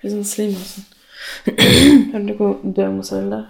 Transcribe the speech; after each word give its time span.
Litt 0.00 0.14
sånn 0.14 0.24
slim 0.24 0.54
og 0.56 0.64
sånn. 0.64 0.86
Hører 2.12 2.24
du 2.24 2.32
hvor 2.38 2.54
død 2.64 2.94
det 3.28 3.40
er? 3.42 3.48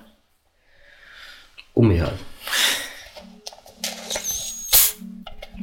Om 1.78 1.92
vi 1.92 2.00
har 2.00 2.16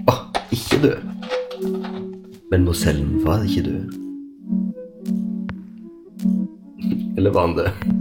Å, 0.07 0.15
ikke 0.55 0.79
død. 0.85 1.03
Men 2.53 2.63
Mosellen 2.63 3.17
var 3.27 3.43
ikke 3.43 3.65
død. 3.67 3.97
Eller 7.17 7.35
var 7.35 7.49
han 7.49 7.57
død? 7.59 7.96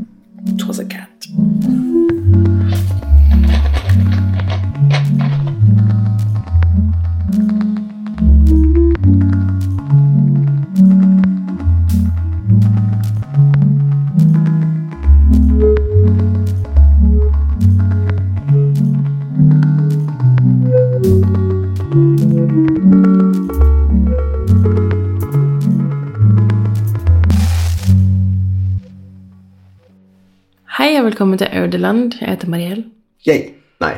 Velkommen. 31.87 32.13
Jeg 32.21 32.29
heter 32.29 32.49
Mariell. 32.51 32.85
Jeg? 33.27 33.55
Nei. 33.81 33.95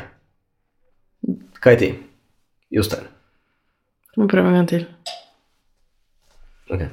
Hva 1.62 1.70
heter 1.72 1.86
jeg? 1.86 1.96
Jostein. 2.70 3.06
Du 4.14 4.20
må 4.22 4.28
prøve 4.28 4.48
en 4.50 4.54
gang 4.58 4.68
til. 4.68 4.86
Ok. 6.68 6.82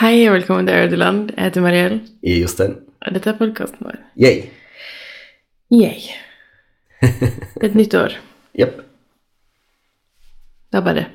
Hei 0.00 0.28
og 0.28 0.34
velkommen 0.38 0.66
til 0.66 0.74
Audeland. 0.78 1.30
Jeg 1.36 1.44
heter 1.44 1.60
Mariell. 1.66 2.00
I 2.22 2.40
Jostein. 2.40 2.74
Og 3.04 3.14
dette 3.14 3.30
er 3.34 3.38
podkasten 3.38 3.84
vår. 3.84 3.96
Jeg. 4.16 4.50
Yay. 5.74 6.00
Det 7.02 7.62
er 7.62 7.68
et 7.68 7.76
nytt 7.76 7.94
år. 7.94 8.16
Jepp. 8.60 8.76
Det 10.72 10.78
er 10.80 10.84
bare 10.84 11.00
det. 11.02 11.08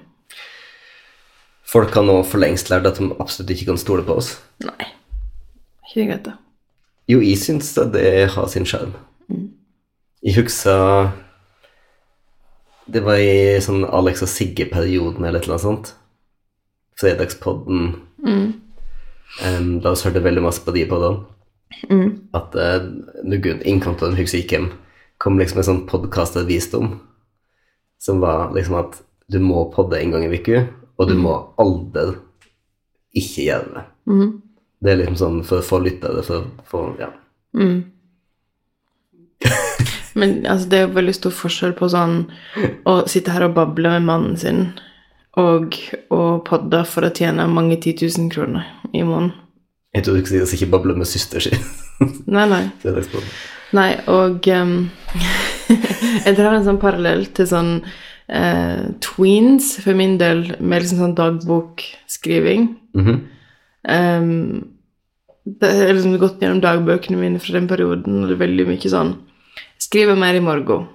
Folk 1.65 1.95
har 1.97 2.05
nå 2.05 2.23
for 2.29 2.37
lengst 2.37 2.69
lært 2.69 2.85
at 2.85 3.01
de 3.01 3.09
absolutt 3.17 3.49
ikke 3.55 3.71
kan 3.71 3.81
stole 3.81 4.05
på 4.05 4.13
oss. 4.21 4.35
Nei. 4.61 5.02
Ikke 5.93 6.07
greit, 6.09 6.25
da. 6.25 6.37
Jo, 7.05 7.19
jeg 7.21 7.37
syns 7.37 7.69
at 7.77 7.91
det 7.93 8.31
har 8.33 8.47
sin 8.49 8.65
sjarm. 8.65 8.95
Jeg 10.23 10.37
husker 10.39 11.11
Det 12.87 13.03
var 13.03 13.19
i 13.21 13.59
sånn 13.63 13.85
Alex 13.85 14.23
og 14.25 14.31
Sigge-perioden 14.31 15.23
eller 15.23 15.39
et 15.39 15.45
eller 15.45 15.55
annet 15.55 15.63
sånt. 15.63 15.91
Fredagspodden. 16.99 17.93
Em, 19.45 19.69
da 19.79 19.93
vi 19.93 20.03
hørte 20.03 20.23
veldig 20.25 20.43
masse 20.43 20.63
på 20.65 20.73
de 20.75 20.83
podene. 20.89 21.23
At 22.35 22.57
uh, 22.57 22.89
Innkantene 23.63 24.17
husker 24.17 24.37
jeg 24.39 24.45
ikke 24.45 24.59
hvem, 24.59 24.67
kom 25.17 25.39
liksom 25.39 25.61
med 25.61 25.67
sånn 25.69 25.85
podkast 25.87 26.35
av 26.41 26.49
visdom. 26.51 26.97
Som 28.03 28.19
var 28.19 28.51
liksom 28.51 28.75
at 28.81 28.99
du 29.31 29.39
må 29.39 29.69
podde 29.71 30.01
en 30.01 30.11
gang 30.11 30.27
i 30.27 30.33
uka, 30.35 30.65
og 30.99 31.07
du 31.07 31.15
må 31.15 31.37
aldri 31.61 32.17
ikke 33.15 33.47
gjøre 33.47 33.69
det. 33.77 33.85
Det 34.83 34.91
er 34.91 34.99
liksom 34.99 35.19
sånn 35.19 35.43
for 35.47 35.63
få 35.65 35.79
lyttere, 35.83 36.23
for 36.27 36.49
for 36.67 36.95
Ja. 36.99 37.11
Ja. 39.43 39.51
Men 40.19 40.45
altså, 40.45 40.69
det 40.69 40.77
er 40.77 40.87
jo 40.87 40.95
veldig 40.97 41.13
stor 41.17 41.33
forskjell 41.35 41.73
på 41.77 41.89
sånn 41.89 42.19
å 42.85 42.99
sitte 43.09 43.33
her 43.33 43.47
og 43.47 43.55
bable 43.57 43.95
med 43.95 44.05
mannen 44.07 44.35
sin 44.37 44.67
og 45.41 45.73
å 46.13 46.19
podde 46.45 46.83
for 46.85 47.07
å 47.07 47.13
tjene 47.15 47.47
mange 47.49 47.79
titusen 47.81 48.29
kroner 48.29 48.67
i 48.93 49.01
måneden. 49.01 49.33
Jeg 49.93 50.05
tror 50.05 50.15
du 50.15 50.21
ikke 50.21 50.33
sier 50.33 50.53
ikke 50.59 50.71
bable 50.75 50.95
med 50.97 51.09
søster 51.09 51.41
si. 51.41 51.57
Nei, 52.29 52.45
nei. 52.49 52.61
Nei, 53.73 53.89
og 54.11 54.45
um, 54.53 54.75
jeg 56.25 56.37
drar 56.37 56.53
en 56.53 56.65
sånn 56.67 56.81
parallell 56.81 57.25
til 57.33 57.49
sånn 57.49 57.71
uh, 57.81 58.83
tweens, 59.01 59.73
for 59.81 59.97
min 59.97 60.19
del, 60.21 60.45
med 60.59 60.83
liksom 60.83 61.01
sånn 61.01 61.17
dagbokskriving. 61.17 62.69
Mhm. 62.97 63.21
Ehm, 63.83 64.72
det 65.43 65.69
er 65.69 65.91
liksom 65.93 66.15
gått 66.21 66.39
gjennom 66.41 66.61
dagbøkene 66.63 67.17
mine 67.19 67.39
fra 67.43 67.53
den 67.57 67.67
perioden, 67.67 68.21
og 68.23 68.29
det 68.31 68.35
er 68.37 68.43
veldig 68.45 68.65
mye 68.69 68.89
sånn 68.91 69.13
Skriver 69.83 70.15
mer 70.15 70.33
i 70.37 70.41
morgen. 70.41 70.85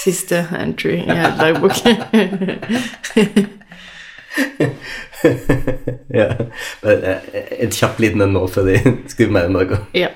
Siste 0.04 0.44
entry 0.56 1.00
i 1.02 1.16
dagboken. 1.40 1.96
ja. 6.20 6.28
Bare 6.82 7.16
eh, 7.34 7.64
En 7.64 7.70
kjapp 7.74 7.98
liten 8.00 8.22
en 8.24 8.32
nå 8.36 8.44
før 8.48 8.64
de 8.70 8.76
skriver 9.12 9.32
mer 9.34 9.46
i 9.50 9.54
morgen. 9.58 9.80
ja. 9.98 10.10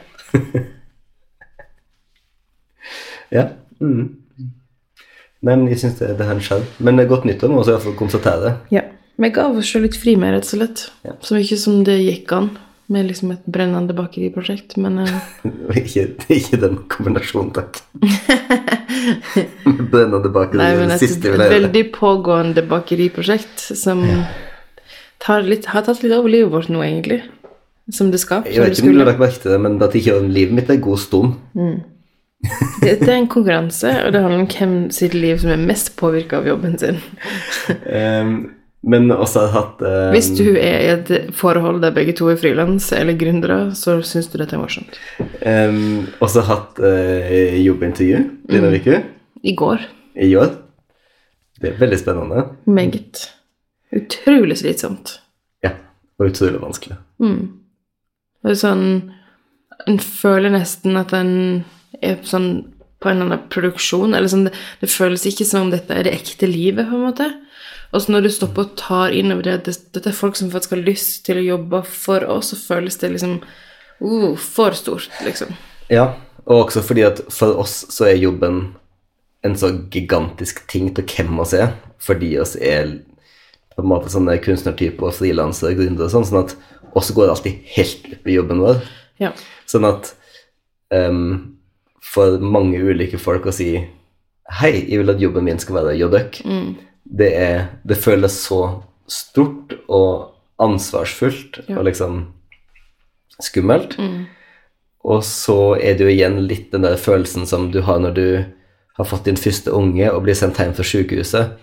Ja. 3.34 3.48
Mm. 3.82 4.04
Nei, 5.44 5.54
men 5.56 5.66
jeg 5.68 5.78
syns 5.82 5.98
det, 5.98 6.12
det 6.18 6.26
har 6.28 6.38
sjarm. 6.44 6.64
Men 6.78 6.96
det 6.96 7.04
er 7.04 7.10
godt 7.10 7.26
nyttår 7.28 7.50
nå, 7.50 7.58
så 7.66 7.70
jeg 7.74 7.82
får 7.88 7.94
konstatere 7.98 8.40
det. 8.46 8.54
ja. 8.78 8.84
Vi 9.14 9.28
ga 9.30 9.44
oss 9.46 9.68
sjøl 9.70 9.84
litt 9.86 9.94
fri 9.94 10.16
med, 10.18 10.32
rett 10.34 10.42
og 10.48 10.56
slett. 10.56 10.80
Ja. 11.06 11.12
Så 11.22 11.36
mye 11.36 11.56
som 11.60 11.84
det 11.86 11.94
gikk 12.00 12.32
an, 12.34 12.48
med 12.92 13.08
liksom 13.08 13.32
et 13.34 13.44
brennende 13.50 13.96
bakeriprosjekt. 13.96 14.76
Men 14.80 15.04
uh... 15.04 15.14
ikke, 15.80 16.08
ikke 16.28 16.60
den 16.62 16.80
kombinasjonen, 16.92 17.52
takk. 17.56 17.80
Brennende 19.92 20.30
bakeri 20.32 20.60
Nei, 20.60 20.72
det 20.74 20.82
men 20.82 20.94
et 20.94 21.22
det 21.22 21.38
veldig 21.38 21.84
pågående 21.94 22.62
bakeriprosjekt 22.68 23.64
som 23.76 24.04
tar 25.24 25.44
litt, 25.46 25.68
har 25.72 25.84
tatt 25.86 26.02
litt 26.04 26.14
over 26.14 26.32
livet 26.32 26.52
vårt 26.52 26.70
nå, 26.72 26.82
egentlig. 26.84 27.22
Som 27.92 28.10
det 28.12 28.20
skal. 28.22 28.46
Jeg 28.48 28.64
vet 28.64 28.78
ikke 28.78 28.88
om 28.88 28.96
du 28.96 29.02
har 29.02 29.10
lagt 29.12 29.20
merke 29.20 29.42
til 29.42 29.52
det, 29.52 29.58
men 29.60 29.76
at 29.84 29.96
ikke 29.98 30.20
livet 30.24 30.56
mitt 30.56 30.70
er 30.72 30.80
god 30.84 31.02
stund. 31.02 31.34
Dette 32.82 33.08
er 33.08 33.18
en 33.18 33.30
konkurranse, 33.30 33.90
og 34.04 34.12
det 34.12 34.20
handler 34.24 34.44
om 34.44 34.50
hvem 34.50 34.74
sitt 34.92 35.14
liv 35.16 35.38
som 35.40 35.52
er 35.52 35.60
mest 35.60 35.94
påvirka 36.00 36.40
av 36.40 36.48
jobben 36.48 36.76
sin. 36.80 37.00
Um, 37.88 38.36
men 38.86 39.08
også 39.14 39.46
hatt 39.52 39.80
um, 39.80 40.10
Hvis 40.12 40.28
du 40.36 40.44
er 40.60 40.80
i 40.84 40.88
et 40.92 41.10
forhold 41.36 41.80
der 41.82 41.94
begge 41.96 42.12
to 42.18 42.28
er 42.32 42.36
frilans 42.40 42.90
eller 42.92 43.16
gründere, 43.16 43.70
så 43.78 43.98
syns 44.04 44.28
du 44.32 44.36
dette 44.40 44.56
er 44.56 44.60
morsomt. 44.60 44.98
um, 45.46 46.06
også 46.20 46.42
hatt 46.48 46.80
uh, 46.84 47.56
jobbintervju 47.64 48.20
denne 48.50 48.70
Mm. 48.70 48.76
uka, 48.80 49.02
I 49.44 49.54
går. 49.56 49.86
i 50.16 50.30
går. 50.34 50.52
Det 51.60 51.70
er 51.72 51.78
veldig 51.80 51.98
spennende. 52.00 52.44
Meget. 52.66 53.30
Utrolig 53.94 54.56
slitsomt. 54.58 55.18
Ja, 55.64 55.70
og 56.18 56.28
utrolig 56.32 56.60
vanskelig. 56.60 56.96
Det 57.20 58.50
er 58.52 58.58
sånn 58.60 59.12
En 59.88 59.98
føler 59.98 60.50
nesten 60.54 60.96
at 60.96 61.12
en 61.12 61.64
er 62.02 62.16
sånn 62.24 62.72
på 63.02 63.10
en 63.10 63.16
eller 63.20 63.26
annen 63.34 63.48
produksjon. 63.52 64.14
Eller 64.16 64.28
sånn, 64.32 64.44
det, 64.48 64.52
det 64.80 64.88
føles 64.88 65.26
ikke 65.28 65.44
som 65.44 65.66
om 65.66 65.70
dette 65.72 65.92
er 65.92 66.06
det 66.06 66.14
ekte 66.14 66.46
livet, 66.48 66.86
på 66.88 66.94
en 66.96 67.02
måte. 67.10 67.26
Og 67.94 68.02
så 68.02 68.10
når 68.10 68.26
du 68.26 68.30
stopper 68.34 68.66
og 68.66 68.76
tar 68.78 69.14
inn 69.14 69.30
over 69.30 69.46
det 69.46 69.58
at 69.60 69.68
dette 69.94 70.10
er 70.10 70.16
folk 70.16 70.34
som 70.38 70.50
faktisk 70.50 70.74
har 70.74 70.82
lyst 70.82 71.22
til 71.28 71.38
å 71.38 71.46
jobbe 71.46 71.84
for 71.86 72.26
oss, 72.26 72.50
så 72.50 72.58
føles 72.58 72.98
det 72.98 73.12
liksom 73.12 73.36
uh, 73.38 74.32
for 74.40 74.74
stort, 74.74 75.12
liksom. 75.22 75.54
Ja, 75.92 76.16
og 76.44 76.66
også 76.66 76.82
fordi 76.82 77.04
at 77.06 77.22
for 77.32 77.54
oss 77.62 77.84
så 77.94 78.08
er 78.10 78.18
jobben 78.18 78.74
en 79.46 79.54
så 79.60 79.70
gigantisk 79.92 80.64
ting 80.72 80.90
til 80.96 81.06
hvem 81.06 81.38
oss 81.44 81.54
er, 81.54 81.76
fordi 82.02 82.32
oss 82.42 82.56
er 82.56 82.96
på 83.74 83.82
en 83.82 83.90
måte 83.90 84.10
sånne 84.10 84.36
kunstnertyper 84.42 85.10
og 85.10 85.16
frilansere 85.18 85.74
og 85.74 85.82
gründere 85.82 86.08
og 86.08 86.14
sånn, 86.14 86.26
sånn 86.26 86.44
at 86.44 86.54
oss 86.98 87.10
går 87.14 87.30
alltid 87.30 87.62
helt 87.76 88.08
opp 88.16 88.30
i 88.30 88.36
jobben 88.36 88.62
vår. 88.62 88.80
Ja. 89.22 89.30
Sånn 89.70 89.86
at 89.86 90.10
um, 90.94 91.54
for 92.02 92.42
mange 92.42 92.80
ulike 92.82 93.20
folk 93.22 93.46
å 93.46 93.54
si 93.54 93.76
Hei, 94.58 94.74
jeg 94.90 95.00
vil 95.00 95.08
at 95.08 95.22
jobben 95.22 95.46
min 95.46 95.56
skal 95.62 95.78
være 95.78 95.94
JØK. 95.96 96.42
Det, 97.04 97.30
er, 97.36 97.66
det 97.84 97.96
føles 98.00 98.32
så 98.46 98.82
stort 99.10 99.74
og 99.88 100.30
ansvarsfullt 100.62 101.60
Ja. 101.68 101.78
og 101.78 101.84
liksom 101.84 102.32
skummelt. 103.42 103.98
Og 105.04 105.24
så 105.24 105.76
er 105.76 105.98
det 105.98 106.06
jo 106.06 106.12
igjen 106.12 106.38
litt 106.48 106.70
den 106.72 106.82
der 106.86 106.96
følelsen 106.96 107.46
som 107.46 107.70
du 107.72 107.82
har 107.82 107.98
når 108.00 108.14
du 108.14 108.44
har 108.96 109.04
fått 109.04 109.26
din 109.26 109.36
første 109.36 109.72
unge 109.74 110.06
og 110.12 110.22
blir 110.22 110.34
sendt 110.38 110.58
hjem 110.62 110.72
fra 110.74 110.86
sykehuset, 110.86 111.56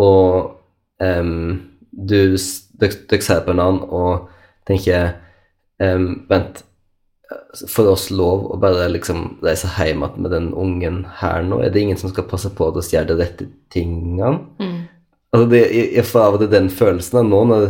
og 0.00 0.56
um, 0.98 1.60
du 1.92 2.34
dere 2.80 3.20
ser 3.22 3.44
på 3.44 3.52
annen 3.52 3.82
og 3.84 4.30
tenker 4.66 5.12
um, 5.78 6.24
Vent, 6.30 6.64
får 7.70 7.88
oss 7.88 8.10
lov 8.10 8.44
å 8.52 8.58
bare 8.60 8.88
liksom 8.92 9.38
reise 9.44 9.70
hjem 9.78 10.04
igjen 10.04 10.22
med 10.24 10.34
den 10.34 10.50
ungen 10.52 11.00
her 11.20 11.44
nå? 11.46 11.62
Er 11.64 11.72
det 11.72 11.80
ingen 11.80 12.00
som 12.00 12.12
skal 12.12 12.26
passe 12.28 12.50
på 12.52 12.68
at 12.68 12.76
vi 12.78 12.96
gjør 12.96 13.08
de 13.10 13.16
rette 13.20 13.48
tingene? 13.72 14.34
Altså 15.34 15.48
det, 15.50 15.64
jeg, 15.72 15.88
jeg 15.96 16.06
får 16.06 16.26
av 16.26 16.36
og 16.36 16.44
til 16.44 16.52
den 16.52 16.70
følelsen 16.70 17.22
av 17.22 17.28
nå 17.30 17.40
når 17.50 17.66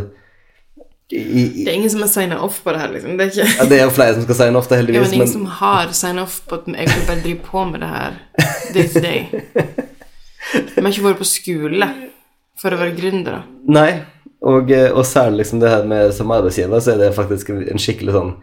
i, 1.13 1.19
i, 1.21 1.41
Det 1.63 1.69
er 1.69 1.75
ingen 1.77 1.91
som 1.93 2.01
har 2.01 2.09
signa 2.09 2.39
off 2.41 2.63
på 2.65 2.73
det 2.73 2.79
her, 2.81 2.89
liksom. 2.95 3.17
Det 3.17 3.25
er 3.27 3.29
ikke 3.29 3.43
ja, 3.59 3.65
Det 3.69 3.77
er 3.77 3.91
flere 3.93 4.13
som 4.15 4.23
skal 4.25 4.37
signe 4.39 4.57
off, 4.57 4.69
det, 4.71 4.79
heldigvis. 4.81 4.97
Ja, 4.97 5.03
men 5.05 5.13
ingen 5.13 5.27
men 5.27 5.33
som 5.35 5.45
har 5.59 5.91
signa 5.93 6.23
off 6.25 6.39
på 6.49 6.57
at 6.57 6.69
jeg 6.71 6.89
vil 6.89 7.05
bare 7.05 7.21
drive 7.21 7.45
på 7.45 7.65
med 7.69 7.85
det 7.85 7.91
her 7.91 8.17
day 8.73 8.87
to 8.89 9.03
day. 9.03 9.19
Vi 10.75 10.81
har 10.81 10.89
ikke 10.89 11.05
vært 11.05 11.21
på 11.21 11.29
skole 11.29 11.89
for 12.61 12.73
å 12.73 12.79
være 12.81 12.97
gründere. 12.97 13.43
Nei, 13.69 13.91
Og, 14.45 14.69
eh, 14.71 14.91
og 14.93 15.05
særlig 15.09 15.43
liksom 15.43 15.61
det 15.61 15.69
her 15.71 15.85
med 15.89 16.11
som 16.13 16.31
arbeidsgiver, 16.31 16.79
så 16.79 16.93
er 16.93 16.99
det 17.01 17.15
faktisk 17.15 17.49
en 17.49 17.63
en 17.71 17.81
skikkelig 17.81 18.13
sånn 18.13 18.33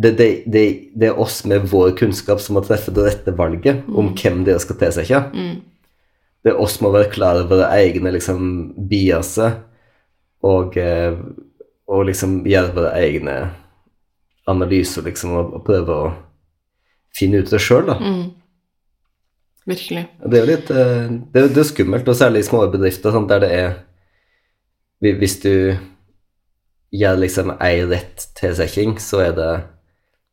det, 0.00 0.14
det, 0.18 0.28
det, 0.50 0.62
det 0.96 1.08
er 1.10 1.18
oss 1.20 1.42
med 1.44 1.66
vår 1.70 1.92
kunnskap 1.98 2.40
som 2.40 2.56
må 2.56 2.62
treffe 2.64 2.90
det 2.94 3.04
rette 3.04 3.34
valget 3.36 3.84
om 3.92 4.14
hvem 4.16 4.44
dere 4.46 4.58
skal 4.62 4.78
tilsette. 4.80 5.20
Det 6.42 6.50
er 6.50 6.58
oss 6.58 6.78
som 6.78 6.86
må 6.88 6.92
være 6.96 7.10
klar 7.12 7.36
over 7.42 7.52
våre 7.58 7.68
egne 7.78 8.10
liksom, 8.16 8.72
biaser 8.88 9.60
og, 10.42 10.76
eh, 10.80 11.14
og 11.86 12.06
liksom 12.08 12.40
gjøre 12.48 12.72
våre 12.74 12.94
egne 12.98 13.36
analyser 14.50 15.04
liksom, 15.06 15.36
og, 15.38 15.52
og 15.60 15.64
prøve 15.68 15.94
å 15.94 16.08
finne 17.14 17.42
ut 17.44 17.50
det 17.52 17.60
sjøl, 17.62 17.86
da. 17.92 17.98
Virkelig. 19.68 20.08
Det 20.26 20.38
er 20.38 20.42
jo 20.42 20.48
litt 20.50 20.70
eh, 20.74 21.04
det, 21.30 21.42
er- 21.44 21.52
det 21.54 21.62
er 21.62 21.68
skummelt, 21.68 22.08
og 22.10 22.16
særlig 22.18 22.42
i 22.42 22.48
små 22.48 22.64
bedrifter 22.72 23.14
sånn, 23.14 23.28
der 23.30 23.44
det 23.44 23.50
er 23.60 23.72
Hvis 25.20 25.36
du 25.42 25.76
gjør 26.94 27.16
liksom 27.22 27.54
ei 27.62 27.84
rett 27.90 28.26
tilsetting, 28.38 28.96
så 29.02 29.20
er 29.28 29.32
det 29.38 29.52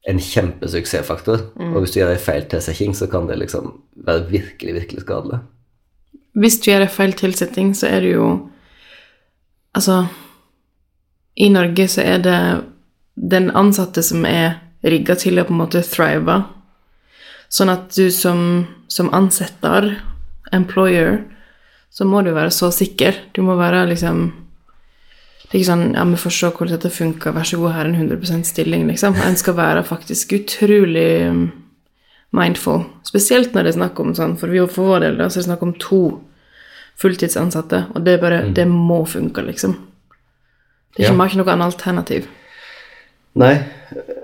en 0.07 0.19
kjempesuksessfaktor. 0.19 1.49
Og 1.73 1.81
hvis 1.81 1.93
du 1.93 1.99
gjør 1.99 2.13
ei 2.13 2.21
feil 2.21 2.45
tilsetting, 2.49 2.95
så 2.95 3.09
kan 3.11 3.27
det 3.27 3.39
liksom 3.41 3.73
være 4.07 4.29
virkelig, 4.29 4.75
virkelig 4.77 5.03
skadelig. 5.03 5.41
Hvis 6.39 6.59
du 6.61 6.71
gjør 6.71 6.85
en 6.85 6.93
feil 6.93 7.13
tilsetting, 7.19 7.73
så 7.75 7.91
er 7.91 8.05
det 8.05 8.15
jo 8.15 8.29
Altså, 9.77 10.07
i 11.37 11.45
Norge 11.53 11.85
så 11.87 12.01
er 12.01 12.23
det 12.25 12.39
den 13.13 13.51
ansatte 13.53 14.01
som 14.03 14.25
er 14.25 14.57
rigga 14.81 15.13
til 15.15 15.37
å 15.37 15.43
på 15.45 15.53
en 15.53 15.59
måte 15.59 15.83
thrive. 15.85 16.39
Sånn 17.53 17.69
at 17.69 17.93
du 17.93 18.09
som, 18.09 18.65
som 18.89 19.11
ansetter, 19.13 19.91
employer, 20.51 21.21
så 21.93 22.05
må 22.05 22.23
du 22.25 22.31
være 22.33 22.49
så 22.49 22.71
sikker. 22.73 23.13
Du 23.37 23.43
må 23.45 23.59
være 23.61 23.85
liksom 23.91 24.31
ikke 25.57 25.65
sånn 25.65 25.95
Ja, 25.95 26.03
vi 26.05 26.19
får 26.21 26.33
se 26.35 26.51
hvordan 26.53 26.75
dette 26.75 26.91
funker, 26.93 27.33
vær 27.33 27.47
så 27.47 27.57
god, 27.57 27.73
her 27.73 27.87
er 27.87 27.89
en 27.89 28.09
100 28.11 28.43
stilling, 28.45 28.87
liksom. 28.87 29.17
En 29.25 29.37
skal 29.39 29.57
være 29.57 29.83
faktisk 29.83 30.33
utrolig 30.37 31.27
um, 31.29 31.51
mindful. 32.37 32.83
Spesielt 33.07 33.55
når 33.55 33.65
det 33.65 33.73
er 33.73 33.79
snakk 33.79 33.99
om 33.99 34.13
sånn, 34.17 34.37
for 34.37 34.53
vi 34.53 34.61
for 34.67 34.93
vår 34.93 35.07
del 35.07 35.17
da, 35.17 35.29
så 35.29 35.39
er 35.39 35.41
det 35.41 35.49
snakk 35.49 35.65
om 35.65 35.73
to 35.81 36.01
fulltidsansatte, 36.99 37.85
og 37.95 38.05
det 38.05 38.13
er 38.13 38.21
bare 38.21 38.41
Det 38.53 38.67
må 38.67 39.05
funke, 39.05 39.41
liksom. 39.41 39.77
Det 40.95 41.05
er 41.05 41.11
ikke, 41.11 41.17
Ja. 41.17 41.25
Ikke 41.25 41.37
noe 41.37 41.53
annet 41.53 41.73
alternativ. 41.73 42.27
Nei, 43.35 43.63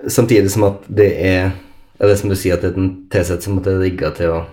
samtidig 0.07 0.51
som 0.51 0.63
at 0.63 0.83
det 0.89 1.11
er 1.25 1.51
det 1.99 2.19
som 2.19 2.29
du 2.29 2.35
sier, 2.35 2.53
at 2.53 2.61
det 2.61 2.73
er 2.73 2.77
en 2.81 3.07
tilsett 3.09 3.43
som 3.43 3.55
måtte 3.55 3.79
rigga 3.79 4.11
til 4.15 4.29
å 4.29 4.45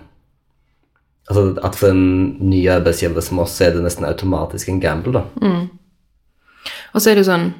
Altså 1.29 1.55
at 1.63 1.75
for 1.79 1.87
en 1.87 2.35
ny 2.39 2.67
arbeidsgiver 2.67 3.21
som 3.21 3.39
oss, 3.39 3.53
så 3.55 3.63
er 3.63 3.69
det 3.71 3.83
nesten 3.85 4.03
automatisk 4.03 4.67
en 4.69 4.81
gamble, 4.83 5.13
da. 5.13 5.21
Og 6.93 7.01
så 7.01 7.11
er 7.11 7.15
det 7.15 7.25
jo 7.25 7.31
sånn 7.31 7.51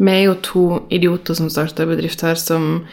Vi 0.00 0.12
er 0.12 0.22
jo 0.24 0.36
to 0.44 0.64
idioter 0.88 1.36
som 1.36 1.50
starter 1.52 1.88
bedrift 1.88 2.22
her, 2.24 2.38
som 2.40 2.86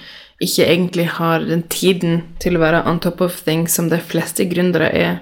ikke 0.44 0.66
egentlig 0.68 1.06
har 1.18 1.46
den 1.48 1.64
tiden 1.72 2.20
til 2.44 2.58
å 2.58 2.62
være 2.62 2.84
on 2.90 3.00
top 3.02 3.22
of 3.26 3.40
things 3.46 3.78
som 3.78 3.88
de 3.90 3.98
fleste 3.98 4.46
gründere 4.52 4.90
er. 4.92 5.16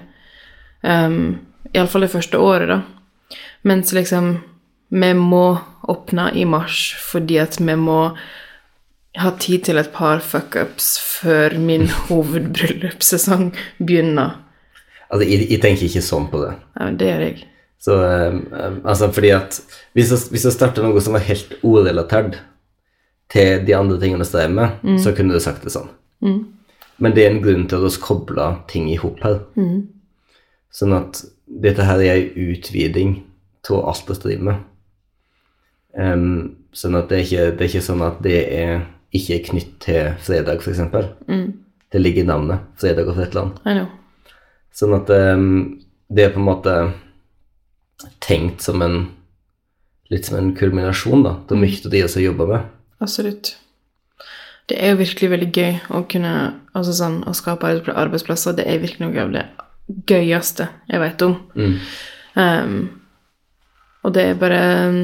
Um, 0.82 1.38
Iallfall 1.72 2.04
det 2.04 2.12
første 2.12 2.40
året, 2.42 2.68
da. 2.68 2.82
Mens 3.66 3.92
liksom 3.92 4.36
Vi 4.88 5.12
må 5.18 5.58
åpne 5.90 6.28
i 6.38 6.44
mars 6.46 6.94
fordi 7.02 7.40
at 7.42 7.56
vi 7.58 7.74
må 7.74 8.16
ha 9.18 9.30
tid 9.40 9.64
til 9.66 9.80
et 9.80 9.90
par 9.94 10.20
fuckups 10.22 10.92
før 11.00 11.56
min 11.58 11.88
hovedbryllupssesong 12.06 13.48
begynner. 13.78 14.36
Altså, 15.10 15.26
jeg, 15.26 15.46
jeg 15.50 15.62
tenker 15.62 15.88
ikke 15.88 16.04
sånn 16.04 16.28
på 16.30 16.42
det. 16.44 16.54
Ja, 16.76 16.84
men 16.84 16.98
det 17.00 17.10
gjør 17.10 17.24
jeg. 17.26 17.44
Så 17.82 17.96
um, 18.00 18.40
altså 18.84 19.10
fordi 19.12 19.30
at 19.36 19.58
hvis 19.94 20.10
jeg, 20.10 20.30
hvis 20.32 20.46
jeg 20.48 20.56
starter 20.56 20.86
noe 20.86 21.00
som 21.04 21.14
var 21.16 21.26
helt 21.26 21.54
orelatert 21.62 22.40
til 23.32 23.66
de 23.66 23.74
andre 23.76 23.98
tingene 24.00 24.24
jeg 24.24 24.30
strever 24.30 24.54
med, 24.54 24.98
så 25.02 25.12
kunne 25.14 25.34
du 25.34 25.42
sagt 25.42 25.66
det 25.66 25.74
sånn. 25.74 25.90
Men 27.02 27.14
det 27.14 27.24
er 27.24 27.34
en 27.34 27.42
grunn 27.44 27.66
til 27.68 27.82
at 27.82 27.84
vi 27.84 28.02
kobler 28.02 28.60
ting 28.70 28.88
i 28.90 28.98
hop 29.00 29.18
her. 29.24 29.40
Sånn 30.72 30.94
at 30.96 31.24
dette 31.46 31.84
her 31.86 32.02
er 32.02 32.12
ei 32.14 32.50
utviding 32.52 33.18
av 33.70 33.88
alt 33.90 34.10
jeg 34.10 34.22
driver 34.22 34.48
med. 34.50 34.64
Um, 35.96 36.56
sånn 36.76 36.96
at 36.98 37.08
det 37.10 37.18
er, 37.18 37.24
ikke, 37.24 37.44
det 37.56 37.64
er 37.64 37.70
ikke 37.70 37.86
sånn 37.86 38.04
at 38.04 38.18
det 38.24 38.40
er 38.52 38.74
ikke 39.16 39.36
er 39.38 39.44
knytt 39.46 39.72
til 39.82 40.10
fredag, 40.20 40.60
f.eks. 40.60 40.82
Mm. 41.30 41.46
Det 41.92 42.02
ligger 42.02 42.24
i 42.24 42.28
navnet. 42.28 42.66
Fredag 42.78 43.08
og 43.08 43.16
Fretland. 43.18 43.58
Sånn 44.76 44.94
at 44.98 45.10
um, 45.10 45.48
det 46.12 46.26
er 46.26 46.34
på 46.34 46.42
en 46.42 46.48
måte 46.48 46.74
tenkt 48.24 48.64
som 48.64 48.82
en 48.84 48.98
litt 50.12 50.28
som 50.28 50.38
en 50.38 50.52
kulminasjon 50.56 51.24
da, 51.26 51.36
til 51.48 51.60
mye 51.60 51.78
av 51.80 51.92
det 51.92 52.02
jeg 52.04 52.26
jobber 52.26 52.50
med. 52.50 52.74
Absolutt. 53.02 53.56
Det 54.70 54.78
er 54.82 54.92
jo 54.92 55.00
virkelig 55.02 55.30
veldig 55.30 55.50
gøy 55.54 55.74
å 55.94 56.02
kunne 56.10 56.32
altså 56.76 56.94
sånn, 56.96 57.20
å 57.26 57.34
skape 57.36 57.68
arbeidsplasser. 57.92 58.56
Det 58.58 58.66
er 58.66 58.82
virkelig 58.82 59.06
noe 59.06 59.22
av 59.22 59.34
det 59.34 59.44
gøyeste 60.10 60.68
jeg 60.90 61.02
vet 61.02 61.22
om. 61.26 61.36
Um, 62.34 62.78
og 64.02 64.14
det 64.14 64.24
er 64.30 64.40
bare 64.40 64.62
um, 64.86 64.98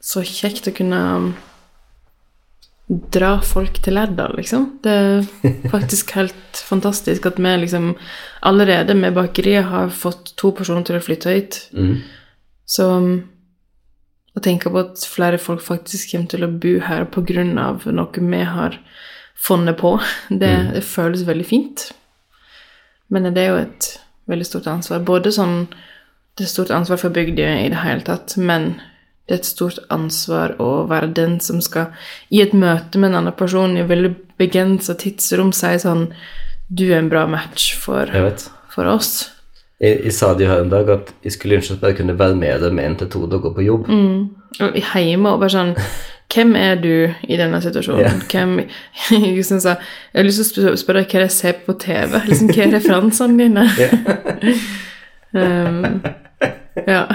så 0.00 0.24
kjekt 0.24 0.70
å 0.70 0.74
kunne 0.76 1.02
um, 1.16 1.28
dra 2.88 3.34
folk 3.44 3.82
til 3.84 3.98
Lærdal, 3.98 4.32
liksom. 4.38 4.68
Det 4.84 4.92
er 4.92 5.26
faktisk 5.74 6.14
helt 6.16 6.62
fantastisk 6.68 7.26
at 7.28 7.40
vi 7.40 7.56
liksom 7.60 7.90
allerede 8.40 8.94
med 8.96 9.14
bakeriet 9.14 9.68
har 9.68 9.92
fått 9.92 10.32
to 10.40 10.52
personer 10.56 10.86
til 10.88 10.96
å 10.96 11.04
flytte 11.04 11.34
hit. 11.34 11.60
Så 12.68 12.88
um, 12.88 13.12
å 14.36 14.42
tenke 14.44 14.72
på 14.72 14.80
at 14.80 15.04
flere 15.08 15.40
folk 15.40 15.62
faktisk 15.64 16.12
kommer 16.12 16.32
til 16.32 16.46
å 16.46 16.52
bo 16.52 16.78
her 16.84 17.06
av 17.60 17.86
noe 17.92 18.24
vi 18.32 18.42
har 18.44 18.80
funnet 19.38 19.78
på, 19.78 19.98
det, 20.28 20.54
det 20.74 20.84
føles 20.84 21.26
veldig 21.28 21.46
fint. 21.46 21.90
Men 23.08 23.32
det 23.34 23.42
er 23.42 23.52
jo 23.52 23.62
et 23.62 23.92
veldig 24.28 24.46
stort 24.46 24.66
ansvar. 24.68 25.04
Både 25.04 25.32
sånn 25.32 25.68
Det 26.38 26.44
er 26.44 26.50
stort 26.52 26.70
ansvar 26.70 27.00
for 27.00 27.10
bygda 27.10 27.46
i 27.64 27.70
det 27.72 27.80
hele 27.82 28.04
tatt, 28.06 28.36
men 28.38 28.76
det 29.28 29.34
er 29.34 29.40
et 29.42 29.48
stort 29.48 29.78
ansvar 29.92 30.54
å 30.56 30.86
være 30.88 31.10
den 31.12 31.36
som 31.44 31.60
skal 31.60 31.92
i 32.32 32.40
et 32.40 32.54
møte 32.56 32.96
med 32.96 33.10
en 33.10 33.20
annen 33.20 33.36
person 33.36 33.76
i 33.76 33.84
veldig 33.84 34.14
begrensa 34.40 34.96
tidsrom 34.96 35.52
si 35.52 35.74
sånn 35.82 36.06
Du 36.68 36.86
er 36.88 36.98
en 37.02 37.10
bra 37.12 37.26
match 37.28 37.74
for, 37.80 38.08
for 38.72 38.88
oss. 38.88 39.30
Jeg, 39.80 40.00
jeg 40.04 40.12
sa 40.16 40.32
det 40.34 40.44
jo 40.44 40.50
her 40.50 40.64
en 40.64 40.72
dag 40.72 40.88
at 40.92 41.12
jeg 41.24 41.36
skulle 41.36 41.60
ønske 41.60 41.76
at 41.76 41.84
jeg 41.90 41.98
kunne 42.00 42.16
være 42.18 42.36
med 42.40 42.64
dem 42.64 42.80
én 42.82 42.96
til 42.98 43.08
to 43.12 43.26
dager 43.30 43.52
på 43.56 43.64
jobb. 43.64 43.88
Og 44.58 44.76
hjemme 44.76 45.34
og 45.34 45.42
bare 45.44 45.54
sånn 45.54 45.74
Hvem 46.28 46.56
er 46.60 46.74
du 46.76 46.90
i 47.24 47.38
denne 47.40 47.56
situasjonen? 47.64 48.18
Hvem 48.28 48.58
jeg, 49.12 49.44
synes 49.48 49.64
jeg, 49.64 49.78
har 50.12 50.26
lyst 50.26 50.42
til 50.52 50.66
å 50.68 50.74
spørre, 50.76 50.80
spørre 50.82 51.04
hva 51.08 51.22
jeg 51.22 51.32
ser 51.32 51.62
på 51.64 51.72
TV. 51.80 52.18
Liksom, 52.28 52.50
hva 52.52 52.66
er 52.66 52.74
referansene 52.76 53.38
dine? 53.40 53.64
um, 55.40 56.02
ja. 56.84 57.06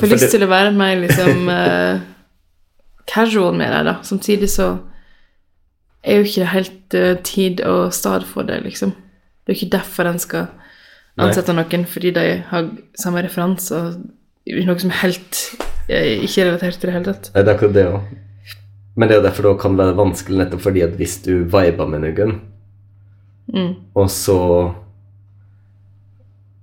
Får 0.00 0.10
lyst 0.10 0.26
det- 0.26 0.32
til 0.34 0.44
å 0.46 0.50
være 0.50 0.72
mer 0.76 0.96
liksom 1.02 1.48
uh, 1.48 2.00
casual 3.14 3.54
med 3.56 3.72
deg, 3.72 3.84
da. 3.90 3.94
Samtidig 4.02 4.50
så 4.50 4.68
er 6.04 6.18
jo 6.20 6.26
ikke 6.28 6.42
det 6.42 6.52
helt 6.54 6.98
uh, 6.98 7.14
tid 7.24 7.60
og 7.68 7.94
stad 7.96 8.26
for 8.28 8.42
det, 8.48 8.62
liksom. 8.64 8.90
Det 9.44 9.52
er 9.52 9.56
jo 9.56 9.60
ikke 9.60 9.76
derfor 9.78 10.08
en 10.08 10.18
skal 10.22 10.46
ansette 11.20 11.52
noen 11.54 11.84
fordi 11.86 12.10
de 12.16 12.22
har 12.50 12.68
samme 12.98 13.22
referanser. 13.22 13.94
Noe 14.50 14.78
som 14.80 14.90
er 14.90 15.02
helt 15.04 15.38
eh, 15.88 16.24
ikke 16.24 16.42
er 16.42 16.48
relatert 16.50 16.80
til 16.80 16.88
det 16.90 16.94
hele 16.96 17.12
tatt. 17.12 17.28
Nei, 17.34 17.42
det 17.44 17.52
er 17.52 17.54
akkurat 17.58 17.76
det 17.76 17.84
òg. 17.92 18.08
Men 18.96 19.08
det 19.08 19.14
er 19.16 19.20
jo 19.20 19.26
derfor 19.26 19.46
det 19.48 19.52
kan 19.62 19.76
være 19.78 19.96
vanskelig, 19.98 20.38
nettopp 20.38 20.64
fordi 20.64 20.82
at 20.86 20.96
hvis 20.98 21.16
du 21.24 21.32
viber 21.50 21.88
med 21.90 22.04
noen, 22.06 22.34
og 23.94 24.08
så 24.10 24.38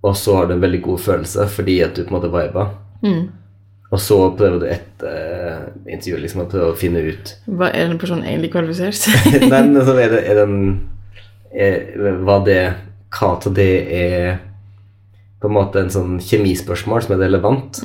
Og 0.02 0.16
så 0.18 0.34
har 0.36 0.48
du 0.50 0.56
en 0.56 0.62
veldig 0.64 0.80
god 0.82 1.00
følelse 1.00 1.44
fordi 1.54 1.76
at 1.86 1.94
du 1.94 2.02
på 2.02 2.10
en 2.10 2.16
måte 2.16 2.32
viber, 2.34 2.72
og 3.92 4.00
så 4.00 4.18
prøver 4.40 4.62
du 4.62 4.68
etter 4.72 5.66
intervjuet 5.90 6.24
liksom 6.24 6.46
å 6.46 6.48
prøve 6.52 6.72
å 6.72 6.78
finne 6.80 7.02
ut 7.04 7.34
Hva 7.50 7.72
er 7.74 7.90
den 7.90 8.00
personen 8.00 8.24
egentlig 8.24 8.54
kvalifisert? 8.54 9.10
Nei, 9.52 9.62
men 9.68 9.82
så 9.84 9.98
er 10.00 10.14
det, 10.14 10.22
er 10.32 10.40
den 10.40 10.56
Hva 12.24 12.38
det 12.46 12.62
Hva 13.12 13.34
til 13.44 13.58
det 13.58 13.74
er 13.98 14.40
på 15.42 15.50
en 15.50 15.56
måte 15.58 15.82
en 15.82 15.90
sånn 15.90 16.20
kjemispørsmål 16.22 17.02
som 17.02 17.16
er 17.16 17.24
relevant. 17.24 17.80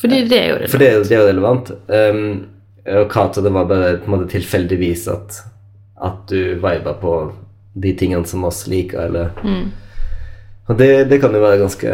fordi 0.00 0.22
det 0.30 0.38
er 0.38 0.46
jo 0.46 0.54
relevant. 0.54 0.72
For 0.72 0.80
det, 0.80 0.86
det 1.04 1.12
er 1.12 1.20
jo 1.20 1.26
relevant. 1.26 1.72
Um, 1.92 2.22
og 2.88 3.12
hva 3.12 3.24
til 3.34 3.44
det 3.44 3.52
var 3.52 3.66
bare 3.68 3.90
på 4.00 4.08
en 4.08 4.14
måte 4.14 4.30
tilfeldigvis 4.32 5.02
at, 5.12 5.42
at 6.08 6.22
du 6.32 6.56
viba 6.62 6.94
på 7.02 7.18
de 7.76 7.92
tingene 8.00 8.24
som 8.26 8.46
oss 8.48 8.62
liker, 8.70 9.10
eller 9.10 9.36
Og 10.68 10.80
det, 10.80 10.88
det 11.12 11.20
kan 11.20 11.36
jo 11.36 11.44
være 11.44 11.60
ganske 11.60 11.92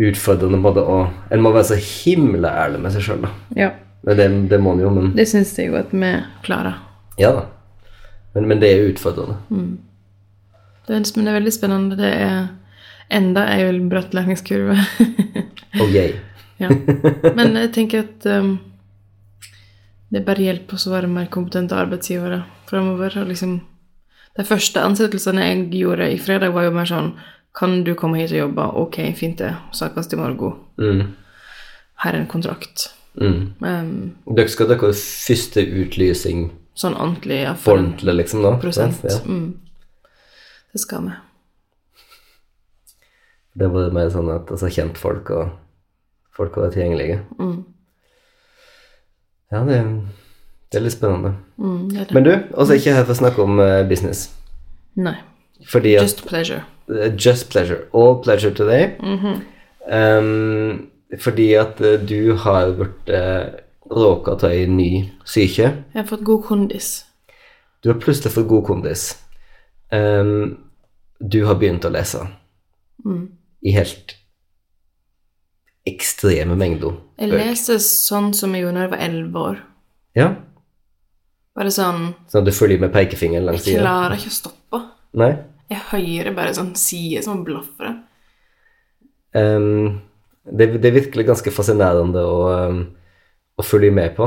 utfordrende 0.00 0.56
det. 0.56 0.64
måte, 0.64 0.84
en 1.30 1.42
må 1.44 1.52
være 1.52 1.70
så 1.72 1.78
himla 1.80 2.52
ærlig 2.64 2.80
med 2.80 2.94
seg 2.94 3.04
sjøl, 3.04 3.24
da. 3.26 3.32
Ja. 3.58 3.70
Men 4.06 4.16
det, 4.16 4.28
det 4.50 4.60
må 4.62 4.72
en 4.72 4.80
jo, 4.80 4.90
men 4.96 5.12
Det 5.16 5.26
syns 5.28 5.52
jeg 5.58 5.68
jo 5.68 5.76
at 5.80 5.92
vi 5.92 6.14
klarer. 6.46 6.78
Ja 7.20 7.34
da. 7.36 7.44
Men, 8.34 8.46
men 8.48 8.62
det 8.62 8.70
er 8.72 8.86
utfordrende. 8.88 9.36
Det 10.86 10.96
er, 10.96 11.04
men 11.16 11.26
det 11.26 11.32
er 11.32 11.38
veldig 11.40 11.52
spennende. 11.52 11.98
Det 12.00 12.14
er 12.14 12.48
Enda 13.10 13.42
en 13.58 13.88
bratt 13.90 14.12
læringskurve. 14.14 14.76
Oh, 15.82 15.94
ja. 16.62 16.68
Men 17.34 17.56
jeg 17.58 17.72
tenker 17.74 18.04
at 18.04 18.26
um, 18.38 18.52
det 20.14 20.22
bare 20.26 20.44
hjelper 20.44 20.78
oss 20.78 20.86
å 20.86 20.92
være 20.92 21.10
mer 21.10 21.26
kompetente 21.32 21.74
arbeidsgivere 21.74 22.44
framover. 22.70 23.18
Liksom, 23.26 23.56
de 24.38 24.46
første 24.46 24.84
ansettelsene 24.86 25.48
jeg 25.48 25.66
gjorde 25.80 26.06
i 26.14 26.20
fredag, 26.22 26.54
var 26.54 26.68
jo 26.68 26.76
mer 26.76 26.86
sånn 26.86 27.10
Kan 27.56 27.82
du 27.84 27.94
komme 27.98 28.20
hit 28.20 28.32
og 28.32 28.44
jobbe? 28.44 28.68
Ok, 28.78 29.00
fint 29.18 29.38
det. 29.42 29.54
Snakkes 29.74 30.12
i 30.12 30.18
morgen. 30.20 30.56
Mm. 30.78 31.14
Her 32.04 32.14
er 32.14 32.20
en 32.20 32.30
kontrakt. 32.30 32.90
Mm. 33.18 33.52
Um, 33.60 34.34
Dere 34.36 34.48
skal 34.48 34.70
dere 34.70 34.92
første 34.94 35.64
utlysing 35.66 36.50
sånn 36.80 36.94
ordentlig 36.96 37.42
ja, 37.42 37.54
for 37.58 37.76
ordentlig, 37.76 38.14
liksom, 38.22 38.44
da? 38.46 38.54
prosent. 38.62 39.02
Ja. 39.04 39.18
Mm. 39.26 39.58
Det 40.72 40.80
skal 40.80 41.08
vi. 41.08 41.16
Det 43.60 43.68
var 43.74 43.90
mer 43.94 44.12
sånn 44.14 44.30
at 44.32 44.50
altså, 44.54 44.70
kjentfolk 44.70 45.32
og 45.34 45.50
folk 46.36 46.56
var 46.60 46.72
tilgjengelige. 46.72 47.20
Mm. 47.40 47.58
Ja, 49.50 49.64
det, 49.66 49.80
det 50.70 50.78
er 50.78 50.84
litt 50.86 50.94
spennende. 50.94 51.34
Mm, 51.58 51.88
det 51.90 52.06
det. 52.06 52.14
Men 52.14 52.28
du, 52.28 52.32
også 52.54 52.78
ikke 52.78 52.94
her 52.94 53.04
for 53.08 53.16
å 53.16 53.20
snakke 53.24 53.42
om 53.42 53.58
eh, 53.64 53.82
business. 53.90 54.28
Nei. 55.00 55.16
Fordi 55.68 55.94
at 55.96 56.02
Just 56.02 56.26
pleasure. 56.26 56.62
Uh, 56.88 57.08
Just 57.16 57.50
pleasure. 57.50 57.84
All 57.92 58.22
pleasure 58.22 58.50
today. 58.54 58.96
Mhm. 59.00 59.42
um, 59.92 60.90
fordi 61.18 61.54
at 61.54 61.80
uh, 61.80 61.96
du 62.08 62.34
har 62.36 62.70
blitt 62.78 63.08
uh, 63.10 63.50
råka 63.90 64.30
av 64.32 64.44
ei 64.50 64.66
ny 64.66 65.10
syke. 65.26 65.62
Jeg 65.94 65.94
har 65.94 66.06
fått 66.06 66.22
god 66.24 66.42
kondis. 66.46 67.04
Du 67.82 67.88
har 67.92 67.98
plutselig 68.00 68.32
fått 68.32 68.48
god 68.48 68.64
kondis. 68.64 69.18
Um, 69.92 70.58
du 71.20 71.44
har 71.46 71.54
begynt 71.54 71.84
å 71.84 71.90
lese 71.90 72.26
Mm. 73.04 73.28
i 73.64 73.70
helt 73.72 74.14
ekstreme 75.88 76.52
mengder 76.56 76.92
Jeg 77.18 77.30
leser 77.32 77.78
sånn 77.80 78.34
som 78.36 78.52
jeg 78.54 78.62
gjorde 78.66 78.76
da 78.76 78.82
jeg 78.84 78.90
var 78.92 79.04
elleve 79.06 79.44
år. 79.50 79.60
Ja, 80.18 80.26
Bare 81.56 81.72
sånn 81.74 82.12
sånn 82.30 82.42
at 82.42 82.46
du 82.46 82.52
følger 82.54 82.78
med 82.80 82.92
pekefingeren 82.94 83.48
langs 83.48 83.66
Jeg 83.66 83.80
klarer 83.80 84.14
ikke 84.16 84.30
å 84.30 84.36
stoppe. 84.36 84.80
Nei? 85.18 85.30
Jeg 85.70 85.82
hører 85.92 86.34
bare 86.34 86.54
sånn 86.56 86.72
sider 86.78 87.22
som 87.22 87.44
blafrer. 87.46 88.00
Um, 89.36 90.00
det, 90.42 90.72
det 90.82 90.88
er 90.88 90.96
virkelig 90.96 91.28
ganske 91.28 91.52
fascinerende 91.54 92.24
å, 92.26 92.40
um, 92.66 92.80
å 93.54 93.62
følge 93.62 93.92
med 93.94 94.16
på. 94.16 94.26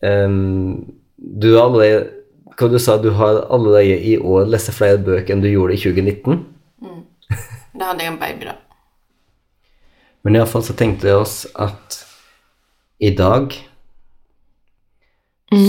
Um, 0.00 0.86
du 1.18 1.50
har 1.56 1.66
allerede 1.66 2.06
Hva 2.56 2.68
du 2.72 2.78
sa 2.80 2.94
du 3.00 3.10
har 3.16 3.42
allerede 3.52 3.98
i 4.04 4.14
år 4.16 4.48
lest 4.48 4.70
flere 4.76 5.00
bøker 5.00 5.34
enn 5.34 5.42
du 5.44 5.48
gjorde 5.50 5.76
i 5.76 5.80
2019? 5.80 6.40
Da 7.80 7.90
hadde 7.90 8.04
jeg 8.04 8.12
en 8.12 8.20
baby, 8.20 8.48
da. 8.50 8.56
Men 10.24 10.36
iallfall 10.36 10.64
så 10.66 10.74
tenkte 10.76 11.08
vi 11.08 11.14
oss 11.16 11.46
at 11.56 12.02
i 13.00 13.14
dag 13.16 13.54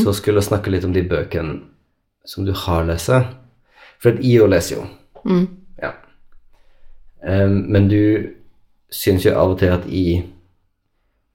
så 0.03 0.11
skulle 0.13 0.41
vi 0.41 0.49
snakke 0.49 0.73
litt 0.73 0.83
om 0.85 0.91
de 0.93 1.05
bøkene 1.07 1.70
som 2.25 2.45
du 2.45 2.51
har 2.53 2.83
lest. 2.85 3.09
For 4.01 4.09
at 4.13 4.19
IO 4.25 4.45
leser 4.49 4.75
jo. 4.75 4.85
Mm. 5.25 5.47
Ja. 5.81 5.91
Um, 7.45 7.51
men 7.71 7.87
du 7.89 8.29
syns 8.91 9.25
jo 9.25 9.35
av 9.37 9.53
og 9.53 9.59
til 9.59 9.71
at 9.73 9.85
I 9.87 10.23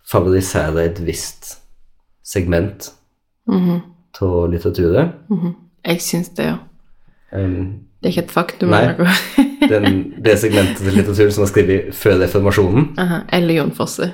favoriserer 0.07 0.79
et 0.91 1.01
visst 1.07 1.59
segment 2.27 2.93
Mhm. 3.49 3.81
av 4.21 4.51
litteraturen. 4.51 5.13
-hmm. 5.31 5.53
Jeg 5.85 6.01
syns 6.03 6.29
det, 6.29 6.43
ja. 6.45 6.57
Um, 7.33 7.81
Det 8.03 8.07
er 8.07 8.09
ikke 8.09 8.23
et 8.25 8.31
faktum. 8.31 8.69
Nei. 8.69 8.95
den, 9.69 10.15
det 10.25 10.39
segmentet 10.39 10.77
til 10.77 10.93
litteraturen 10.93 11.33
som 11.33 11.43
var 11.43 11.49
skrevet 11.49 11.95
før 11.95 12.19
reformasjonen. 12.23 12.95
Aha. 12.99 13.19
Eller 13.33 13.55
Jon 13.55 13.73
Fosse. 13.73 14.13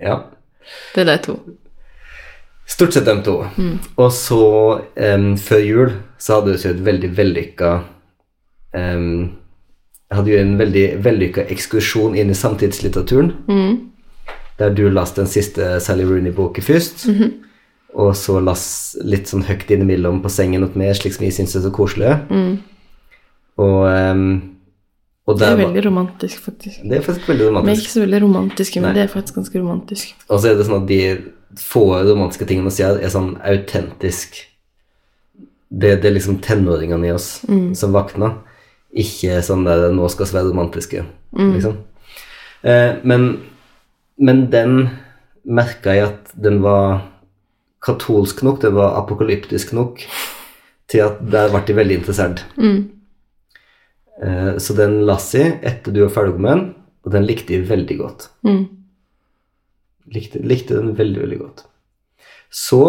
Ja. 0.00 0.16
Det 0.94 1.08
er 1.08 1.16
de 1.16 1.22
to. 1.22 1.38
Stort 2.68 2.92
sett 2.92 3.08
de 3.08 3.16
to. 3.24 3.40
Og 3.96 4.12
så, 4.12 4.44
um, 5.16 5.28
før 5.40 5.64
jul, 5.64 5.92
så 6.20 6.38
hadde 6.38 6.54
vi 6.54 6.68
et 6.68 6.84
veldig 6.84 7.12
vellykka 7.16 7.74
um, 8.76 9.36
Hadde 10.08 10.32
jo 10.32 10.38
en 10.40 10.54
veldig 10.56 10.84
vellykka 11.04 11.42
ekskursjon 11.52 12.14
inn 12.16 12.30
i 12.32 12.36
samtidslitteraturen. 12.36 13.26
Mm. 13.44 13.74
Der 14.56 14.70
du 14.72 14.86
leste 14.88 15.20
den 15.20 15.28
siste 15.28 15.66
Sally 15.84 16.06
Rooney-boken 16.08 16.64
først. 16.64 17.04
Og 17.92 18.14
så 18.16 18.38
las 18.40 18.62
litt 19.04 19.28
sånn 19.28 19.44
høyt 19.44 19.68
innimellom 19.68 20.22
på 20.24 20.32
sengen 20.32 20.64
hos 20.64 20.78
meg, 20.80 20.94
slik 20.96 21.12
som 21.16 21.26
jeg 21.26 21.36
syns 21.36 21.58
er 21.58 21.64
så 21.66 21.72
koselig. 21.76 22.14
Mm. 22.32 22.54
Og, 23.60 23.84
um, 23.84 24.24
og 25.28 25.36
Det 25.36 25.48
er 25.50 25.60
veldig 25.60 25.84
romantisk, 25.90 26.40
faktisk. 26.40 26.80
Det 26.88 27.00
er 27.00 27.04
faktisk 27.04 27.28
veldig 27.28 27.50
Vi 27.52 27.72
er 27.74 27.82
ikke 27.82 27.96
så 27.98 28.04
veldig 28.06 28.22
romantiske, 28.24 28.80
men 28.80 28.88
Nei. 28.88 28.94
det 28.96 29.02
er 29.04 29.12
faktisk 29.12 29.42
ganske 29.42 29.60
romantisk. 29.60 30.14
Og 30.28 30.40
så 30.40 30.54
er 30.54 30.56
det 30.56 30.68
sånn 30.70 30.82
at 30.82 30.88
de 30.88 31.00
få 31.56 32.02
romantiske 32.04 32.46
tingene 32.48 32.70
vi 32.70 32.82
gjør, 32.82 33.00
er 33.00 33.12
sånn 33.12 33.36
autentisk 33.40 34.42
det, 35.68 35.98
det 36.02 36.08
er 36.08 36.16
liksom 36.16 36.40
tenåringene 36.44 37.10
i 37.10 37.12
oss 37.12 37.42
som 37.76 37.92
våkner. 37.92 38.38
Ikke 38.88 39.42
sånn 39.44 39.66
der 39.66 39.90
'nå 39.92 40.08
skal 40.08 40.26
vi 40.26 40.36
være 40.38 40.48
romantiske', 40.48 41.04
liksom. 41.36 41.76
Eh, 42.64 42.96
men, 43.04 43.26
men 44.16 44.46
den 44.50 44.88
merka 45.44 45.92
jeg 45.94 46.06
at 46.08 46.32
den 46.34 46.62
var 46.64 47.04
katolsk 47.84 48.42
nok, 48.42 48.60
den 48.60 48.74
var 48.74 48.96
apokalyptisk 48.98 49.72
nok 49.72 50.00
til 50.88 51.04
at 51.04 51.20
der 51.20 51.52
ble 51.52 51.62
de 51.66 51.76
veldig 51.76 51.98
interessert. 52.00 52.44
Mm. 52.56 52.88
Eh, 54.22 54.56
så 54.58 54.74
den 54.74 55.04
las 55.06 55.34
jeg 55.34 55.60
etter 55.62 55.92
du 55.92 56.02
var 56.06 56.14
ferdig 56.16 56.40
med 56.40 56.50
den, 56.50 56.74
og 57.04 57.12
den 57.12 57.28
likte 57.28 57.54
jeg 57.54 57.68
veldig 57.68 57.98
godt. 57.98 58.30
Mm. 58.42 58.64
Likte, 60.14 60.40
likte 60.44 60.78
den 60.78 60.94
veldig, 60.98 61.20
veldig 61.26 61.38
godt. 61.38 61.64
Så 62.50 62.82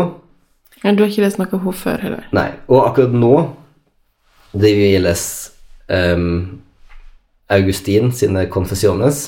Ja, 0.84 0.94
du 0.96 1.04
har 1.04 1.10
ikke 1.12 1.26
lest 1.26 1.40
noe 1.42 1.50
av 1.52 1.60
henne 1.60 1.76
før 1.76 2.04
heller? 2.06 2.28
Nei. 2.32 2.50
Og 2.72 2.86
akkurat 2.86 3.12
nå 3.12 3.34
driver 4.54 4.86
jeg 4.86 5.00
og 5.02 5.04
leser 5.04 6.14
um, 6.16 6.62
Augustin 7.52 8.14
sine 8.16 8.46
Confessiones, 8.54 9.26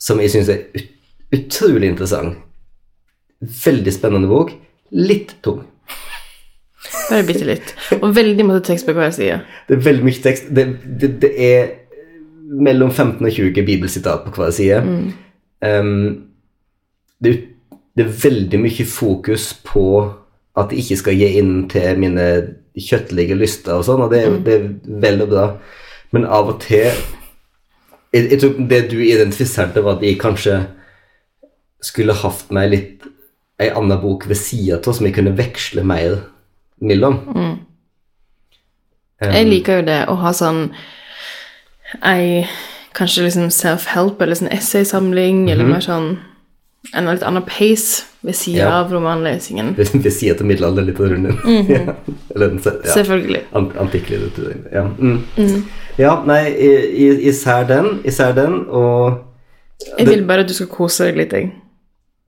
som 0.00 0.22
jeg 0.22 0.32
syns 0.32 0.48
er 0.48 0.64
ut, 0.78 0.88
utrolig 1.36 1.90
interessant. 1.92 2.38
Veldig 3.42 3.92
spennende 3.92 4.30
bok. 4.30 4.54
Litt 4.96 5.36
tung. 5.42 5.64
Bare 7.10 7.24
bitte 7.28 7.44
litt. 7.48 7.74
Og 8.00 8.14
veldig 8.16 8.46
mye 8.48 8.62
tekst 8.64 8.86
på 8.88 8.94
hver 8.96 9.12
side. 9.14 9.40
Det 9.68 9.76
er 9.76 9.84
veldig 9.84 10.06
mye 10.06 10.22
tekst. 10.24 10.48
Det, 10.54 10.66
det, 11.00 11.10
det 11.22 11.32
er 11.36 11.70
mellom 12.52 12.90
15 12.92 13.20
og 13.26 13.32
20 13.32 13.64
bibelsitat 13.66 14.24
på 14.26 14.32
hver 14.36 14.52
side. 14.54 14.80
Um, 15.62 16.26
det, 17.22 17.32
det 17.96 18.04
er 18.06 18.16
veldig 18.24 18.58
mye 18.64 18.86
fokus 18.88 19.52
på 19.62 19.84
at 20.58 20.72
jeg 20.74 20.82
ikke 20.82 20.96
skal 21.00 21.14
gi 21.20 21.28
inn 21.38 21.52
til 21.70 22.00
mine 22.02 22.24
kjøttlige 22.76 23.36
lyster 23.38 23.78
og 23.78 23.84
sånn, 23.86 24.02
og 24.04 24.10
det, 24.12 24.22
er- 24.26 24.38
det 24.44 24.54
er 24.58 24.68
vel 25.04 25.22
og 25.22 25.30
bra. 25.32 25.44
Men 26.12 26.26
av 26.26 26.50
og 26.54 26.58
til 26.64 26.90
jeg, 28.12 28.26
jeg 28.28 28.40
tror 28.42 28.58
Det 28.68 28.80
du 28.90 28.98
identifiserte, 29.00 29.80
var 29.84 29.96
at 29.96 30.02
jeg 30.04 30.18
kanskje 30.20 30.58
skulle 31.82 32.12
hatt 32.14 32.50
meg 32.52 32.68
litt 32.74 33.06
ei 33.62 33.70
anna 33.72 33.96
bok 34.02 34.26
ved 34.28 34.36
sida 34.36 34.76
av 34.82 34.92
som 34.96 35.06
jeg 35.06 35.14
kunne 35.16 35.32
veksle 35.38 35.84
mer 35.86 36.18
mellom. 36.82 37.16
Jeg 39.22 39.46
liker 39.48 39.80
jo 39.80 39.86
det 39.86 40.00
å 40.10 40.16
ha 40.18 40.32
sånn 40.34 40.64
ei 42.02 42.42
Kanskje 42.94 43.24
liksom 43.24 43.48
self-help 43.50 44.20
eller 44.22 44.36
sånn 44.36 44.52
essaysamling, 44.52 45.46
eller 45.50 45.64
mer 45.64 45.80
sånn 45.84 46.18
en 46.92 47.06
litt 47.06 47.22
annen 47.22 47.44
pace 47.46 48.02
ved 48.26 48.34
sida 48.36 48.58
Ja. 48.58 48.70
av 48.80 48.92
romanlesingen. 48.92 49.74
Ved, 49.78 50.12
sida 50.12 50.34
av 50.40 50.46
middelalderlitteraturen 50.46 51.22
din. 51.24 51.70
ja. 51.76 51.94
Eller 52.34 52.48
den, 52.48 52.60
ja. 52.64 52.92
Selvfølgelig. 52.94 53.42
Ant 53.52 53.76
Antikklitteraturen. 53.78 54.64
Ja. 54.72 54.84
Mm. 54.98 55.64
ja, 55.98 56.16
nei, 56.26 56.42
ser 57.32 57.64
den, 57.70 58.00
Især 58.04 58.32
den, 58.34 58.64
og 58.68 59.22
Jeg 59.98 60.06
vil 60.06 60.26
bare 60.26 60.44
at 60.44 60.48
du 60.48 60.54
skal 60.54 60.68
kose 60.70 61.08
deg 61.08 61.16
litt, 61.18 61.32
jeg. 61.32 61.52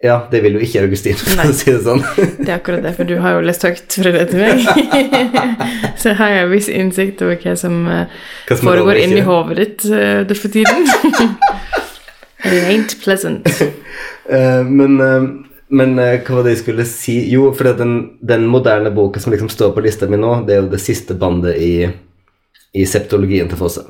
Ja, 0.02 0.18
det 0.30 0.42
vil 0.44 0.58
jo 0.58 0.60
ikke 0.64 0.82
Augustin, 0.84 1.16
for 1.16 1.44
å 1.46 1.52
si 1.54 1.70
det 1.70 1.80
sånn. 1.84 2.02
Det 2.18 2.48
er 2.50 2.58
akkurat 2.58 2.82
det, 2.84 2.92
for 2.96 3.08
du 3.08 3.14
har 3.22 3.38
jo 3.38 3.44
lest 3.46 3.62
høyt 3.64 3.94
fra 3.94 4.10
det 4.12 4.24
til 4.32 4.42
meg. 4.42 4.66
Så 6.00 6.10
jeg 6.10 6.18
har 6.18 6.34
jeg 6.34 6.42
en 6.44 6.50
viss 6.50 6.68
innsikt 6.68 7.22
over 7.24 7.38
hva 7.40 7.54
som 7.56 7.78
eh, 7.88 8.12
Hva 8.48 8.58
som 8.58 8.68
foregår 8.68 9.00
inni 9.00 9.22
hodet 9.24 9.56
ditt 9.62 9.86
uh, 9.88 10.20
det 10.28 10.36
for 10.36 10.52
tiden. 10.52 10.84
It 12.44 12.66
ain't 12.68 12.98
pleasant. 13.00 13.48
uh, 14.28 14.60
men 14.78 15.00
uh, 15.00 15.30
men 15.74 15.98
uh, 15.98 16.18
hva 16.20 16.38
var 16.38 16.46
det 16.46 16.56
jeg 16.58 16.62
skulle 16.62 16.86
si? 16.88 17.16
Jo, 17.32 17.48
for 17.56 17.72
den, 17.78 17.94
den 18.20 18.44
moderne 18.50 18.92
boken 18.94 19.22
som 19.22 19.32
liksom 19.32 19.50
står 19.52 19.72
på 19.74 19.84
lista 19.84 20.08
mi 20.10 20.20
nå, 20.20 20.42
det 20.46 20.56
er 20.56 20.62
jo 20.62 20.72
det 20.74 20.82
siste 20.82 21.16
bandet 21.18 21.56
i, 21.56 21.72
i 22.76 22.84
septologien 22.88 23.48
til 23.50 23.58
Fosse. 23.58 23.86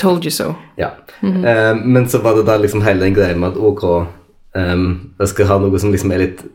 Told 0.00 0.24
you 0.24 0.32
so. 0.34 0.54
Ja. 0.80 0.94
Eh, 1.22 1.74
men 1.84 2.08
så 2.08 2.22
var 2.24 2.38
det 2.38 2.46
da 2.48 2.56
liksom 2.58 2.82
hele 2.86 3.04
den 3.04 3.14
greia 3.14 3.36
med 3.36 3.52
at 3.52 3.60
ok, 3.60 3.84
um, 4.58 4.88
jeg 5.20 5.32
skal 5.32 5.50
ha 5.50 5.58
noe 5.62 5.80
som 5.80 5.94
liksom 5.94 6.14
er 6.14 6.26
litt 6.26 6.46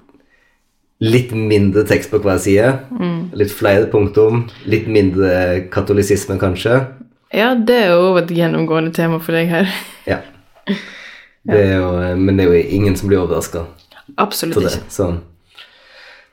Litt 1.03 1.33
mindre 1.35 1.81
tekst 1.83 2.13
på 2.13 2.19
hver 2.23 2.37
side. 2.39 2.67
Litt 3.35 3.51
flere 3.51 3.89
punktum. 3.91 4.45
Litt 4.69 4.85
mindre 4.87 5.65
katolisisme, 5.73 6.37
kanskje. 6.39 6.77
Ja, 7.33 7.49
det 7.57 7.75
er 7.75 7.89
jo 7.91 8.13
et 8.21 8.31
gjennomgående 8.31 8.93
tema 8.95 9.19
for 9.19 9.35
deg 9.35 9.51
her. 9.51 9.73
Ja. 10.13 10.21
Det 11.43 11.59
er 11.59 11.73
jo, 11.81 11.89
eh, 11.99 12.15
men 12.15 12.37
det 12.37 12.45
er 12.45 12.53
jo 12.53 12.61
ingen 12.77 12.95
som 12.95 13.09
blir 13.09 13.19
overraska 13.19 13.65
Absolutt 14.19 14.61
ikke. 14.61 14.83
Så. 14.91 15.09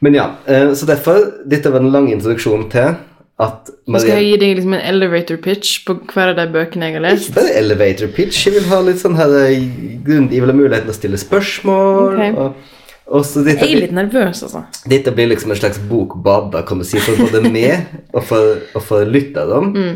Men 0.03 0.15
ja, 0.15 0.27
eh, 0.47 0.71
så 0.75 0.87
derfor 0.87 1.19
Dette 1.51 1.73
var 1.73 1.83
den 1.83 1.91
lange 1.91 2.13
introduksjonen 2.15 2.69
til 2.71 2.93
at 3.41 3.71
Nå 3.89 4.01
skal 4.03 4.19
jeg 4.21 4.27
gi 4.27 4.41
deg 4.43 4.59
liksom 4.59 4.75
en 4.77 4.83
elevator 4.91 5.39
pitch 5.41 5.79
på 5.87 5.97
hver 6.13 6.35
av 6.35 6.37
de 6.39 6.45
bøkene 6.53 6.91
jeg 6.91 6.99
har 6.99 7.05
lest. 7.07 7.31
Ikke 7.31 7.39
bare 7.39 7.55
elevator 7.61 8.11
pitch. 8.17 8.43
Jeg 8.47 8.57
vil 8.59 8.67
ha 8.69 8.81
litt 8.85 9.01
sånn 9.01 9.17
her 9.19 9.33
eh, 9.39 9.55
Jeg 9.55 10.29
vil 10.35 10.53
ha 10.53 10.57
muligheten 10.57 10.91
til 10.91 10.93
å 10.93 10.99
stille 10.99 11.21
spørsmål. 11.21 12.19
Okay. 12.19 12.35
Og, 12.37 12.77
og 13.11 13.25
så 13.27 13.45
dette, 13.47 13.65
Jeg 13.65 13.79
er 13.79 13.83
litt 13.87 13.97
nervøs, 13.97 14.45
altså. 14.47 14.63
dette 14.93 15.15
blir 15.17 15.33
liksom 15.33 15.55
en 15.55 15.59
slags 15.59 15.81
bokbada, 15.91 16.63
du 16.63 16.85
si, 16.87 17.01
for 17.03 17.19
både 17.19 17.43
meg 17.49 17.89
og 18.17 18.23
for, 18.29 18.61
og 18.77 18.87
for 18.87 19.09
lytterne, 19.09 19.89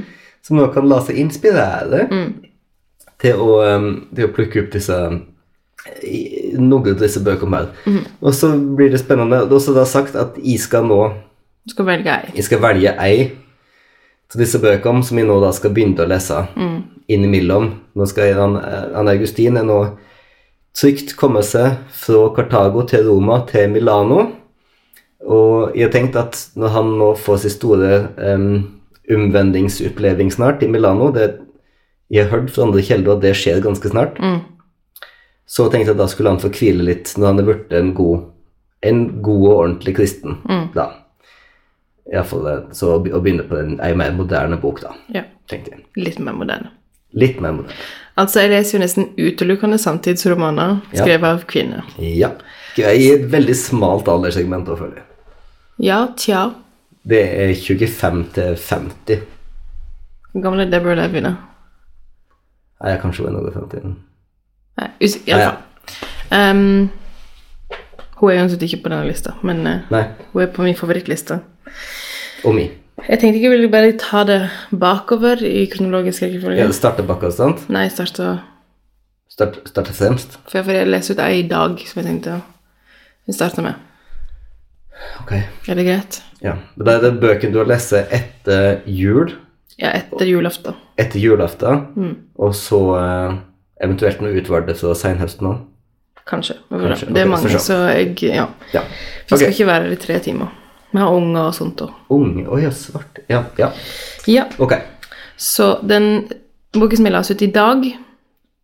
som 0.45 0.59
nå 0.59 0.67
kan 0.75 0.89
la 0.91 0.99
seg 1.05 1.21
inspirere 1.23 2.09
til, 3.23 3.39
å, 3.39 3.61
til 4.17 4.27
å 4.27 4.33
plukke 4.35 4.65
opp 4.65 4.75
disse 4.75 4.99
noen 6.57 6.95
av 6.95 7.01
disse 7.01 7.21
bøkene 7.25 7.61
her. 7.61 8.03
Og 8.25 8.35
så 8.37 8.51
blir 8.57 8.91
det 8.93 9.03
spennende. 9.03 9.45
Det 9.45 9.53
er 9.53 9.61
også 9.61 9.77
da 9.77 9.85
sagt 9.89 10.17
at 10.19 10.39
jeg 10.41 10.63
skal 10.65 10.87
nå 10.89 11.01
Du 11.64 11.73
skal 11.73 11.87
velge 11.88 12.12
ei. 12.12 12.33
jeg 12.37 12.44
skal 12.44 12.61
velge 12.61 12.92
ei 13.00 13.18
av 14.35 14.40
disse 14.40 14.59
bøkene 14.59 15.04
som 15.06 15.18
jeg 15.18 15.28
nå 15.28 15.37
da 15.40 15.52
skal 15.54 15.73
begynne 15.73 16.02
å 16.02 16.11
lese 16.11 16.40
innimellom. 17.09 17.68
Nå 17.94 18.06
skal 18.11 18.35
han, 18.35 18.56
han 18.94 19.11
Augustin 19.12 19.56
er 19.61 19.66
nå 19.68 19.78
trygt 20.75 21.14
komme 21.16 21.42
seg 21.47 21.76
fra 21.94 22.25
Kartago 22.35 22.83
til 22.90 23.06
Roma 23.06 23.44
til 23.47 23.71
Milano. 23.71 24.25
Og 25.25 25.76
jeg 25.76 25.87
har 25.87 25.92
tenkt 25.94 26.18
at 26.18 26.40
når 26.59 26.75
han 26.75 26.90
nå 26.99 27.12
får 27.16 27.44
sin 27.44 27.54
store 27.54 27.92
um, 28.18 28.49
omvendingsoppleving 29.09 30.33
snart 30.35 30.64
i 30.66 30.68
Milano 30.68 31.12
det, 31.14 31.40
Jeg 32.11 32.26
har 32.26 32.37
hørt 32.37 32.50
fra 32.52 32.66
andre 32.66 32.83
kilder 32.83 33.14
at 33.14 33.23
det 33.23 33.33
skjer 33.35 33.62
ganske 33.64 33.88
snart. 33.88 34.18
Så 35.47 35.71
tenkte 35.71 35.88
jeg 35.88 35.97
at 35.97 36.02
da 36.02 36.06
skulle 36.06 36.30
han 36.35 36.42
få 36.42 36.50
hvile 36.52 36.85
litt 36.85 37.14
når 37.16 37.26
han 37.26 37.38
er 37.40 37.47
blitt 37.49 37.73
en 37.73 37.94
god, 37.94 38.26
en 38.83 39.23
god 39.23 39.47
og 39.49 39.54
ordentlig 39.54 39.97
kristen. 39.97 40.37
da. 40.75 41.03
I 42.06 42.16
hvert 42.18 42.26
fall, 42.28 42.46
eh, 42.50 42.62
så 42.76 42.94
å 42.99 43.02
begynne 43.23 43.46
på 43.49 43.56
en, 43.58 43.78
en 43.80 43.96
mer 43.99 44.12
moderne 44.12 44.58
bok, 44.61 44.80
da, 44.84 44.92
Ja. 45.14 45.23
tenkte 45.49 45.70
jeg. 45.73 45.84
Litt 45.96 46.18
mer 46.18 46.32
moderne. 46.37 46.70
Litt 47.14 47.40
mer 47.40 47.52
moderne. 47.52 47.76
Altså, 48.18 48.40
jeg 48.44 48.50
leser 48.50 48.78
jo 48.78 48.82
nesten 48.82 49.08
utelukkende 49.18 49.78
samtidsromaner 49.78 50.80
Ja. 50.92 51.00
skrevet 51.04 51.25
av 51.25 51.46
kvinner. 51.46 51.82
Ja. 51.99 52.30
I 52.76 53.11
et 53.14 53.30
veldig 53.30 53.54
smalt 53.56 54.08
alderssegment, 54.11 54.66
da, 54.66 54.75
føler 54.76 54.94
jeg. 54.96 55.04
Ja, 55.78 56.06
tja. 56.16 56.54
Det 57.06 57.23
er 57.23 57.54
25 57.54 58.25
til 58.34 58.56
50. 58.56 59.23
Hvor 60.32 60.42
gammel 60.42 60.61
er 60.66 60.70
Deborah 60.70 60.96
Levy, 60.96 61.20
da? 61.23 61.34
Nei, 62.82 62.90
jeg 62.90 63.00
kanskje 63.00 63.26
er 63.28 63.32
noe 63.32 63.49
i 63.49 63.54
fremtiden. 63.54 63.96
Nei, 64.78 64.88
us 65.04 65.16
i 65.26 65.30
alle 65.32 65.44
fall. 65.44 65.58
Ehm, 66.34 66.90
hun 68.18 68.30
er 68.30 68.40
uansett 68.42 68.62
ikke 68.66 68.82
på 68.82 68.90
denne 68.90 69.06
lista, 69.06 69.34
men 69.42 69.66
uh, 69.66 70.04
hun 70.32 70.42
er 70.42 70.46
på 70.52 70.62
min 70.66 70.75
favorittliste. 70.75 71.40
Og 72.44 72.54
mi. 72.56 72.71
Jeg 73.09 73.18
tenkte 73.21 73.37
ikke 73.38 73.49
jeg 73.50 73.54
ville 73.56 73.71
bare 73.73 73.92
ta 73.99 74.23
det 74.28 74.40
bakover 74.80 75.40
i 75.44 75.64
kronologisk 75.73 76.23
rekkefølge. 76.23 76.61
Ja, 76.62 76.66
det 76.71 76.76
starter 76.78 77.06
bakover, 77.09 77.33
sant? 77.35 77.64
Nei, 77.73 77.87
jeg 77.88 77.97
starta 77.99 78.35
Start, 79.35 79.56
starter 79.66 79.92
fremst. 79.97 80.37
For 80.47 80.61
jeg 80.61 80.66
får 80.68 80.87
lese 80.87 81.11
ut 81.16 81.18
ei 81.25 81.40
i 81.40 81.47
dag 81.50 81.80
som 81.88 81.99
jeg 81.99 82.06
tenkte 82.06 82.37
å 82.38 83.35
starte 83.35 83.64
med. 83.64 83.75
Ok. 85.25 85.33
Er 85.66 85.75
det 85.80 85.87
greit? 85.88 86.21
Ja. 86.44 86.52
Men 86.76 86.87
det 86.87 86.92
er 86.94 87.02
den 87.09 87.18
bøken 87.18 87.50
du 87.54 87.59
har 87.59 87.66
lest 87.66 87.90
etter 87.99 88.85
jul, 88.87 89.33
Ja, 89.80 89.90
etter 89.90 90.28
julaften. 90.30 90.76
etter 90.97 91.18
julaften, 91.18 91.80
og 92.38 92.54
så 92.54 92.78
eh, 93.00 93.35
eventuelt 93.83 94.21
noe 94.23 94.37
utvalgte 94.38 94.76
fra 94.78 94.94
senhøsten 94.94 95.50
òg. 95.50 95.64
Kanskje. 96.30 96.54
Kanskje. 96.71 97.10
Det 97.10 97.25
er 97.25 97.26
mange, 97.28 97.58
så 97.58 97.80
jeg 97.91 98.23
Ja. 98.23 98.47
Ja. 98.73 98.84
Vi 99.28 99.36
skal 99.36 99.50
ikke 99.50 99.67
være 99.67 99.89
her 99.89 99.97
i 99.97 99.97
tre 99.97 100.19
timer. 100.23 100.52
Vi 100.95 101.00
har 101.02 101.11
unger 101.11 101.49
og 101.49 101.54
sånt 101.57 101.80
òg. 101.83 101.91
Unge 102.15 102.45
Å 102.47 102.59
ja, 102.63 102.71
svart. 102.71 103.19
Ja. 103.28 103.43
ja. 103.59 103.73
Ja. 104.30 104.45
Ok. 104.63 104.76
Så 105.37 105.73
den 105.83 106.28
boken 106.75 107.00
som 107.00 107.09
jeg 107.09 107.15
las 107.17 107.30
ut 107.35 107.43
i 107.43 107.50
dag, 107.50 107.83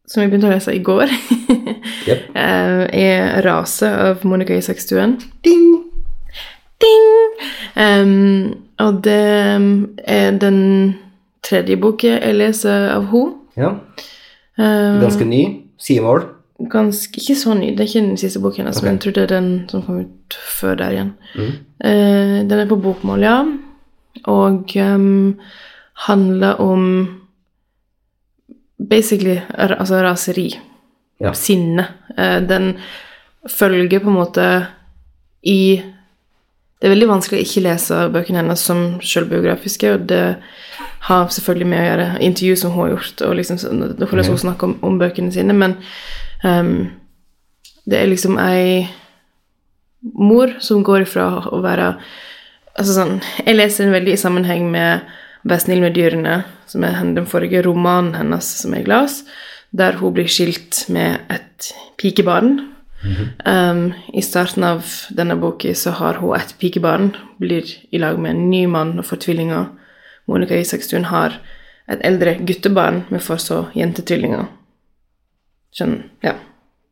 som 0.06 0.22
jeg 0.22 0.30
begynte 0.30 0.46
å 0.46 0.52
lese 0.54 0.74
i 0.74 0.82
går, 0.86 1.10
Jep. 2.08 2.30
eh, 2.38 2.86
er 3.02 3.42
'Rase' 3.42 3.90
av 3.90 4.22
Monica 4.24 4.54
Isakstuen. 4.54 5.18
Ding! 5.44 5.84
Ding! 6.80 7.10
Um, 7.76 8.54
og 8.78 9.02
det 9.04 9.18
er 10.06 10.38
den 10.38 10.60
tredje 11.42 11.76
boken 11.76 12.20
jeg 12.22 12.34
leser 12.38 12.90
av 12.94 13.10
henne. 13.10 13.34
Ja. 13.56 13.74
Ganske 15.00 15.24
ny. 15.24 15.42
Sidemål. 15.78 16.22
Ganske, 16.68 17.20
ikke 17.20 17.36
så 17.38 17.54
ny, 17.54 17.72
det 17.72 17.84
er 17.84 17.88
ikke 17.88 18.06
den 18.08 18.20
siste 18.20 18.40
boken 18.42 18.64
hennes, 18.64 18.78
okay. 18.78 18.86
men 18.86 18.98
jeg 18.98 19.02
tror 19.04 19.16
det 19.16 19.22
er 19.22 19.32
den 19.34 19.50
som 19.70 19.82
kom 19.86 20.00
ut 20.04 20.36
før 20.60 20.76
der 20.80 20.96
igjen. 20.96 21.12
Mm. 21.34 21.52
Eh, 21.84 22.36
den 22.50 22.58
er 22.58 22.68
på 22.68 22.80
bokmål, 22.80 23.24
ja, 23.24 23.38
og 24.28 24.76
um, 24.76 25.40
handler 26.06 26.60
om 26.60 26.84
basically 28.90 29.40
altså 29.54 30.02
raseri. 30.02 30.50
Ja. 31.20 31.32
Sinne. 31.32 31.86
Eh, 32.16 32.40
den 32.42 32.78
følger 33.48 34.00
på 34.00 34.08
en 34.08 34.14
måte 34.14 34.66
i 35.42 35.82
Det 36.80 36.88
er 36.88 36.94
veldig 36.94 37.08
vanskelig 37.10 37.36
å 37.36 37.44
ikke 37.44 37.60
lese 37.60 37.96
bøkene 38.08 38.38
hennes 38.40 38.62
som 38.64 38.78
selvbiografiske, 39.04 39.90
og 39.92 40.06
det 40.08 40.38
har 41.10 41.26
selvfølgelig 41.28 41.66
med 41.68 41.80
å 41.80 41.88
gjøre 41.90 42.06
intervju 42.24 42.54
som 42.56 42.72
hun 42.72 42.80
har 42.80 42.94
gjort, 42.94 43.20
og 43.26 43.34
liksom 43.36 43.58
hvordan 44.00 44.30
hun 44.30 44.38
snakker 44.40 44.68
om, 44.70 44.72
om 44.88 44.96
bøkene 44.98 45.28
sine, 45.34 45.52
men 45.52 45.74
em, 46.44 46.90
det 47.86 47.98
er 47.98 48.10
liksom 48.10 48.38
ei 48.38 48.88
mor 50.02 50.52
som 50.60 50.84
går 50.86 51.06
ifra 51.06 51.30
å 51.50 51.62
være 51.64 51.94
Altså 52.78 52.94
sånn 52.94 53.16
Jeg 53.42 53.56
leser 53.56 53.84
den 53.84 53.92
veldig 53.92 54.12
i 54.14 54.20
sammenheng 54.20 54.70
med 54.70 55.00
'Vær 55.44 55.58
snill 55.58 55.80
med 55.80 55.94
dyrene', 55.96 56.44
som 56.66 56.84
er 56.84 57.00
den 57.00 57.26
forrige 57.26 57.62
romanen 57.64 58.14
hennes 58.14 58.44
som 58.44 58.74
jeg 58.74 58.86
las, 58.88 59.24
der 59.72 59.96
hun 59.96 60.12
blir 60.12 60.28
skilt 60.28 60.84
med 60.88 61.18
et 61.30 61.72
pikebarn. 61.96 62.68
Um, 63.46 63.94
I 64.12 64.20
starten 64.20 64.64
av 64.64 64.84
denne 65.16 65.36
boka 65.40 65.72
så 65.74 65.90
har 65.96 66.20
hun 66.20 66.36
et 66.36 66.54
pikebarn, 66.60 67.14
blir 67.40 67.64
i 67.90 67.98
lag 67.98 68.18
med 68.18 68.30
en 68.30 68.50
ny 68.50 68.66
mann 68.66 68.98
og 68.98 69.04
får 69.04 69.24
tvillinger. 69.24 69.66
Monica 70.28 70.54
Isakstuen 70.54 71.04
har 71.04 71.40
et 71.88 72.00
eldre 72.04 72.36
guttebarn, 72.44 73.04
men 73.08 73.20
får 73.20 73.40
så 73.40 73.66
jentetvillinger. 73.74 74.46
Skjønner? 75.74 76.06
Ja. 76.26 76.36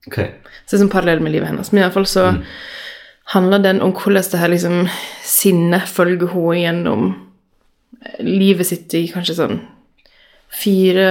Ok. 0.08 0.18
Så 0.18 0.74
det 0.74 0.78
er 0.78 0.84
sånn 0.84 0.92
parallell 0.92 1.22
med 1.24 1.34
livet 1.34 1.50
hennes. 1.50 1.72
Men 1.72 1.84
iallfall 1.84 2.06
så 2.08 2.28
handler 3.34 3.64
den 3.64 3.82
om 3.84 3.92
hvordan 3.92 4.28
det 4.32 4.42
her 4.42 4.52
liksom 4.52 4.86
sinnet 5.26 5.88
følger 5.90 6.30
henne 6.32 6.60
gjennom 6.62 7.08
eh, 8.00 8.22
livet 8.24 8.70
sitt 8.70 8.94
i 8.96 9.08
kanskje 9.12 9.40
sånn 9.42 9.58
fire 10.48 11.10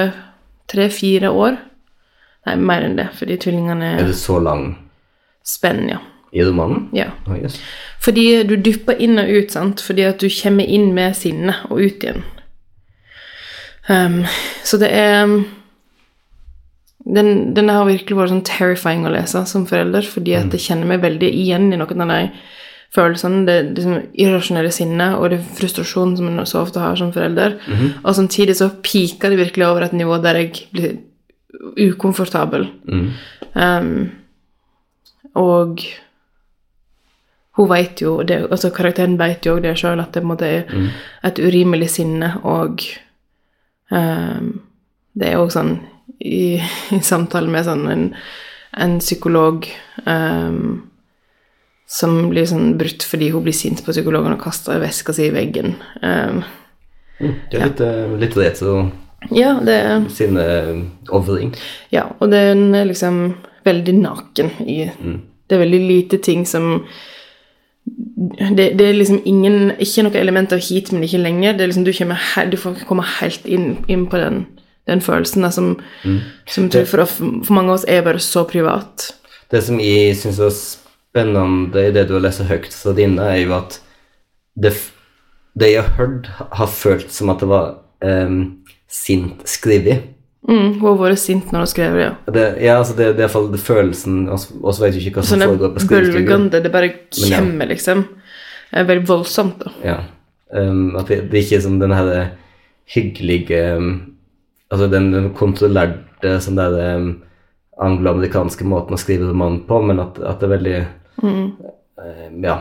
Tre-fire 0.68 1.30
år. 1.32 1.56
Nei, 2.48 2.56
mer 2.60 2.84
enn 2.84 2.98
det, 2.98 3.08
fordi 3.16 3.38
tvillingene 3.40 3.94
er 4.02 4.10
det 4.10 4.18
så 4.20 4.36
lang 4.44 4.66
spenn, 5.48 5.86
ja. 5.88 6.02
i 6.36 6.44
romanen? 6.44 6.90
ja. 6.96 7.06
Oh, 7.24 7.38
yes. 7.40 7.56
Fordi 8.04 8.44
du 8.48 8.58
dypper 8.60 9.00
inn 9.00 9.20
og 9.20 9.32
ut, 9.32 9.52
sant? 9.52 9.80
Fordi 9.84 10.04
at 10.08 10.20
du 10.20 10.28
kommer 10.32 10.68
inn 10.68 10.94
med 10.96 11.16
sinnet 11.16 11.64
og 11.72 11.80
ut 11.80 12.04
igjen. 12.04 12.26
Um, 13.88 14.26
så 14.68 14.80
det 14.80 14.92
er 14.92 15.24
den, 17.16 17.54
den 17.56 17.70
har 17.72 17.88
virkelig 17.88 18.18
vært 18.18 18.34
sånn 18.34 18.46
terrifying 18.48 19.06
å 19.08 19.14
lese 19.14 19.44
som 19.48 19.66
forelder, 19.70 20.06
fordi 20.08 20.36
at 20.36 20.54
jeg 20.56 20.66
kjenner 20.66 20.90
meg 20.90 21.04
veldig 21.06 21.30
igjen 21.32 21.70
i 21.72 21.80
noen 21.80 22.04
av 22.04 22.12
de 22.12 22.22
følelsene. 22.96 23.44
Det, 23.48 23.58
det 23.72 23.84
liksom 23.84 24.18
irrasjonelle 24.26 24.74
sinnet 24.76 25.16
og 25.16 25.32
det 25.32 25.40
frustrasjonen 25.60 26.18
som 26.20 26.28
en 26.32 26.44
så 26.50 26.64
ofte 26.66 26.84
har 26.84 27.00
som 27.00 27.14
forelder. 27.16 27.58
Og 28.04 28.18
samtidig 28.18 28.58
så 28.60 28.70
piker 28.84 29.32
det 29.32 29.42
virkelig 29.44 29.70
over 29.70 29.88
et 29.88 29.96
nivå 29.96 30.20
der 30.24 30.42
jeg 30.42 30.68
blir 30.76 30.98
ukomfortabel. 31.88 32.68
Mm. 32.92 33.08
Um, 33.56 34.12
og 35.38 35.82
hun 37.58 37.70
vet 37.72 38.02
jo 38.02 38.22
det, 38.28 38.44
altså 38.52 38.70
Karakteren 38.70 39.18
vet 39.20 39.46
jo 39.46 39.56
òg 39.58 39.64
det 39.66 39.78
sjøl, 39.80 40.02
at 40.04 40.14
det 40.14 40.26
måte 40.28 40.46
er 40.46 40.90
et 41.26 41.40
urimelig 41.42 41.90
sinne, 41.96 42.36
og 42.46 42.84
um, 43.90 44.52
det 45.18 45.32
er 45.32 45.40
òg 45.42 45.54
sånn 45.56 45.80
i, 46.20 46.58
i 46.96 47.02
samtale 47.06 47.52
med 47.52 47.66
sånn 47.68 47.88
en, 47.92 48.06
en 48.78 49.00
psykolog 49.00 49.68
um, 50.06 50.88
som 51.88 52.18
blir 52.32 52.48
sånn 52.50 52.76
brutt 52.80 53.06
fordi 53.08 53.32
hun 53.32 53.46
blir 53.46 53.56
sint 53.56 53.84
på 53.86 53.94
psykologen 53.96 54.36
og 54.36 54.42
kaster 54.44 54.82
veska 54.84 55.16
si 55.16 55.30
i 55.30 55.36
veggen. 55.36 55.78
Um, 56.02 56.42
Mm. 57.18 57.34
Det 57.50 57.58
er 57.58 57.66
litt, 57.66 57.80
eh, 57.82 58.16
litt 58.22 58.38
rett 58.38 58.60
og 58.62 58.92
ja, 59.34 59.56
det 59.66 59.74
er 59.74 60.04
sinneovring. 60.14 61.56
Ja, 61.90 62.04
og 62.22 62.30
den 62.30 62.76
er 62.78 62.86
liksom 62.86 63.34
veldig 63.66 63.96
naken 63.98 64.52
i 64.62 64.92
Det 65.48 65.56
er 65.56 65.64
veldig 65.64 65.80
lite 65.80 66.18
ting 66.22 66.46
som 66.46 66.86
det, 67.86 68.78
det 68.78 68.82
er 68.82 68.94
liksom 68.94 69.22
ingen 69.26 69.72
Ikke 69.80 70.04
noe 70.04 70.20
element 70.20 70.54
av 70.54 70.60
hit, 70.60 70.92
men 70.92 71.04
ikke 71.04 71.24
lenger. 71.24 71.54
Det 71.54 71.64
er 71.64 71.68
liksom, 71.68 71.86
du, 71.86 71.94
kommer, 71.94 72.20
du 72.52 72.58
får 72.58 72.86
komme 72.86 73.04
helt 73.20 73.46
inn, 73.46 73.78
inn 73.88 74.06
på 74.08 74.18
den, 74.18 74.46
den 74.88 75.04
følelsen 75.04 75.46
da, 75.46 75.52
som, 75.54 75.74
som 76.50 76.70
det, 76.74 76.86
for, 76.90 77.06
for 77.08 77.56
mange 77.56 77.72
av 77.72 77.80
oss 77.80 77.88
er 77.88 78.06
bare 78.06 78.22
så 78.24 78.46
privat. 78.50 79.10
Det 79.52 79.62
som 79.64 79.80
jeg 79.84 80.16
syns 80.20 80.40
var 80.42 80.54
spennende 80.56 81.88
i 81.88 81.94
det 81.96 82.08
du 82.08 82.18
har 82.18 82.26
lest 82.26 82.46
høyt 82.48 82.74
fra 82.76 82.94
dine, 82.98 83.24
er 83.24 83.42
jo 83.44 83.56
at 83.58 83.80
det, 84.58 84.74
det 85.60 85.74
jeg 85.74 85.84
har 85.84 85.96
hørt, 86.00 86.30
har 86.60 86.72
følt 86.72 87.12
som 87.14 87.32
at 87.34 87.44
det 87.44 87.50
var 87.52 87.74
um, 88.04 88.40
sint 88.92 89.44
skrevet. 89.48 90.14
Mm, 90.48 90.78
hun 90.80 90.84
har 90.86 91.00
vært 91.02 91.20
sint 91.20 91.50
når 91.52 91.66
hun 91.66 91.70
skrev 91.70 91.98
det, 91.98 92.04
ja. 92.06 92.12
Det, 92.32 92.46
ja, 92.64 92.76
altså 92.80 92.96
det, 92.96 93.10
det 93.18 93.24
er 93.24 93.28
iallfall 93.28 93.50
følelsen 93.60 94.20
og 94.32 94.68
vet 94.80 94.96
du 94.96 95.02
ikke 95.02 95.20
hva 95.20 95.26
som 95.28 95.42
Sånn 95.42 95.50
foregår 95.50 95.74
på 95.76 95.84
skrivestuen. 95.84 96.22
bølgende, 96.22 96.62
det 96.64 96.72
bare 96.72 96.92
kommer, 97.12 97.66
ja. 97.66 97.72
liksom. 97.74 98.04
Det 98.68 98.80
er 98.82 98.88
veldig 98.88 99.10
voldsomt, 99.10 99.64
da. 99.64 99.74
Ja. 99.84 99.98
Um, 100.56 100.96
at 100.96 101.10
det, 101.12 101.26
det 101.32 101.42
er 101.42 101.44
ikke 101.44 101.64
som 101.66 101.76
den 101.82 101.92
herre 101.96 102.22
hyggelige 102.94 103.64
um, 103.76 103.90
Altså 104.72 104.88
den, 104.92 105.30
kontrollerte 105.38 106.34
sånn 106.44 106.58
der 106.60 106.74
um, 106.98 107.12
angloamerikanske 107.80 108.66
måten 108.68 108.98
å 108.98 109.00
skrive 109.00 109.30
roman 109.30 109.62
på, 109.68 109.80
men 109.86 110.02
at, 110.04 110.18
at 110.20 110.42
det 110.42 110.48
er 110.50 110.56
veldig 110.58 110.78
um, 111.24 111.46
Ja. 112.44 112.58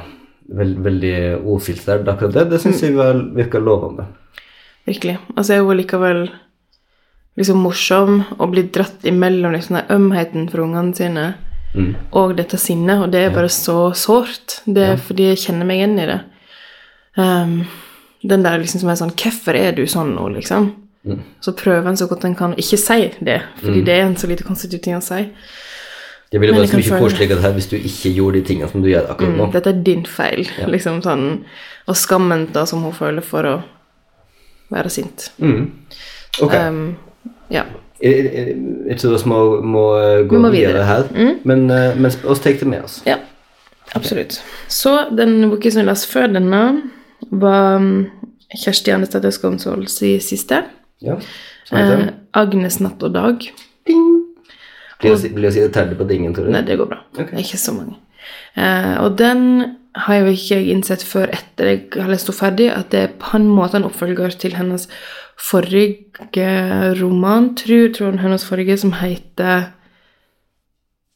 Veld, 0.46 0.76
veldig 0.78 1.14
ofiltrert. 1.50 2.06
Akkurat 2.06 2.32
det, 2.36 2.44
det 2.52 2.60
syns 2.62 2.78
jeg 2.84 2.94
var- 2.94 3.18
virka 3.34 3.58
lovende. 3.58 4.04
Virkelig. 4.86 5.16
Altså, 5.34 5.52
jeg 5.56 5.58
er 5.58 5.64
jo 5.66 5.74
likevel 5.80 6.20
liksom 7.36 7.58
morsom 7.64 8.20
og 8.38 8.52
blir 8.52 8.68
dratt 8.72 9.02
imellom 9.10 9.52
liksom 9.56 9.74
den 9.80 9.90
ømheten 9.96 10.46
for 10.52 10.62
ungene 10.62 10.94
sine 10.94 11.34
Mm. 11.76 11.90
og 12.12 12.36
dette 12.38 12.56
sinnet, 12.56 13.02
og 13.02 13.10
det 13.12 13.20
er 13.26 13.34
bare 13.34 13.50
så 13.52 13.90
sårt. 13.92 14.62
Det 14.64 14.82
er 14.94 14.96
fordi 14.96 15.26
jeg 15.34 15.36
kjenner 15.42 15.66
meg 15.66 15.76
igjen 15.82 15.98
i 16.00 16.06
det. 16.08 16.20
Um, 17.18 17.66
den 18.24 18.42
der 18.46 18.56
liksom 18.62 18.80
som 18.80 18.88
er 18.88 18.96
sånn 18.96 19.12
Hvorfor 19.12 19.54
er 19.58 19.72
du 19.76 19.82
sånn 19.84 20.14
nå, 20.14 20.28
liksom? 20.38 20.70
Mm. 21.06 21.20
Så 21.40 21.52
prøver 21.54 21.86
en 21.88 21.96
så 21.96 22.08
godt 22.10 22.24
en 22.26 22.34
kan 22.34 22.52
å 22.56 22.58
ikke 22.58 22.78
si 22.82 22.98
det, 23.24 23.40
fordi 23.62 23.84
det 23.86 23.94
er 23.94 24.08
en 24.08 24.16
så 24.18 24.26
lite 24.26 24.44
konstruktiv 24.46 24.82
ting 24.82 24.96
å 24.98 25.02
si. 25.04 25.20
Det 26.32 26.40
ville 26.42 26.56
vært 26.56 26.74
mye 26.74 26.98
koseligere 26.98 27.40
her 27.44 27.52
hvis 27.54 27.68
du 27.70 27.76
ikke 27.78 28.10
gjorde 28.16 28.40
de 28.40 28.46
tingene 28.48 28.68
som 28.72 28.82
du 28.82 28.88
gjør 28.90 29.06
akkurat 29.12 29.36
nå. 29.38 29.46
Mm, 29.46 29.52
dette 29.54 29.70
er 29.70 29.82
din 29.86 30.02
feil. 30.10 30.48
Liksom 30.66 30.98
sånn 31.04 31.26
Og 31.86 31.94
skammen 31.94 32.48
da 32.52 32.64
som 32.66 32.82
hun 32.82 32.92
føler 32.96 33.22
for 33.22 33.46
å 33.46 33.52
være 34.74 34.90
sint. 34.90 35.28
Mm. 35.38 35.68
Ok. 36.42 36.54
Um, 36.58 36.96
ja. 37.54 37.62
Jeg, 38.02 38.26
jeg, 38.26 38.56
jeg 38.90 38.98
tror 38.98 39.14
vi 39.14 39.30
må, 39.30 39.38
må 39.62 39.84
uh, 39.94 40.24
gå 40.26 40.34
Vi 40.34 40.42
må 40.42 40.50
videre, 40.50 40.82
videre. 40.82 40.84
her, 40.90 41.04
Mm. 41.14 41.38
men, 41.44 41.62
uh, 41.70 41.94
men 41.94 42.10
oss 42.26 42.42
tar 42.42 42.58
det 42.58 42.66
med 42.66 42.82
oss. 42.84 42.98
Ja, 43.06 43.20
absolutt. 43.94 44.40
Så 44.68 44.96
den 45.16 45.46
boken 45.50 45.70
som 45.72 45.84
vi 45.84 45.86
leste 45.86 46.10
før 46.10 46.26
denne, 46.34 46.64
var 47.30 47.76
um, 47.78 48.08
Kjersti 48.50 48.90
Annestad 48.90 49.24
Øskomsvolds 49.24 50.02
siste. 50.26 50.64
Ja. 51.04 51.18
Eh, 51.72 52.08
Agnes 52.36 52.80
natt 52.80 53.02
og 53.04 53.14
dag. 53.16 53.46
Blir 54.96 55.12
det, 55.12 55.48
å 55.48 55.52
si 55.52 55.60
det 55.60 55.72
terlig 55.74 55.98
på 55.98 56.06
dingen, 56.08 56.32
tror 56.34 56.48
du? 56.48 56.54
Nei, 56.54 56.64
det 56.64 56.78
går 56.80 56.88
bra. 56.88 57.02
Okay. 57.18 57.42
Ikke 57.42 57.60
så 57.60 57.74
mange. 57.76 57.98
Eh, 58.56 58.94
og 59.02 59.18
den 59.20 59.42
har 59.96 60.20
jo 60.20 60.32
ikke 60.32 60.58
jeg 60.58 60.70
innsett 60.72 61.04
før 61.04 61.30
etter 61.32 61.70
jeg 61.70 61.82
har 61.96 62.10
lest 62.10 62.28
henne 62.28 62.38
ferdig, 62.40 62.68
at 62.72 62.90
det 62.92 63.02
er 63.02 63.14
på 63.20 63.36
en 63.38 63.48
måte 63.48 63.78
en 63.78 63.86
oppfølger 63.88 64.36
til 64.40 64.56
hennes 64.56 64.88
forrige 65.40 66.46
roman, 67.00 67.52
tror, 67.56 67.90
tror 67.96 68.12
den 68.12 68.24
hennes 68.24 68.44
forrige, 68.44 68.78
som 68.80 68.96
heter 69.00 69.72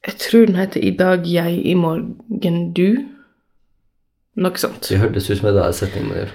Jeg 0.06 0.14
tror 0.16 0.46
den 0.46 0.56
heter 0.56 0.80
'I 0.80 0.90
dag 0.96 1.26
jeg, 1.28 1.66
i 1.66 1.74
morgen 1.74 2.72
du'. 2.72 3.04
Noe 4.36 4.56
sånt. 4.56 4.88
Det 4.88 4.98
hørtes 4.98 5.30
ut 5.30 5.38
som 5.38 5.54
det 5.54 5.64
er 5.64 5.72
setning 5.72 6.08
man 6.08 6.16
gjør. 6.16 6.30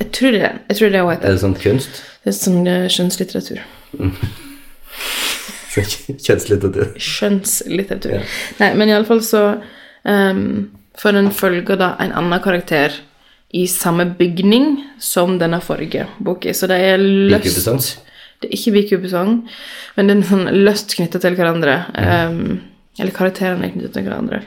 Jeg 0.00 0.12
tror 0.16 0.32
det 0.32 0.40
Jeg 0.42 0.76
tror 0.78 0.88
det 0.94 1.00
hun 1.00 1.10
heter. 1.12 1.28
Er 1.28 1.36
det 1.36 1.42
sånn 1.44 1.58
kunst? 1.60 2.02
Det 2.24 2.32
er 2.32 2.36
sånn 2.36 2.66
eh, 2.68 2.88
skjønnslitteratur. 2.92 3.60
Kjønnslitteratur. 5.70 6.96
Skjønnslitteratur. 6.98 8.16
Ja. 8.16 8.22
Nei, 8.58 8.70
men 8.78 8.90
iallfall 8.90 9.22
så 9.22 9.42
um, 10.02 10.42
For 10.98 11.14
den 11.14 11.30
følger 11.34 11.78
da 11.78 11.92
en 12.02 12.14
annen 12.16 12.42
karakter 12.42 12.96
i 13.54 13.64
samme 13.70 14.04
bygning 14.18 14.76
som 15.02 15.38
denne 15.40 15.58
forrige 15.62 16.06
boka. 16.22 16.52
Så 16.54 16.68
det 16.70 16.78
er 16.86 17.00
løst. 17.02 17.98
Det 18.40 18.48
er 18.48 18.56
ikke 18.56 18.74
bikubesang, 18.76 19.32
men 19.96 20.08
det 20.08 20.14
er 20.14 20.28
sånn 20.28 20.46
løst 20.62 20.94
knytta 20.96 21.18
til 21.22 21.34
hverandre. 21.38 21.74
Um, 21.98 22.60
eller 23.00 23.14
karakterene 23.16 23.66
er 23.66 23.72
knyttet 23.74 23.96
til 23.96 24.06
hverandre. 24.06 24.42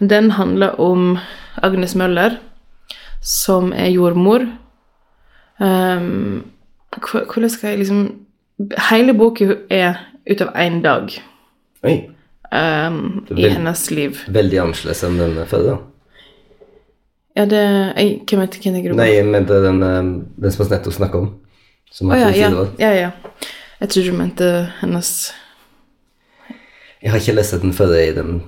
Den 0.00 0.32
handler 0.38 0.80
om 0.80 1.18
Agnes 1.64 1.94
Møller, 1.98 2.38
som 3.20 3.72
er 3.76 3.92
jordmor. 3.92 4.46
Um, 5.60 6.44
hvordan 6.92 7.50
skal 7.50 7.70
jeg 7.70 7.78
liksom 7.78 8.02
Hele 8.90 9.14
boka 9.16 9.54
er 9.72 9.94
ut 10.28 10.40
av 10.40 10.50
én 10.56 10.82
dag 10.84 11.12
Oi. 11.84 12.08
um, 12.52 13.26
i 13.30 13.42
vel- 13.42 13.52
hennes 13.52 13.90
liv. 13.90 14.20
Veldig 14.28 14.58
annerledes 14.60 15.02
enn 15.04 15.18
den 15.20 15.36
forrige. 15.46 15.78
Ja, 17.36 17.44
det 17.44 17.62
jeg, 17.96 18.20
Hvem 18.28 18.40
heter 18.40 18.60
hvem 18.62 18.82
du? 18.82 18.96
Nei, 18.96 19.10
jeg 19.12 19.26
mente 19.26 19.60
den, 19.64 19.80
den 19.80 20.52
som 20.52 20.64
vi 20.64 20.70
nettopp 20.72 20.96
snakka 20.96 21.18
om. 21.20 21.34
Som 21.92 22.10
Å 22.10 22.16
oh, 22.16 22.20
ja, 22.20 22.50
to 22.50 22.64
ja, 22.80 22.90
ja, 22.90 22.92
ja. 23.06 23.10
Jeg 23.80 23.88
trodde 23.92 24.10
du 24.10 24.16
mente 24.16 24.50
hennes 24.80 25.10
Jeg 27.02 27.12
har 27.12 27.20
ikke 27.20 27.36
lest 27.36 27.60
den 27.62 27.72
før 27.76 27.92
i 28.00 28.12
den 28.16 28.40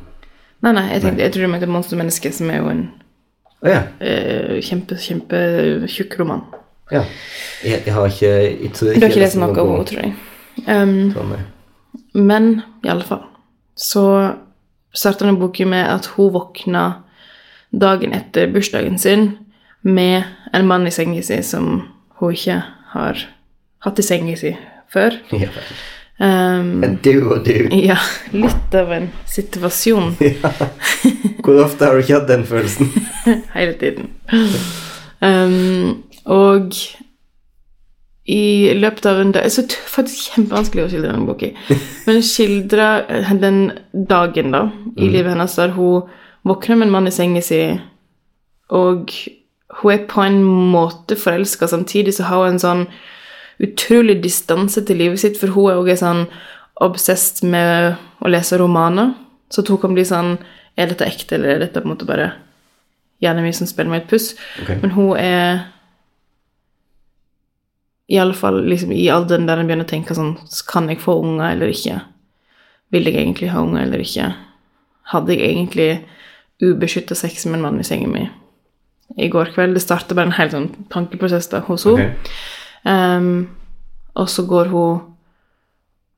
Nei, 0.64 0.72
nei, 0.72 0.88
jeg, 0.90 1.02
tenkte, 1.04 1.22
jeg 1.22 1.32
trodde 1.32 1.46
du 1.46 1.52
mente 1.52 1.70
Monstermennesket, 1.70 2.34
som 2.34 2.48
er 2.50 2.56
jo 2.58 2.70
en 2.72 2.80
oh, 3.62 3.68
ja. 3.70 3.82
uh, 4.02 4.56
kjempe, 4.64 4.96
kjempetjukk 4.98 6.16
roman. 6.18 6.42
Ja. 6.92 7.04
Jeg, 7.64 7.82
jeg 7.86 7.94
har 7.94 8.06
ikke 8.06 8.32
Jeg 8.62 8.72
tror 8.74 8.94
Du 8.94 9.00
har 9.02 9.10
ikke 9.10 9.20
lest 9.24 9.36
noe 9.40 9.50
om 9.62 9.72
henne, 9.74 9.88
tror 9.90 10.02
jeg. 10.02 10.14
Um, 10.66 10.94
Sånn, 11.14 11.34
men 12.18 12.48
i 12.84 12.88
alle 12.90 13.04
fall 13.06 13.24
så 13.78 14.04
starter 14.96 15.28
denne 15.28 15.38
boka 15.38 15.66
med 15.68 15.86
at 15.86 16.08
hun 16.16 16.32
våkna 16.34 16.86
dagen 17.70 18.14
etter 18.16 18.48
bursdagen 18.50 18.98
sin 18.98 19.28
med 19.86 20.24
en 20.52 20.66
mann 20.66 20.86
i 20.88 20.90
senga 20.90 21.22
si 21.22 21.38
som 21.46 21.68
hun 22.18 22.34
ikke 22.34 22.56
har 22.94 23.20
hatt 23.84 24.00
i 24.02 24.06
senga 24.06 24.34
si 24.40 24.56
før. 24.92 25.20
Ja. 25.44 25.52
Um, 26.18 26.80
Men 26.82 26.96
du 26.98 27.28
og 27.30 27.44
du. 27.46 27.68
ja, 27.78 27.94
litt 28.34 28.72
av 28.74 28.88
en 28.90 29.04
situasjon 29.30 30.16
Ja. 30.24 30.50
Hvor 31.46 31.60
ofte 31.62 31.86
har 31.86 31.94
du 31.94 32.02
ikke 32.02 32.16
hatt 32.16 32.26
den 32.26 32.42
følelsen? 32.48 32.90
hele 33.54 33.76
tiden. 33.78 34.08
Um, 35.22 36.02
og 36.28 36.76
i 38.28 38.74
løpet 38.76 39.06
av 39.08 39.22
en 39.22 39.30
dag 39.32 39.46
det 39.48 39.62
er 39.64 39.76
faktisk 39.88 40.34
kjempevanskelig 40.34 40.84
å 40.84 40.88
skildre 40.92 41.12
denne 41.14 41.28
boka. 41.28 41.48
Men 42.06 42.24
skildra 42.26 42.88
den 43.40 43.60
dagen 43.92 44.52
da, 44.52 44.66
i 45.00 45.08
livet 45.08 45.32
hennes 45.32 45.56
der 45.56 45.72
hun 45.76 46.10
våkner 46.48 46.76
med 46.76 46.88
en 46.88 46.94
mann 46.98 47.08
i 47.08 47.14
senga 47.14 47.40
si, 47.44 47.62
og 48.68 49.14
hun 49.78 49.92
er 49.94 50.04
på 50.10 50.20
en 50.24 50.42
måte 50.44 51.16
forelska, 51.16 51.68
samtidig 51.68 52.18
så 52.18 52.28
har 52.28 52.44
hun 52.44 52.56
en 52.56 52.62
sånn 52.62 52.84
utrolig 53.64 54.20
distanse 54.22 54.84
til 54.86 55.00
livet 55.00 55.20
sitt, 55.22 55.40
for 55.40 55.52
hun 55.54 55.72
er 55.72 55.80
også 55.80 55.96
sånn 56.02 56.22
obsessed 56.84 57.42
med 57.48 57.96
å 58.22 58.30
lese 58.30 58.60
romaner. 58.60 59.14
Så 59.50 59.64
hun 59.66 59.80
kan 59.80 59.96
bli 59.96 60.04
sånn 60.04 60.36
Er 60.78 60.86
dette 60.86 61.08
ekte, 61.08 61.34
eller 61.34 61.56
er 61.56 61.62
dette 61.64 61.80
på 61.80 61.88
en 61.88 61.90
måte 61.90 62.06
bare 62.06 62.26
hjernen 63.18 63.42
min 63.42 63.54
som 63.56 63.66
spiller 63.66 63.90
meg 63.90 64.04
et 64.04 64.10
puss? 64.12 64.28
Okay. 64.62 64.76
Men 64.78 64.92
hun 64.94 65.16
er 65.18 65.64
i 68.08 68.18
alle 68.18 68.34
fall 68.36 68.62
liksom, 68.64 68.92
i 68.92 69.08
alderen 69.12 69.46
der 69.48 69.60
en 69.60 69.68
begynner 69.68 69.84
å 69.84 69.90
tenke 69.90 70.16
sånn 70.16 70.36
Kan 70.70 70.88
jeg 70.88 71.02
få 71.02 71.18
unger 71.20 71.50
eller 71.52 71.72
ikke? 71.72 71.98
Vil 72.94 73.08
jeg 73.08 73.18
egentlig 73.20 73.50
ha 73.52 73.60
unger 73.60 73.84
eller 73.84 74.04
ikke? 74.04 74.30
Hadde 75.12 75.36
jeg 75.36 75.50
egentlig 75.50 75.90
ubeskytta 76.64 77.16
sex 77.18 77.44
med 77.46 77.58
en 77.58 77.66
mann 77.66 77.82
i 77.82 77.86
senga 77.86 78.08
mi 78.10 78.24
i 79.16 79.28
går 79.32 79.52
kveld? 79.54 79.76
Det 79.76 79.84
starta 79.84 80.16
bare 80.16 80.30
en 80.30 80.38
helt 80.38 80.54
sånn 80.56 80.70
tankeprosess 80.92 81.50
da 81.52 81.62
hos 81.68 81.86
henne. 81.88 82.10
Okay. 82.12 82.34
Um, 82.88 83.48
og 84.18 84.28
så 84.32 84.44
går 84.48 84.72
hun 84.72 85.04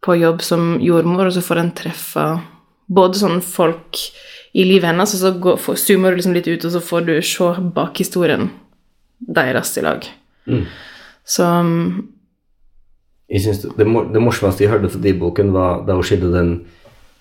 på 0.05 0.17
jobb 0.17 0.43
som 0.43 0.79
jordmor, 0.83 1.29
og 1.29 1.35
så 1.37 1.43
får 1.45 1.61
en 1.61 1.73
treffe 1.77 2.27
både 2.91 3.21
sånne 3.21 3.43
folk 3.45 3.99
i 4.57 4.65
livet 4.67 4.89
hennes, 4.91 5.13
og 5.15 5.21
så 5.23 5.33
går, 5.43 5.59
zoomer 5.79 6.15
du 6.15 6.21
liksom 6.21 6.35
litt 6.35 6.49
ut, 6.49 6.65
og 6.67 6.75
så 6.75 6.83
får 6.83 7.05
du 7.07 7.13
se 7.23 7.51
bakhistorien 7.77 8.49
deres 9.21 9.77
i 9.79 9.85
lag. 9.85 10.07
Mm. 10.51 10.65
Så 11.27 11.45
um, 11.45 12.09
Jeg 13.31 13.45
synes 13.45 13.63
det, 13.63 13.75
det, 13.79 14.23
morsomste 14.23 14.65
jeg 14.65 14.73
hørte 14.73 14.91
fra 14.91 15.03
de 15.03 15.15
boken, 15.15 15.53
var 15.55 15.85
da 15.87 15.95
hun 15.95 16.07
skildret 16.07 16.35
den 16.35 16.53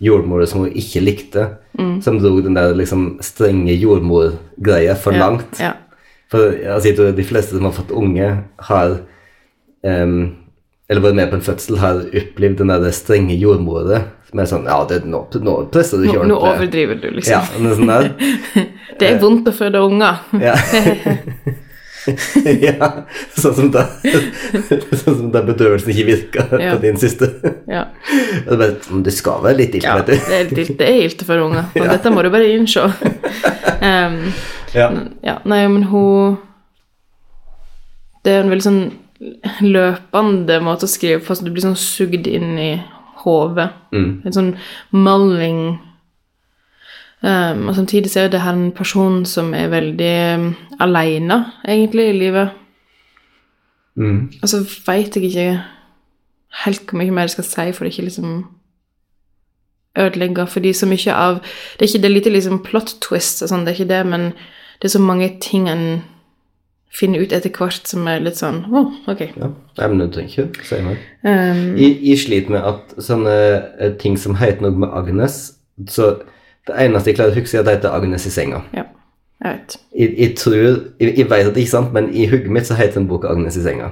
jordmoren 0.02 0.48
som 0.48 0.64
hun 0.66 0.72
ikke 0.74 1.04
likte, 1.04 1.50
Mm. 1.80 2.02
som 2.02 2.18
dro 2.20 2.42
den 2.44 2.58
der 2.58 2.74
liksom 2.76 3.20
strenge 3.24 3.72
jordmorgreia 3.80 4.98
for 5.00 5.16
ja, 5.16 5.20
langt. 5.20 5.60
Ja. 5.62 5.70
For 6.28 6.52
altså, 6.52 6.90
jeg 6.90 6.98
tror 6.98 7.14
de 7.16 7.24
fleste 7.24 7.56
som 7.56 7.64
har 7.70 7.72
fått 7.72 7.94
unge, 7.96 8.26
har 8.68 8.98
um, 9.86 10.36
eller 10.90 11.06
vært 11.06 11.16
med 11.16 11.30
på 11.30 11.38
en 11.38 11.46
fødsel, 11.46 11.78
har 11.80 12.02
opplevd 12.10 12.58
den 12.60 12.74
der 12.74 12.92
strenge 12.92 13.38
jordmora 13.40 14.02
som 14.30 14.42
er 14.42 14.50
sånn 14.50 14.68
Ja, 14.70 14.82
det, 14.90 15.04
nå, 15.10 15.24
nå 15.46 15.56
presser 15.74 16.02
du 16.02 16.06
ikke 16.06 16.20
ikke 16.20 16.28
nå 16.30 16.36
nå 16.36 16.42
overdriver 16.52 17.00
du, 17.02 17.08
liksom. 17.16 17.34
Ja, 17.34 17.74
sånt 17.78 17.90
der. 17.90 18.12
Det 19.00 19.08
er 19.08 19.22
vondt 19.22 19.48
å 19.48 19.56
føde 19.56 19.82
unger. 19.86 20.20
Ja. 20.42 20.58
ja. 22.68 22.90
Sånn 23.36 23.56
som 23.58 23.72
da 23.74 23.84
Sånn 25.02 25.16
som 25.18 25.32
da 25.34 25.42
bedøvelsen 25.46 25.92
ikke 25.94 26.06
virka 26.08 26.46
Ja. 26.60 26.74
på 26.76 26.82
din 26.84 26.98
siste. 27.02 27.30
Ja. 27.68 27.86
Det 28.46 28.54
er 28.54 28.58
bare, 28.62 28.76
du 28.90 29.02
det 29.06 29.14
skal 29.16 29.42
være 29.44 29.58
litt 29.60 29.76
ille, 29.76 29.88
ja, 29.90 29.98
vet 30.00 30.08
det 30.08 30.16
er 30.38 30.72
det 30.80 30.86
er 30.88 31.02
ilt 31.08 31.24
for 31.28 31.42
unger. 31.44 31.68
Og 31.76 31.90
dette 31.90 32.12
må 32.14 32.24
du 32.26 32.30
bare 32.34 32.48
innse. 32.54 32.86
Um, 33.82 34.20
Ja. 34.74 34.88
ja, 35.26 35.40
nei, 35.50 35.64
men 35.68 35.84
hun 35.90 36.38
Det 38.24 38.34
er 38.36 38.44
en 38.44 38.52
veldig 38.52 38.66
sånn 38.68 38.82
løpende 39.66 40.60
måte 40.64 40.86
å 40.86 40.92
skrive 40.92 41.20
på, 41.26 41.36
så 41.36 41.44
du 41.44 41.52
blir 41.52 41.64
sånn 41.66 41.78
sugd 41.80 42.28
inn 42.30 42.54
i 42.62 42.72
hodet. 43.24 43.70
Mm. 43.92 44.22
En 44.26 44.36
sånn 44.36 44.52
malling 44.96 45.80
um, 47.24 47.68
Og 47.68 47.76
samtidig 47.76 48.12
så 48.12 48.20
er 48.20 48.28
det 48.28 48.42
her 48.42 48.54
en 48.54 48.72
person 48.72 49.26
som 49.26 49.54
er 49.54 49.68
veldig 49.68 50.40
um, 50.40 50.56
aleine, 50.80 51.46
egentlig, 51.68 52.10
i 52.10 52.20
livet. 52.20 52.50
Mm. 53.96 54.32
Og 54.42 54.50
så 54.50 54.64
veit 54.88 55.16
jeg 55.16 55.24
ikke 55.24 55.62
helt 56.64 56.86
hvor 56.90 56.98
mye 56.98 57.12
mer 57.12 57.28
jeg 57.28 57.30
skal 57.38 57.44
si 57.44 57.72
for 57.76 57.86
det 57.86 57.94
ikke 57.94 58.08
liksom 58.08 58.46
ødelegge. 60.00 60.48
Fordi 60.48 60.74
så 60.74 60.86
mye 60.86 61.14
av 61.14 61.42
Det 61.80 61.82
er 61.82 61.90
ikke 61.90 62.02
det 62.02 62.12
lite 62.12 62.30
liksom 62.30 62.64
plot 62.64 62.96
twist 63.02 63.44
og 63.44 63.50
sånn, 63.50 63.66
det 63.66 63.74
er 63.74 63.80
ikke 63.80 63.94
det, 63.94 64.06
men 64.08 64.32
det 64.80 64.88
er 64.88 64.96
så 64.96 65.04
mange 65.04 65.30
ting 65.42 65.70
en 65.70 66.02
finner 67.00 67.22
ut 67.22 67.34
etter 67.36 67.52
hvert 67.54 67.88
som 67.88 68.08
er 68.10 68.24
litt 68.24 68.40
sånn 68.40 68.64
Å, 68.66 68.82
ok. 69.12 69.22
Ja. 69.38 69.52
Men 69.88 70.00
du 70.02 70.08
trenger 70.14 70.48
ikke 70.48 70.66
si 70.66 70.80
mer. 70.82 70.98
Um, 71.22 71.78
Jeg, 71.78 72.00
jeg 72.02 72.22
sliter 72.24 72.56
med 72.56 72.66
at 72.66 72.96
sånne 73.04 73.36
eh, 73.80 73.94
ting 74.02 74.18
som 74.18 74.40
heter 74.40 74.66
noe 74.66 74.86
med 74.86 74.96
Agnes 74.98 75.38
Så 75.88 76.16
det 76.70 76.86
eneste 76.86 77.12
jeg 77.12 77.18
klarer 77.20 77.34
å 77.36 77.40
huske, 77.40 77.56
er 77.58 77.64
at 77.64 77.66
det 77.70 77.76
heter 77.78 77.96
Agnes 77.98 78.26
i 78.26 78.32
senga. 78.34 78.62
ja, 78.74 78.84
jeg 79.44 79.54
vet. 79.56 79.78
Jeg, 80.00 80.14
jeg 80.20 80.36
tror 80.38 80.56
Jeg, 81.00 81.18
jeg 81.18 81.30
vet 81.30 81.48
at 81.48 81.54
det 81.56 81.64
ikke 81.64 81.70
er 81.70 81.78
sant, 81.78 81.94
men 81.96 82.10
i 82.14 82.28
hugget 82.30 82.52
mitt 82.52 82.68
så 82.70 82.78
heter 82.80 83.00
den 83.02 83.08
boka 83.10 83.28
Agnes 83.32 83.58
i 83.58 83.64
senga. 83.66 83.92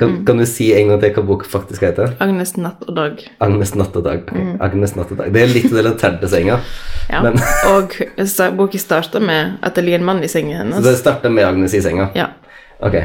Kan, 0.00 0.08
Mm. 0.08 0.24
kan 0.24 0.38
du 0.38 0.46
si 0.48 0.72
en 0.72 0.88
gang 0.88 1.00
til 1.00 1.10
hva 1.12 1.22
boka 1.28 1.44
faktisk 1.44 1.82
heter? 1.84 2.14
Agnes 2.24 2.54
natt 2.56 2.80
og 2.88 2.94
dag. 2.96 3.18
Agnes 3.44 3.74
natt 3.76 3.96
og 3.96 4.04
dag. 4.06 4.22
Mm. 4.32 4.54
Agnes 4.64 4.94
natt 4.96 5.10
og 5.12 5.18
dag. 5.18 5.28
Det 5.34 5.42
er 5.42 5.50
litt 5.52 5.72
relatert 5.76 6.20
til 6.22 6.28
senga. 6.32 6.56
Ja. 7.10 7.20
Men- 7.22 7.36
og 7.68 7.92
boka 8.56 8.78
starter 8.80 9.20
med 9.20 9.58
at 9.62 9.74
det 9.74 9.84
ligger 9.84 9.98
en 9.98 10.04
mann 10.08 10.22
i 10.24 10.28
sengen 10.32 10.72
Så 10.72 10.80
det 10.82 10.96
starter 11.02 11.28
med 11.28 11.44
Agnes 11.44 11.74
i 11.74 11.82
senga. 11.84 12.08
Ja. 12.14 12.30
Ok. 12.80 12.96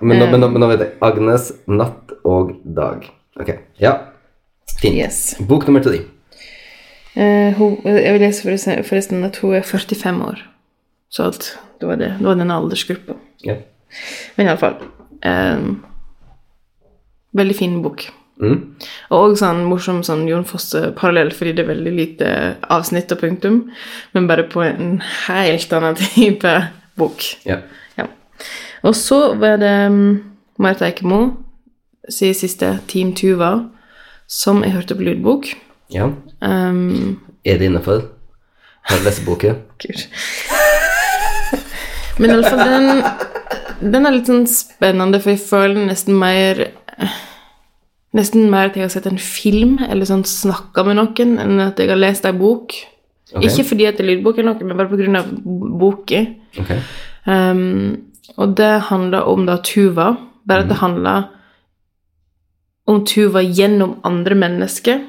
Men 0.00 0.18
nå, 0.18 0.30
men, 0.30 0.40
nå, 0.40 0.48
men 0.48 0.60
nå 0.62 0.68
vet 0.72 0.80
jeg. 0.80 0.90
Agnes 1.02 1.52
natt 1.68 2.12
og 2.24 2.54
dag. 2.64 3.04
Ok. 3.38 3.52
Ja. 3.78 3.98
Fint. 4.80 4.96
Yes. 4.96 5.34
Bok 5.40 5.66
nummer 5.68 5.82
tre. 5.84 5.98
Eh, 7.16 7.52
hun, 7.58 7.76
jeg 7.84 8.14
vil 8.14 8.24
lese 8.24 8.42
forresten, 8.86 9.24
at 9.24 9.38
hun 9.42 9.54
er 9.54 9.62
45 9.62 10.22
år. 10.24 10.40
Så 11.12 11.28
at 11.28 11.52
det 11.80 11.88
var 11.88 12.00
det. 12.00 12.14
Det 12.18 12.26
var 12.26 12.34
den 12.40 12.50
aldersgruppa. 12.50 13.18
Ja. 13.44 13.58
Men 14.36 14.48
iallfall 14.48 14.78
eh, 15.28 15.64
Veldig 17.36 17.56
fin 17.56 17.78
bok. 17.84 18.06
Mm. 18.42 18.56
Og 19.14 19.36
sånn 19.38 19.62
morsom 19.68 20.00
sånn 20.04 20.26
Jon 20.28 20.44
Fosse-parallell, 20.48 21.30
fordi 21.36 21.54
det 21.56 21.64
er 21.64 21.70
veldig 21.70 21.92
lite 21.94 22.30
avsnitt 22.72 23.12
og 23.14 23.20
punktum, 23.22 23.58
men 24.12 24.26
bare 24.28 24.44
på 24.50 24.64
en 24.66 24.98
helt 25.26 25.72
annen 25.76 25.96
type 26.02 26.52
bok. 27.00 27.24
Ja. 27.48 27.62
Ja. 27.96 28.08
Og 28.82 28.96
så 28.98 29.34
var 29.40 29.60
det 29.62 29.72
um, 29.88 30.18
Marta 30.60 30.88
Eikemo 30.88 31.22
sin 32.10 32.34
siste 32.36 32.74
Team 32.90 33.14
Tuva, 33.16 33.54
som 34.28 34.64
jeg 34.64 34.74
hørte 34.74 34.98
på 34.98 35.06
lydbok. 35.06 35.52
Ja. 35.92 36.08
Um, 36.40 37.20
Er 37.44 37.58
det 37.58 37.68
innafor? 37.70 38.08
Har 38.88 38.98
du 38.98 39.04
lest 39.04 39.24
boka? 39.26 39.54
Gud. 39.82 40.06
Men 42.18 42.30
i 42.30 42.32
alle 42.34 42.50
fall, 42.50 42.62
den, 42.70 43.92
den 43.92 44.06
er 44.06 44.16
litt 44.16 44.30
sånn 44.30 44.46
spennende, 44.50 45.20
for 45.22 45.34
jeg 45.34 45.44
føler 45.44 45.86
nesten 45.90 46.18
mer 46.18 46.66
Nesten 48.12 48.50
mer 48.52 48.68
at 48.68 48.74
jeg 48.76 48.84
har 48.84 48.90
sett 48.92 49.06
en 49.08 49.16
film 49.16 49.78
eller 49.86 50.04
sånn 50.04 50.26
snakka 50.28 50.82
med 50.84 50.98
noen, 50.98 51.30
enn 51.40 51.62
at 51.64 51.78
jeg 51.80 51.88
har 51.88 51.96
lest 51.96 52.26
ei 52.28 52.34
bok. 52.36 52.74
Okay. 53.32 53.46
Ikke 53.48 53.64
fordi 53.70 53.86
at 53.88 53.96
det 53.96 54.04
er 54.04 54.10
lydbok 54.10 54.36
eller 54.36 54.52
noe, 54.52 54.66
men 54.68 54.76
bare 54.76 55.22
av 55.22 55.30
boka. 55.80 56.20
Okay. 56.60 56.82
Um, 57.24 58.12
og 58.36 58.52
det 58.60 58.72
handler 58.90 59.30
om 59.32 59.46
da 59.48 59.56
Tuva, 59.64 60.10
bare 60.44 60.66
at 60.66 60.68
det 60.68 60.82
handler 60.82 61.30
om 62.92 63.00
Tuva 63.08 63.40
gjennom 63.40 63.96
andre 64.04 64.36
mennesker. 64.36 65.00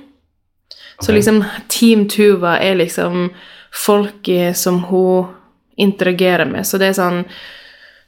Så 1.00 1.12
liksom 1.12 1.44
Team 1.68 2.08
Tuva 2.10 2.58
er 2.62 2.76
liksom 2.76 3.32
folk 3.74 4.30
som 4.56 4.84
hun 4.90 5.34
interagerer 5.76 6.46
med. 6.46 6.68
Så 6.68 6.78
det 6.78 6.92
er 6.92 6.98
sånn 6.98 7.24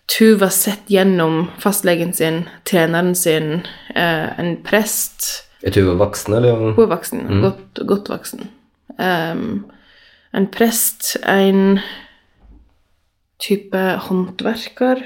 Tuva 0.05 0.51
sett 0.53 0.91
gjennom 0.93 1.47
fastlegen 1.57 2.13
sin, 2.13 2.43
treneren 2.63 3.15
sin, 3.17 3.65
eh, 3.95 4.39
en 4.39 4.57
prest 4.63 5.47
Er 5.65 5.73
Tuva 5.73 5.95
voksen, 5.97 6.33
eller? 6.37 6.59
Hun 6.75 6.83
er 6.83 6.91
voksen. 6.91 7.41
Godt, 7.41 7.79
godt 7.89 8.09
voksen. 8.09 8.49
Um, 8.99 9.65
en 10.31 10.45
prest, 10.53 11.15
en 11.25 11.79
type 13.41 13.81
håndverker 14.05 15.01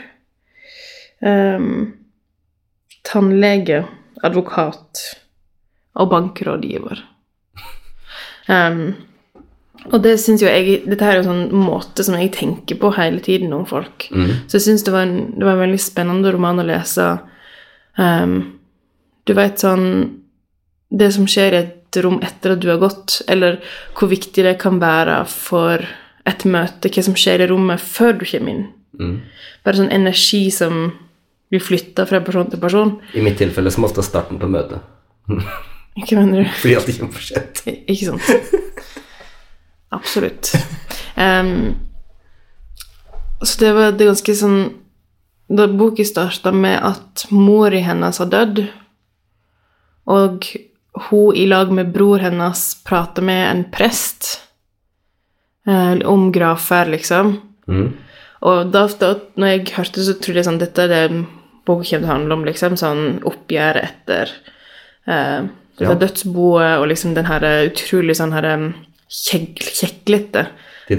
um, 1.23 1.93
Tannlege, 3.07 3.85
advokat 4.21 5.05
og 5.95 6.11
bankrådgiver. 6.11 7.05
Um, 8.49 8.95
og 9.93 10.01
det 10.03 10.15
syns 10.19 10.41
jo 10.43 10.49
jeg 10.49 10.81
Dette 10.89 11.05
er 11.07 11.19
jo 11.19 11.21
en 11.23 11.27
sånn 11.29 11.51
måte 11.55 12.03
som 12.03 12.15
jeg 12.17 12.31
tenker 12.35 12.75
på 12.81 12.89
hele 12.97 13.21
tiden 13.23 13.53
om 13.55 13.65
folk. 13.69 14.07
Så 14.49 14.57
jeg 14.57 14.65
syns 14.65 14.83
det, 14.83 14.91
var 14.91 15.05
en- 15.07 15.31
det 15.37 15.45
var 15.45 15.53
en 15.55 15.61
veldig 15.69 15.79
spennende 15.79 16.31
roman 16.33 16.59
å 16.59 16.65
lese. 16.67 17.05
Um, 17.97 18.59
du 19.25 19.33
veit 19.37 19.59
sånn 19.61 20.15
Det 20.91 21.11
som 21.13 21.25
skjer 21.29 21.53
i 21.53 21.57
et 21.61 21.97
rom 22.01 22.19
etter 22.25 22.51
at 22.55 22.59
du 22.63 22.67
har 22.69 22.79
gått, 22.81 23.21
eller 23.27 23.59
hvor 23.97 24.09
viktig 24.09 24.43
det 24.43 24.55
kan 24.59 24.79
være 24.81 25.19
for 25.29 25.85
et 26.25 26.45
møte, 26.45 26.89
hva 26.89 27.03
som 27.05 27.13
skjer 27.13 27.41
i 27.43 27.47
rommet 27.47 27.79
før 27.79 28.17
du 28.17 28.25
kommer 28.25 28.49
inn. 28.55 28.67
Mm. 28.99 29.21
Bare 29.63 29.75
sånn 29.77 29.91
energi 29.93 30.49
som 30.51 30.91
blir 31.51 31.61
flytta 31.61 32.07
fra 32.09 32.19
person 32.25 32.49
til 32.49 32.59
person. 32.59 32.95
I 33.13 33.21
mitt 33.21 33.37
tilfelle 33.37 33.69
som 33.71 33.85
ofte 33.85 34.01
starten 34.05 34.39
på 34.41 34.49
møtet. 34.49 34.81
Hva 35.97 36.19
mener 36.21 36.43
du? 36.43 36.49
Fordi 36.61 36.75
alt 36.79 36.91
kommer 36.99 37.15
for 37.17 37.25
sent. 37.25 37.63
Ikke 37.65 38.11
sant? 38.11 38.53
Absolutt. 39.95 40.53
Um, 41.15 41.75
så 43.41 43.59
det 43.59 43.71
var 43.73 43.95
det 43.97 44.07
ganske 44.09 44.35
sånn 44.35 44.59
Da 45.49 45.65
boka 45.71 46.05
starta 46.05 46.51
med 46.53 46.77
at 46.85 47.25
mor 47.33 47.73
i 47.73 47.81
hennes 47.81 48.19
har 48.21 48.29
dødd, 48.29 48.59
og 50.09 50.45
hun 51.09 51.37
i 51.37 51.47
lag 51.49 51.71
med 51.73 51.89
bror 51.93 52.21
hennes 52.21 52.61
prater 52.85 53.25
med 53.25 53.41
en 53.47 53.63
prest 53.73 54.29
eh, 55.65 55.97
om 56.05 56.27
grafer, 56.31 56.91
liksom. 56.93 57.33
Mm. 57.65 57.89
Og 58.45 58.71
da, 58.73 58.85
da 59.01 59.09
når 59.41 59.53
jeg 59.55 59.65
hørte 59.79 60.05
så 60.05 60.15
trodde 60.21 60.41
jeg 60.41 60.47
sånn 60.47 60.61
Dette 60.61 60.85
er 60.85 60.93
det 60.93 61.23
boka 61.65 61.81
kommer 61.81 62.05
til 62.05 62.05
å 62.05 62.13
handle 62.13 62.37
om, 62.37 62.45
liksom. 62.45 62.77
Sånn 62.77 63.03
oppgjøret 63.29 63.89
etter 63.89 64.35
eh, 65.09 65.49
dette 65.79 65.91
Ja. 65.91 65.95
dødsboet 65.95 66.79
og 66.79 66.87
liksom 66.91 67.13
den 67.15 67.25
her 67.25 67.43
utrolig 67.69 68.15
sånn 68.19 68.33
her 68.33 68.45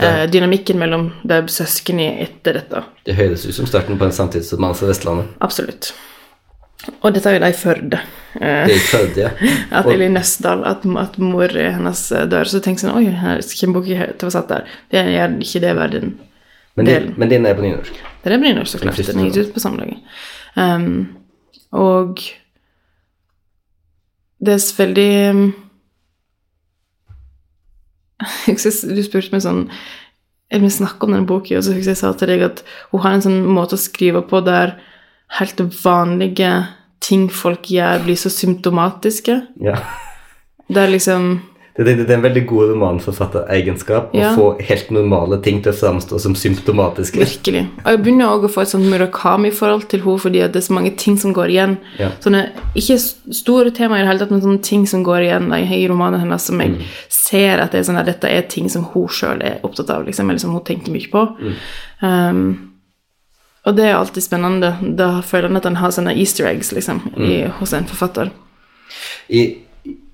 der- 0.00 0.22
eh, 0.22 0.26
dynamikken 0.30 0.78
mellom 0.78 1.12
de 1.26 1.42
søsknene 1.48 2.20
etter 2.22 2.52
dette. 2.54 2.84
Det 3.04 3.14
høres 3.16 3.46
ut 3.46 3.54
som 3.54 3.66
starten 3.66 3.98
på 3.98 4.04
en 4.04 4.12
samtidsromanse 4.12 4.84
i 4.84 4.88
Vestlandet. 4.88 5.26
Absolutt. 5.40 5.92
Og 7.02 7.12
dette 7.12 7.26
er 7.28 7.34
jo 7.34 7.40
de 7.40 7.50
i 7.50 7.52
Førde. 7.52 8.00
Eh, 8.40 8.66
Det 8.66 8.74
er 8.76 8.86
Førde, 8.88 9.16
ja. 9.16 9.30
at, 9.72 9.84
Og- 9.86 9.92
eller 9.92 10.06
i 10.06 10.12
Nøstdal, 10.14 10.64
at, 10.64 10.86
at 10.86 11.18
mor 11.18 11.48
hennes 11.48 12.12
eh, 12.12 12.26
dør. 12.26 12.44
Så 12.48 12.60
tenker 12.62 12.86
sånn 12.88 12.96
Oi, 12.96 13.10
her 13.10 13.42
å 14.28 14.30
være 14.30 14.32
satt 14.32 14.48
der. 14.48 14.64
Det 14.90 15.04
gjør 15.04 15.38
ikke 15.40 15.60
det 15.60 15.76
verden. 15.76 16.18
Men, 16.76 16.86
din, 16.86 17.14
men 17.18 17.28
din 17.28 17.46
er 17.46 17.54
på 17.54 17.62
nynorsk. 17.66 17.92
Det 18.24 18.32
er 18.32 18.38
på 18.38 18.46
nynorsk, 18.46 18.72
så 18.78 18.80
klart. 18.80 18.96
Den 19.06 19.18
er 19.20 19.30
gitt 19.30 19.48
ut 19.48 19.54
på 19.54 19.60
samlaget. 19.60 19.98
Um, 20.56 21.08
og 21.72 22.18
det 24.40 24.56
er 24.56 24.62
veldig 24.76 25.10
um, 25.30 25.42
Du 28.96 29.02
spurte 29.04 29.32
meg 29.32 29.42
sånn 29.44 29.64
Jeg 30.50 30.62
vil 30.64 30.72
snakke 30.72 31.06
om 31.06 31.14
denne 31.14 31.28
boka, 31.28 31.58
og 31.58 31.64
så 31.64 31.76
husker 31.76 31.94
jeg 31.94 32.00
sa 32.00 32.12
til 32.16 32.32
deg 32.32 32.44
at 32.48 32.64
hun 32.90 33.04
har 33.04 33.16
en 33.16 33.24
sånn 33.24 33.42
måte 33.46 33.78
å 33.78 33.80
skrive 33.80 34.24
på 34.26 34.42
der 34.44 34.74
helt 35.38 35.60
vanlige 35.84 36.50
ting 37.00 37.28
folk 37.32 37.70
gjør, 37.70 38.02
blir 38.02 38.18
så 38.18 38.32
symptomatiske. 38.34 39.36
Ja. 39.62 39.76
Der 40.74 40.90
liksom 40.90 41.38
Det, 41.76 41.84
det, 41.86 41.94
det 42.02 42.10
er 42.10 42.16
en 42.18 42.24
veldig 42.24 42.42
god 42.50 42.70
romanforfatteregenskap 42.72 44.10
Ja. 44.14 44.32
å 44.32 44.36
få 44.36 44.46
helt 44.66 44.90
normale 44.90 45.38
ting 45.42 45.60
til 45.62 45.72
å 45.72 45.76
framstå 45.76 46.18
som 46.20 46.34
symptomatiske. 46.34 47.20
Virkelig. 47.22 47.62
Og 47.84 47.90
jeg 47.92 48.00
begynner 48.02 48.26
også 48.32 48.48
å 48.48 48.52
få 48.56 48.64
et 48.64 48.72
sånt 48.72 48.88
Murakami-forhold 48.90 49.86
til 49.88 50.02
henne, 50.02 50.18
fordi 50.20 50.40
det 50.42 50.56
er 50.56 50.66
så 50.66 50.74
mange 50.76 50.90
ting 50.98 51.16
som 51.18 51.32
går 51.36 51.52
igjen. 51.54 51.76
Ja. 52.00 52.10
Sånne, 52.20 52.42
ikke 52.74 52.98
store 52.98 53.70
temaer 53.70 54.00
i 54.00 54.02
det 54.02 54.10
hele 54.10 54.24
tatt, 54.24 54.34
men 54.34 54.42
sånne 54.42 54.62
ting 54.66 54.86
som 54.90 55.04
går 55.06 55.28
igjen 55.28 55.48
da, 55.52 55.60
i 55.62 55.86
romanen 55.88 56.20
hennes, 56.24 56.42
som 56.50 56.60
jeg 56.60 56.80
ser 57.08 57.62
at 57.62 57.70
det 57.72 57.80
er 57.80 57.86
sånn 57.92 58.00
at 58.02 58.10
dette 58.10 58.28
er 58.28 58.42
ting 58.50 58.68
som 58.68 58.84
hun 58.92 59.06
sjøl 59.08 59.40
er 59.40 59.62
opptatt 59.62 59.90
av, 59.94 60.04
liksom, 60.10 60.28
eller 60.28 60.42
som 60.42 60.52
hun 60.56 60.64
tenker 60.66 60.92
mye 60.92 61.08
på. 61.12 61.24
Um, 62.02 62.42
og 63.68 63.76
det 63.76 63.84
er 63.90 63.94
alltid 63.98 64.24
spennende. 64.24 64.74
Da 64.96 65.20
føler 65.22 65.50
en 65.50 65.56
at 65.60 65.64
han 65.68 65.76
har 65.76 65.92
sånne 65.94 66.14
easter 66.18 66.48
eggs 66.48 66.72
liksom, 66.72 67.02
i, 67.20 67.44
hos 67.60 67.72
en 67.76 67.86
forfatter. 67.86 68.30
I, 69.30 69.42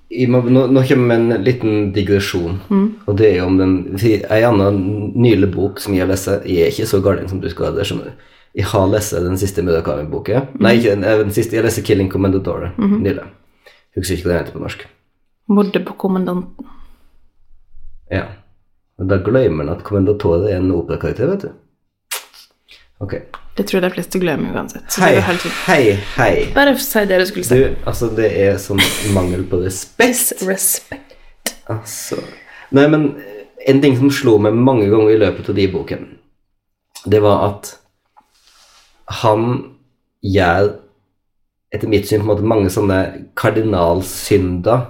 i, 0.09 0.27
nå, 0.27 0.39
nå 0.71 0.83
kommer 0.87 1.15
en 1.15 1.43
liten 1.43 1.89
digresjon, 1.91 2.61
og 3.05 3.17
det 3.19 3.33
er 3.33 3.43
om 3.43 3.57
den 3.59 3.73
Ei 3.99 4.39
anna 4.47 4.69
nylig 4.71 5.49
bok 5.51 5.81
som 5.83 5.95
jeg 5.95 6.05
har 6.05 6.11
lest 6.13 6.29
Jeg 6.47 6.63
er 6.63 6.71
ikke 6.71 6.87
så 6.87 7.01
galen 7.03 7.27
som 7.27 7.41
du 7.43 7.49
skal 7.51 7.69
ha 7.69 7.71
det, 7.75 7.87
skjønner 7.89 8.13
du. 8.13 8.29
Jeg 8.57 8.69
har 8.71 8.87
lest 8.89 9.13
den 9.13 9.37
siste 9.37 9.61
Murakami-boka. 9.61 10.45
Nei, 10.63 10.77
ikke 10.77 10.95
den, 10.95 11.03
eh, 11.03 11.17
den 11.19 11.33
siste. 11.35 11.55
Jeg 11.55 11.65
leste 11.65 11.83
'Killing 11.83 12.09
Commendatore' 12.09 12.71
nylig. 12.77 13.25
Husker 13.95 14.15
ikke 14.15 14.29
hva 14.29 14.33
den 14.33 14.45
heter 14.45 14.55
på 14.55 14.63
norsk. 14.63 14.87
Mordet 15.47 15.85
på 15.85 15.93
kommandanten. 15.93 16.65
Ja. 18.11 18.23
Og 18.97 19.09
da 19.09 19.17
glemmer 19.17 19.63
en 19.63 19.69
at 19.69 19.83
Commendatore 19.83 20.51
er 20.51 20.57
en 20.57 20.71
operakarakter, 20.71 21.27
vet 21.27 21.41
du. 21.41 21.51
Ok. 22.99 23.13
Det 23.57 23.65
tror 23.65 23.79
jeg 23.79 23.85
de 23.87 23.93
fleste 23.95 24.19
glemmer 24.21 24.53
uansett. 24.53 24.85
Så 24.93 25.01
Hei, 25.01 25.15
det 25.15 25.23
helt 25.25 25.45
hei, 25.65 25.81
hei. 26.17 26.33
Bare 26.53 26.75
si 26.77 27.05
det 27.09 27.17
du 27.23 27.25
skulle 27.29 27.47
si. 27.47 27.57
Du, 27.57 27.87
altså, 27.89 28.09
det 28.13 28.29
er 28.43 28.59
sånn 28.61 28.81
mangel 29.15 29.47
på 29.49 29.63
respekt. 29.63 30.35
Respekt. 30.45 31.15
Altså 31.67 32.19
Nei, 32.75 32.83
men 32.91 33.07
en 33.67 33.81
ting 33.83 33.95
som 33.97 34.11
slo 34.11 34.35
meg 34.43 34.55
mange 34.55 34.89
ganger 34.91 35.13
i 35.13 35.19
løpet 35.21 35.49
av 35.49 35.57
de 35.57 35.65
boken, 35.71 36.03
det 37.07 37.21
var 37.23 37.45
at 37.47 37.71
han 39.23 39.47
gjør, 40.23 40.73
etter 41.71 41.91
mitt 41.91 42.07
syn, 42.09 42.21
på 42.21 42.27
en 42.27 42.31
måte 42.33 42.47
mange 42.47 42.71
sånne 42.73 42.99
kardinalsynder 43.39 44.83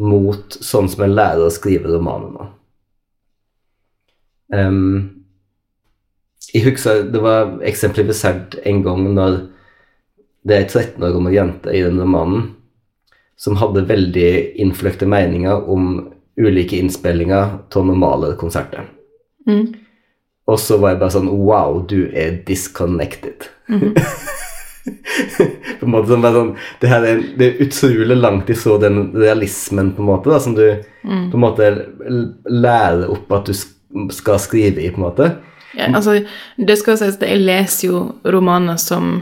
mot 0.00 0.56
sånn 0.62 0.88
som 0.90 1.04
en 1.04 1.16
lærer 1.16 1.44
å 1.44 1.52
skrive 1.52 1.90
romaner 1.90 2.30
nå. 2.34 2.46
Ehm, 4.54 5.19
jeg 6.54 6.64
husker 6.64 7.04
det 7.12 7.20
var 7.22 7.58
eksemplifisert 7.66 8.56
en 8.66 8.80
gang 8.84 9.04
når 9.14 9.36
det 10.48 10.56
er 10.56 10.64
ei 10.64 10.70
13 10.70 11.04
år 11.04 11.12
gammel 11.14 11.36
jente 11.36 11.74
i 11.74 11.82
den 11.84 12.00
romanen 12.00 12.48
som 13.40 13.56
hadde 13.60 13.86
veldig 13.88 14.30
innfløkte 14.60 15.08
meninger 15.08 15.68
om 15.72 15.92
ulike 16.40 16.76
innspillinger 16.80 17.54
av 17.76 17.86
normale 17.86 18.34
konserter. 18.40 18.88
Mm. 19.48 19.72
Og 20.50 20.58
så 20.60 20.76
var 20.80 20.94
jeg 20.94 21.00
bare 21.00 21.14
sånn 21.14 21.30
Wow, 21.30 21.80
du 21.88 22.10
er 22.16 22.40
disconnected. 22.48 23.48
på 25.80 25.86
en 25.86 25.92
måte 25.92 26.08
sånn, 26.08 26.24
sånn 26.24 26.52
Det 26.80 26.88
her 26.90 27.04
er, 27.06 27.20
det 27.36 27.46
er 27.46 27.60
utrolig 27.66 28.16
langt 28.16 28.48
ifra 28.52 28.78
den 28.80 29.10
realismen 29.14 29.92
på 29.94 30.02
en 30.02 30.08
måte 30.08 30.32
da, 30.32 30.40
som 30.40 30.56
du 30.56 30.64
på 31.04 31.36
en 31.36 31.44
måte 31.44 31.68
lærer 32.48 33.06
opp 33.12 33.30
at 33.36 33.48
du 33.48 33.54
skal 34.12 34.40
skrive 34.42 34.82
i, 34.82 34.90
på 34.92 35.00
en 35.00 35.06
måte. 35.06 35.30
Ja, 35.78 35.90
altså, 35.94 36.16
det 36.58 36.78
skal 36.80 36.98
sies 36.98 37.18
at 37.18 37.28
jeg 37.28 37.42
leser 37.44 37.86
jo 37.88 38.00
romaner 38.26 38.80
som 38.80 39.20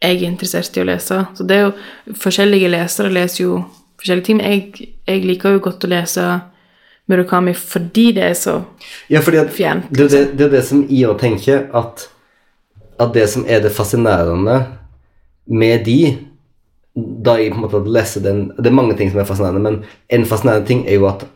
jeg 0.00 0.22
er 0.22 0.28
interessert 0.30 0.76
i 0.78 0.84
å 0.84 0.88
lese. 0.88 1.24
Så 1.36 1.44
det 1.44 1.56
er 1.56 1.66
jo 1.66 2.14
Forskjellige 2.20 2.70
lesere 2.72 3.12
leser 3.12 3.42
jo 3.44 3.58
forskjellige 4.00 4.26
ting. 4.26 4.40
Jeg, 4.40 4.88
jeg 5.06 5.26
liker 5.28 5.56
jo 5.56 5.64
godt 5.66 5.84
å 5.84 5.90
lese 5.90 6.28
Murakami 7.10 7.54
fordi 7.58 8.10
det 8.16 8.24
er 8.24 8.38
så 8.38 8.60
Ja, 9.10 9.20
fordi 9.20 9.40
at 9.42 9.52
Fjernt, 9.54 9.90
det, 9.90 10.06
er 10.06 10.10
det, 10.12 10.38
det 10.38 10.46
er 10.46 10.52
det 10.54 10.64
som 10.68 10.84
jeg 10.86 11.08
òg 11.10 11.18
tenker, 11.20 11.66
at, 11.74 12.06
at 13.02 13.14
det 13.16 13.26
som 13.32 13.46
er 13.48 13.64
det 13.64 13.74
fascinerende 13.74 14.60
med 15.50 15.84
de 15.88 16.00
Da 17.24 17.36
jeg 17.38 17.52
på 17.52 17.58
en 17.58 17.64
måte 17.64 17.82
lest 17.90 18.20
den 18.22 18.48
Det 18.58 18.70
er 18.70 18.76
mange 18.76 18.96
ting 18.98 19.10
som 19.10 19.20
er 19.20 19.28
fascinerende, 19.28 19.62
men 19.62 19.82
en 20.08 20.26
fascinerende 20.26 20.66
ting 20.66 20.86
er 20.86 21.00
jo 21.00 21.10
at 21.10 21.26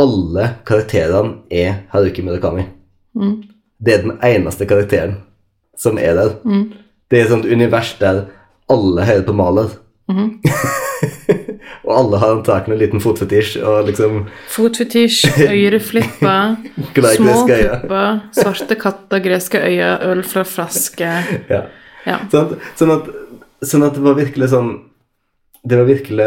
alle 0.00 0.46
karakterene 0.66 1.42
er 1.52 1.82
Haruki 1.92 2.22
Murakami. 2.24 2.64
Det 3.14 3.94
er 3.94 4.04
den 4.06 4.18
eneste 4.24 4.66
karakteren 4.66 5.18
som 5.78 5.98
er 5.98 6.14
der. 6.18 6.36
Det 7.10 7.18
er 7.18 7.26
et 7.26 7.32
sånt 7.32 7.48
univers 7.48 7.94
der 8.00 8.26
alle 8.72 9.04
hører 9.04 9.24
på 9.26 9.34
Maler. 9.36 9.72
og 11.84 11.92
alle 11.96 12.18
har 12.18 12.34
antakelig 12.36 12.74
en 12.74 12.80
liten 12.80 13.02
fotfetisj 13.02 13.58
og 13.62 13.86
liksom 13.88 14.26
Fotfetisj, 14.52 15.26
øyreflipper, 15.46 16.56
små 17.16 17.36
pupper, 17.48 18.20
svarte 18.36 18.78
katter, 18.80 19.22
greske 19.24 19.62
øyne, 19.62 19.94
øl 20.10 20.22
fra 20.26 20.44
flaske 20.46 21.10
Ja. 21.50 21.62
Ja. 22.02 22.18
Sånn, 22.32 22.56
sånn, 22.78 22.90
at, 22.96 23.10
sånn 23.62 23.84
at 23.86 23.94
det 23.94 24.02
var 24.02 24.16
virkelig 24.18 24.48
sånn 24.50 24.72
Det 25.62 25.76
var 25.78 25.86
virkelig 25.86 26.24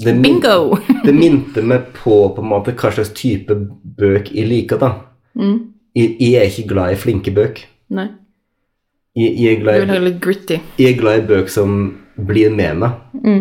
det, 0.00 0.14
Bingo! 0.22 0.78
det 1.04 1.12
minte 1.12 1.60
meg 1.66 1.90
på 1.96 2.20
på 2.32 2.44
en 2.44 2.52
måte 2.52 2.72
hva 2.78 2.92
slags 2.94 3.10
type 3.18 3.54
bøk 3.98 4.30
jeg 4.30 4.46
liker, 4.46 4.78
da. 4.78 4.92
Mm. 5.34 5.56
Jeg, 5.98 6.16
jeg 6.22 6.38
er 6.38 6.50
ikke 6.52 6.68
glad 6.70 6.94
i 6.94 6.98
flinke 7.00 7.34
bøk. 7.34 7.62
Nei. 7.98 8.08
Jeg, 9.18 9.34
jeg, 9.42 9.60
er 9.62 9.80
Du 9.80 9.86
vil 9.86 9.94
ha 9.96 10.02
litt 10.04 10.20
gritty. 10.22 10.60
jeg 10.78 10.92
er 10.94 11.00
glad 11.00 11.22
i 11.24 11.26
bøk 11.26 11.48
som 11.50 11.78
blir 12.28 12.52
med 12.54 12.82
meg. 12.84 12.98
Mm. 13.24 13.40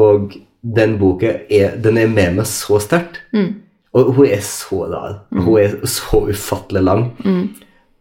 Og 0.00 0.36
den 0.76 0.96
boka 1.00 1.34
er, 1.50 1.74
den 1.82 1.98
er 2.00 2.08
med 2.08 2.38
meg 2.38 2.48
så 2.48 2.80
sterkt. 2.80 3.20
Mm. 3.36 3.58
Og 3.96 4.12
hun 4.16 4.30
er 4.30 4.42
så 4.46 4.84
rar. 4.86 5.18
Hun 5.34 5.58
er 5.58 5.74
så 5.88 6.22
ufattelig 6.30 6.82
lang. 6.86 7.10
Mm. 7.24 7.48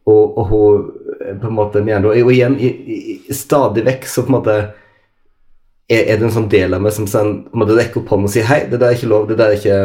Og, 0.09 0.38
og 0.38 0.45
hun 0.51 0.88
på 1.41 1.49
en 1.49 1.53
måte 1.53 1.81
mener 1.85 2.07
Og 2.09 2.31
igjen, 2.33 2.55
i, 2.57 2.69
i, 2.69 3.33
stadig 3.35 3.83
vekk 3.85 4.07
så 4.09 4.23
på 4.25 4.31
en 4.31 4.38
måte 4.39 4.55
er, 5.89 6.17
det 6.19 6.28
en 6.28 6.36
sånn 6.36 6.49
del 6.52 6.75
av 6.78 6.84
meg 6.84 6.93
som 6.93 7.08
sånn, 7.10 7.32
må 7.54 7.65
måte 7.65 7.88
opp 7.97 8.12
hånden 8.13 8.30
og 8.30 8.34
si 8.34 8.43
Hei, 8.45 8.62
det 8.69 8.78
der 8.80 8.91
er 8.91 8.97
ikke 8.97 9.10
lov. 9.10 9.28
Det 9.30 9.38
der 9.39 9.54
er 9.54 9.58
ikke, 9.58 9.80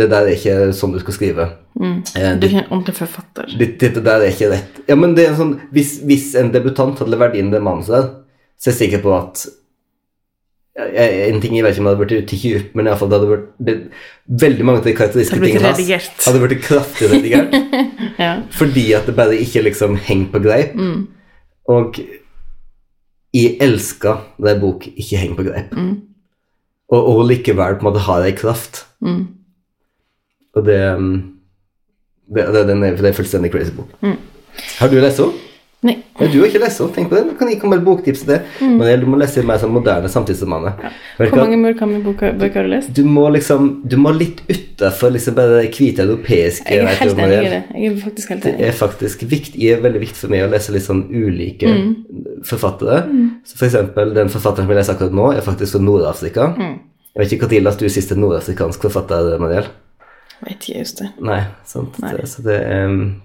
det 0.00 0.08
der 0.12 0.26
er 0.28 0.34
ikke 0.34 0.56
sånn 0.76 0.92
du 0.92 1.00
skal 1.00 1.16
skrive. 1.16 1.46
Mm. 1.80 1.98
Eh, 2.14 2.32
Du 2.36 2.46
er 2.46 2.50
ikke 2.50 2.64
en 2.64 2.72
ordentlig 2.72 2.96
forfatter. 2.98 3.52
Dette, 3.58 3.78
dette 3.86 4.02
der 4.04 4.24
er 4.24 4.32
ikke 4.34 4.50
rett. 4.52 4.80
Ja, 4.88 4.96
men 5.00 5.14
det 5.16 5.26
er 5.26 5.34
en 5.34 5.40
sånn, 5.40 5.54
hvis, 5.72 5.98
hvis 6.04 6.34
en 6.40 6.52
debutant 6.54 6.98
hadde 7.00 7.14
levert 7.14 7.36
inn 7.38 7.52
det 7.54 7.62
manuset 7.64 7.96
der, 7.96 8.10
så 8.56 8.70
er 8.70 8.74
jeg 8.74 8.82
sikker 8.82 9.04
på 9.04 9.14
at 9.16 9.46
jeg, 10.76 11.32
En 11.32 11.40
ting 11.40 11.54
jeg 11.56 11.64
vet 11.64 11.72
ikke 11.72 11.80
om 11.82 11.86
det 11.88 11.92
hadde 11.94 12.04
blitt 12.04 12.28
tatt 12.28 12.44
ut, 12.44 12.74
men 12.76 12.84
i 12.86 12.90
alle 12.90 13.00
fall 13.00 13.08
det 13.08 13.16
hadde 13.16 13.30
vært 13.30 13.46
det, 13.64 13.74
Veldig 14.44 14.66
mange 14.68 14.80
av 14.82 14.84
de 14.84 14.90
Det 14.90 14.98
karakteristiske 14.98 15.40
tingene 15.40 15.72
hans 15.72 16.26
hadde 16.26 16.42
blitt 16.44 16.64
kraftig 16.66 17.12
redigert. 17.12 17.56
Ja. 18.16 18.38
fordi 18.48 18.94
at 18.96 19.04
det 19.04 19.12
bare 19.16 19.36
ikke 19.36 19.60
liksom 19.66 19.96
henger 20.00 20.30
på 20.32 20.40
greip. 20.40 20.70
Mm. 20.72 21.02
Og 21.68 21.98
jeg 23.34 23.56
elsker 23.60 24.20
da 24.42 24.52
en 24.52 24.60
bok 24.62 24.86
ikke 24.92 25.20
henger 25.20 25.38
på 25.38 25.46
greip. 25.48 25.72
Mm. 25.76 25.96
Og, 26.92 27.00
og 27.00 27.24
likevel 27.28 27.78
på 27.78 27.84
en 27.84 27.90
måte 27.90 28.04
har 28.06 28.26
ei 28.26 28.36
kraft. 28.36 28.84
Mm. 29.00 29.24
Og 30.56 30.64
det, 30.66 30.78
um, 30.96 31.10
det, 32.32 32.46
det, 32.54 32.62
den 32.70 32.82
er, 32.82 32.96
det 32.96 33.04
er 33.04 33.12
en 33.12 33.18
fullstendig 33.18 33.52
crazy 33.52 33.74
bok. 33.76 33.90
Mm. 34.00 34.16
Har 34.78 34.88
du 34.88 34.96
lest 35.00 35.20
henne? 35.20 35.45
Nei. 35.86 35.94
Men 36.18 36.30
du 36.32 36.38
har 36.40 36.48
ikke 36.48 36.60
lest 36.62 36.80
henne. 36.80 36.94
Tenk 36.96 37.10
på 37.10 37.16
det. 37.18 37.36
Kan 37.38 37.50
jeg 37.52 37.58
komme 37.60 37.76
med 37.78 37.84
boktips 37.86 38.22
til 38.24 38.30
det? 38.32 38.38
Men 38.62 39.00
du 39.02 39.06
må 39.12 39.18
lese 39.20 39.42
mer 39.46 39.60
sånn 39.62 39.74
moderne 39.74 40.08
samtidsromaner. 40.10 40.78
Ja. 40.82 40.90
du 40.90 41.24
Mm. 41.26 41.28
Hvor 41.30 41.42
mange 41.42 41.58
Murakami-bøker 41.62 42.56
har 42.58 42.66
du 42.66 42.72
lest? 42.72 42.92
Du 42.96 43.02
må 43.04 43.26
liksom 43.34 43.68
Du 43.86 43.96
må 44.00 44.12
litt 44.16 44.42
utafor 44.48 45.12
liksom 45.14 45.36
bare 45.36 45.60
det 45.62 45.70
hvite 45.76 46.02
europeiske 46.04 46.68
Jeg 46.72 46.82
er 46.82 46.88
du, 46.88 47.04
helt 47.04 47.22
enig 47.26 47.38
i 47.38 47.52
det. 47.52 47.62
Jeg 47.76 47.92
er 47.92 48.00
faktisk 48.02 48.32
helt 48.34 48.48
enig. 48.50 48.58
Det 48.58 48.68
er 48.68 48.76
faktisk 48.80 49.22
viktig, 49.30 49.62
er 49.70 49.80
veldig 49.84 50.02
viktig 50.06 50.20
for 50.24 50.32
meg 50.34 50.44
å 50.46 50.50
lese 50.52 50.72
litt 50.74 50.86
sånn 50.88 51.04
ulike 51.12 51.66
Mm. 51.76 51.94
forfattere. 52.44 53.02
Så 53.44 53.56
for 53.58 53.66
eksempel, 53.66 54.14
den 54.14 54.28
forfatteren 54.32 54.66
som 54.66 54.72
jeg 54.74 54.78
leser 54.80 54.94
akkurat 54.96 55.12
nå, 55.16 55.30
er 55.36 55.40
faktisk 55.44 55.76
fra 55.76 55.80
Nord-Afrika. 55.84 56.52
Mm. 56.56 56.78
Jeg 57.16 57.22
vet 57.22 57.32
ikke 57.32 57.46
når 57.48 57.64
leste 57.64 57.78
du 57.86 57.88
sist 57.88 58.12
en 58.12 58.20
nordafrikansk 58.20 58.82
forfatter, 58.88 59.38
Mariel? 59.40 59.68
Vet 60.44 60.66
ikke 60.68 60.80
just 60.82 60.98
det. 61.00 61.06
Nei, 61.24 61.38
sant. 61.64 61.94
Nei. 62.02 62.10
Det, 62.18 62.26
så 62.28 62.42
det, 62.44 62.56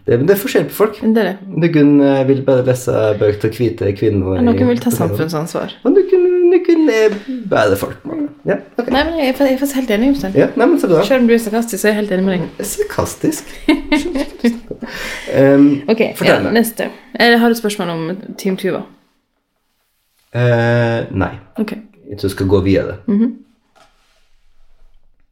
det, 0.08 0.20
det 0.24 0.32
er 0.36 0.40
forskjell 0.40 0.68
på 0.70 0.76
folk. 0.78 1.00
Det 1.04 1.20
er 1.20 1.28
det. 1.34 1.34
Noen 1.60 1.90
eh, 2.08 2.22
vil 2.30 2.40
bare 2.48 2.64
lese 2.66 2.94
bøker 3.20 3.42
til 3.44 3.52
hvite 3.58 3.92
kvinner. 4.00 4.38
Men 4.40 4.48
noen 4.48 4.70
vil 4.72 4.80
ta 4.80 4.94
samfunnsansvar. 4.96 5.76
Og 5.84 5.98
noen, 5.98 6.30
noen 6.54 6.88
er 6.96 7.18
bare 7.52 7.76
folk. 7.80 8.00
Ja, 8.48 8.56
okay. 8.78 8.88
Nei, 8.96 9.04
men 9.10 9.20
jeg 9.20 9.34
er, 9.34 9.44
jeg 9.44 9.58
er 9.58 9.60
faktisk 9.60 9.78
helt 9.82 9.92
enig, 9.98 10.08
Jostein. 10.14 10.40
Ja, 10.40 10.48
nei, 10.56 10.70
men 10.72 10.80
så 10.82 10.88
bra. 10.90 11.04
Selv 11.06 11.26
om 11.26 11.28
du 11.30 11.36
er 11.36 11.44
sarkastisk, 11.44 11.82
så 11.84 11.92
er 11.92 11.94
jeg 11.94 12.00
helt 12.00 12.16
enig 12.16 12.26
med 12.26 12.34
deg. 12.40 12.66
Sarkastisk. 12.72 13.52
um, 15.42 15.68
Ok, 15.92 16.02
ja, 16.26 16.40
neste. 16.48 16.88
Jeg 17.20 17.40
har 17.44 17.54
et 17.54 17.60
spørsmål 17.60 17.94
om 17.94 18.10
Team 18.40 18.58
Tuva. 18.58 18.86
Uh, 20.32 21.12
nei, 21.12 21.34
Okay. 21.60 21.84
jeg 22.08 22.18
tror 22.18 22.30
jeg 22.32 22.38
skal 22.40 22.48
gå 22.56 22.60
videre. 22.64 22.98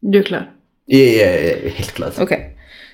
du 0.03 0.17
er 0.19 0.23
klar. 0.27 0.49
Jeg 0.89 1.19
er 1.21 1.75
helt 1.77 1.93
klar. 1.97 2.15
Ok, 2.23 2.33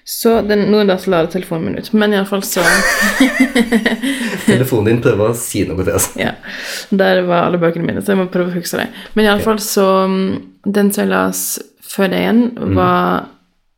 så 0.06 0.36
den, 0.46 0.68
nå 0.70 0.82
er 0.82 0.90
det 0.90 0.98
altså 0.98 1.14
ladetelefonen 1.14 1.70
min 1.70 1.80
ut, 1.80 1.92
men 1.98 2.14
i 2.14 2.20
alle 2.20 2.30
fall 2.30 2.44
så 2.46 2.64
Telefonen 4.46 4.92
din 4.92 5.00
prøver 5.06 5.32
å 5.32 5.38
si 5.40 5.64
noe 5.66 5.82
til 5.82 5.96
oss. 5.98 6.12
Ja, 6.20 6.36
der 6.92 7.24
var 7.26 7.48
alle 7.48 7.62
bøkene 7.62 7.88
mine, 7.88 8.04
så 8.04 8.14
jeg 8.14 8.22
må 8.22 8.28
prøve 8.34 8.52
å 8.52 8.58
huske 8.58 8.84
det. 8.84 8.90
Men 9.16 9.26
i 9.26 9.32
alle 9.32 9.46
fall 9.46 9.62
så 9.64 9.88
mm, 10.12 10.28
Den 10.66 10.92
som 10.94 11.06
jeg 11.06 11.14
leste 11.14 11.72
før 11.86 12.12
det 12.12 12.20
igjen, 12.26 12.48
var 12.76 13.30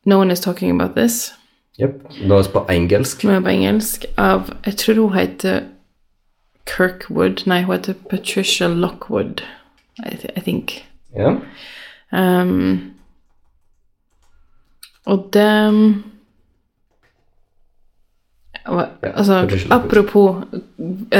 No 0.09 0.21
One 0.23 0.33
Is 0.33 0.41
Talking 0.41 0.71
About 0.73 0.95
This, 0.97 1.35
Jepp. 1.77 2.01
Nå 2.25 2.39
er 2.39 2.47
vi 2.47 2.53
på 2.55 2.63
engelsk. 2.73 3.23
Nå 3.23 3.35
er 3.37 3.41
på 3.45 3.53
engelsk, 3.53 4.05
av 4.17 4.49
Jeg 4.65 4.79
tror 4.81 5.01
hun 5.03 5.13
heter 5.13 5.59
Kirkwood. 6.65 7.43
Nei, 7.45 7.61
hun 7.61 7.75
heter 7.75 7.93
Patricia 8.09 8.67
Lockwood, 8.67 9.43
I, 10.01 10.15
th 10.17 10.33
I 10.33 10.41
think. 10.41 10.73
Ja. 11.13 11.35
Um, 12.11 12.96
og 15.07 15.27
det 15.35 15.49
Altså, 18.67 19.45
apropos 19.71 20.43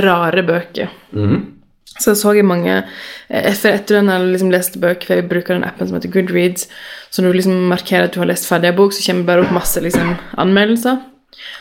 rare 0.03 0.43
bøker. 0.43 0.89
Mhm. 1.11 1.53
Så 1.99 2.13
så 2.15 2.33
jeg 2.35 2.45
mange 2.45 2.83
Etter, 3.29 3.73
etter 3.73 3.95
den 3.95 4.11
jeg 4.11 4.25
liksom 4.33 4.51
leste 4.51 4.79
bøker, 4.79 5.07
for 5.07 5.15
jeg 5.15 5.29
bruker 5.29 5.55
den 5.55 5.63
appen 5.63 5.88
som 5.88 5.95
heter 5.97 6.11
Goodreads, 6.11 6.67
så 7.09 7.21
når 7.21 7.33
du 7.33 7.38
liksom 7.39 7.69
markerer 7.71 8.07
at 8.07 8.13
du 8.13 8.19
har 8.19 8.29
lest 8.29 8.47
ferdig 8.47 8.69
en 8.69 8.77
bok, 8.77 8.93
så 8.93 9.03
kommer 9.05 9.23
det 9.23 9.27
bare 9.27 9.45
opp 9.45 9.55
masse 9.55 9.81
liksom 9.81 10.13
anmeldelser. 10.38 11.01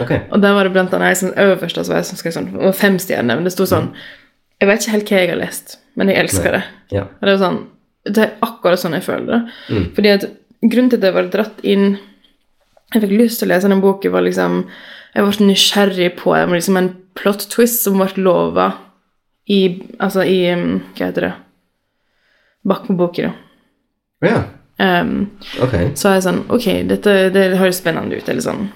Okay. 0.01 0.21
Og 0.31 0.43
der 0.43 0.55
var 0.55 0.65
det 0.65 0.73
blant 0.77 0.95
annet 0.95 1.13
ei 1.13 1.19
sånn 1.21 1.35
øverst 1.41 1.79
altså, 1.81 1.99
som 2.07 2.21
skrev 2.21 2.35
sånn, 2.37 2.51
fem 2.77 2.99
stjerner, 3.03 3.39
men 3.39 3.49
det 3.49 3.55
sto 3.55 3.67
sånn 3.69 3.93
Jeg 4.61 4.71
vet 4.71 4.83
ikke 4.83 4.93
helt 4.95 5.11
hva 5.11 5.19
jeg 5.21 5.31
har 5.31 5.41
lest, 5.41 5.79
men 6.01 6.09
jeg 6.09 6.21
elsker 6.23 6.55
det. 6.57 6.63
Ja. 6.95 7.03
Og 7.19 7.27
det 7.27 7.33
er 7.35 7.41
sånn 7.43 7.59
Det 8.07 8.23
er 8.23 8.37
akkurat 8.47 8.81
sånn 8.81 8.97
jeg 8.97 9.05
føler 9.05 9.27
det. 9.33 9.41
Mm. 9.69 9.89
Fordi 9.97 10.13
at 10.15 10.29
grunnen 10.63 10.93
til 10.93 11.01
at 11.01 11.09
jeg 11.09 11.17
var 11.17 11.33
dratt 11.33 11.65
inn 11.67 11.99
Jeg 12.95 13.03
fikk 13.03 13.17
lyst 13.19 13.41
til 13.43 13.49
å 13.49 13.55
lese 13.55 13.69
den 13.73 13.83
boken, 13.83 14.13
var 14.15 14.23
liksom 14.27 14.61
Jeg 15.17 15.25
ble 15.27 15.47
nysgjerrig 15.49 16.11
på 16.21 16.35
det, 16.37 16.45
liksom 16.55 16.77
en 16.81 16.93
plot 17.19 17.49
twist 17.51 17.83
som 17.83 17.99
ble 17.99 18.09
lova 18.23 18.69
i 19.51 19.61
Altså 19.99 20.23
i 20.27 20.39
um, 20.53 20.81
Hva 20.95 21.09
heter 21.11 21.29
det? 21.29 21.35
Bak 22.67 22.87
på 22.89 22.97
boka, 22.99 23.29
da. 23.31 23.35
Ja. 24.27 24.39
Um, 24.79 25.31
Ok. 25.63 25.73
så 25.97 26.11
er 26.11 26.15
jeg 26.19 26.25
sånn 26.27 26.43
Ok, 26.53 26.67
dette 26.91 27.13
det 27.33 27.45
høres 27.57 27.79
spennende 27.81 28.19
ut, 28.19 28.29
eller 28.29 28.45
sånn 28.45 28.67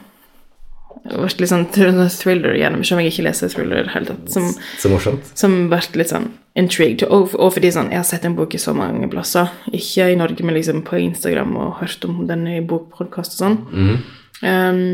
Ble 1.01 1.29
litt 1.41 1.49
sånn 1.51 1.67
thriller 1.73 2.55
gjennom, 2.59 2.83
selv 2.85 2.99
om 2.99 3.05
jeg 3.05 3.15
ikke 3.15 3.25
leser 3.25 3.51
thriller 3.51 3.81
i 3.81 3.85
det 3.87 3.93
hele 3.95 4.11
tatt. 4.11 4.33
Som 4.35 4.51
Så 4.79 4.91
morsomt. 4.93 5.31
som 5.39 5.55
vært 5.73 5.97
litt 5.97 6.11
sånn 6.13 6.29
intrigued. 6.59 7.07
Og, 7.09 7.35
og 7.41 7.55
fordi 7.57 7.71
sånn, 7.73 7.89
jeg 7.91 8.03
har 8.03 8.09
sett 8.09 8.27
en 8.29 8.37
bok 8.37 8.55
i 8.55 8.61
så 8.61 8.75
mange 8.77 9.09
plasser. 9.11 9.49
Ikke 9.73 10.11
i 10.13 10.19
Norge, 10.19 10.45
men 10.45 10.55
liksom 10.59 10.83
på 10.87 10.99
Instagram 11.01 11.57
og 11.57 11.79
hørt 11.81 12.05
om 12.05 12.27
den 12.29 12.45
i 12.51 12.61
bokpodkast 12.61 13.39
og 13.39 13.43
sånn. 13.45 13.59
Mm. 13.73 13.97
Um, 14.45 14.85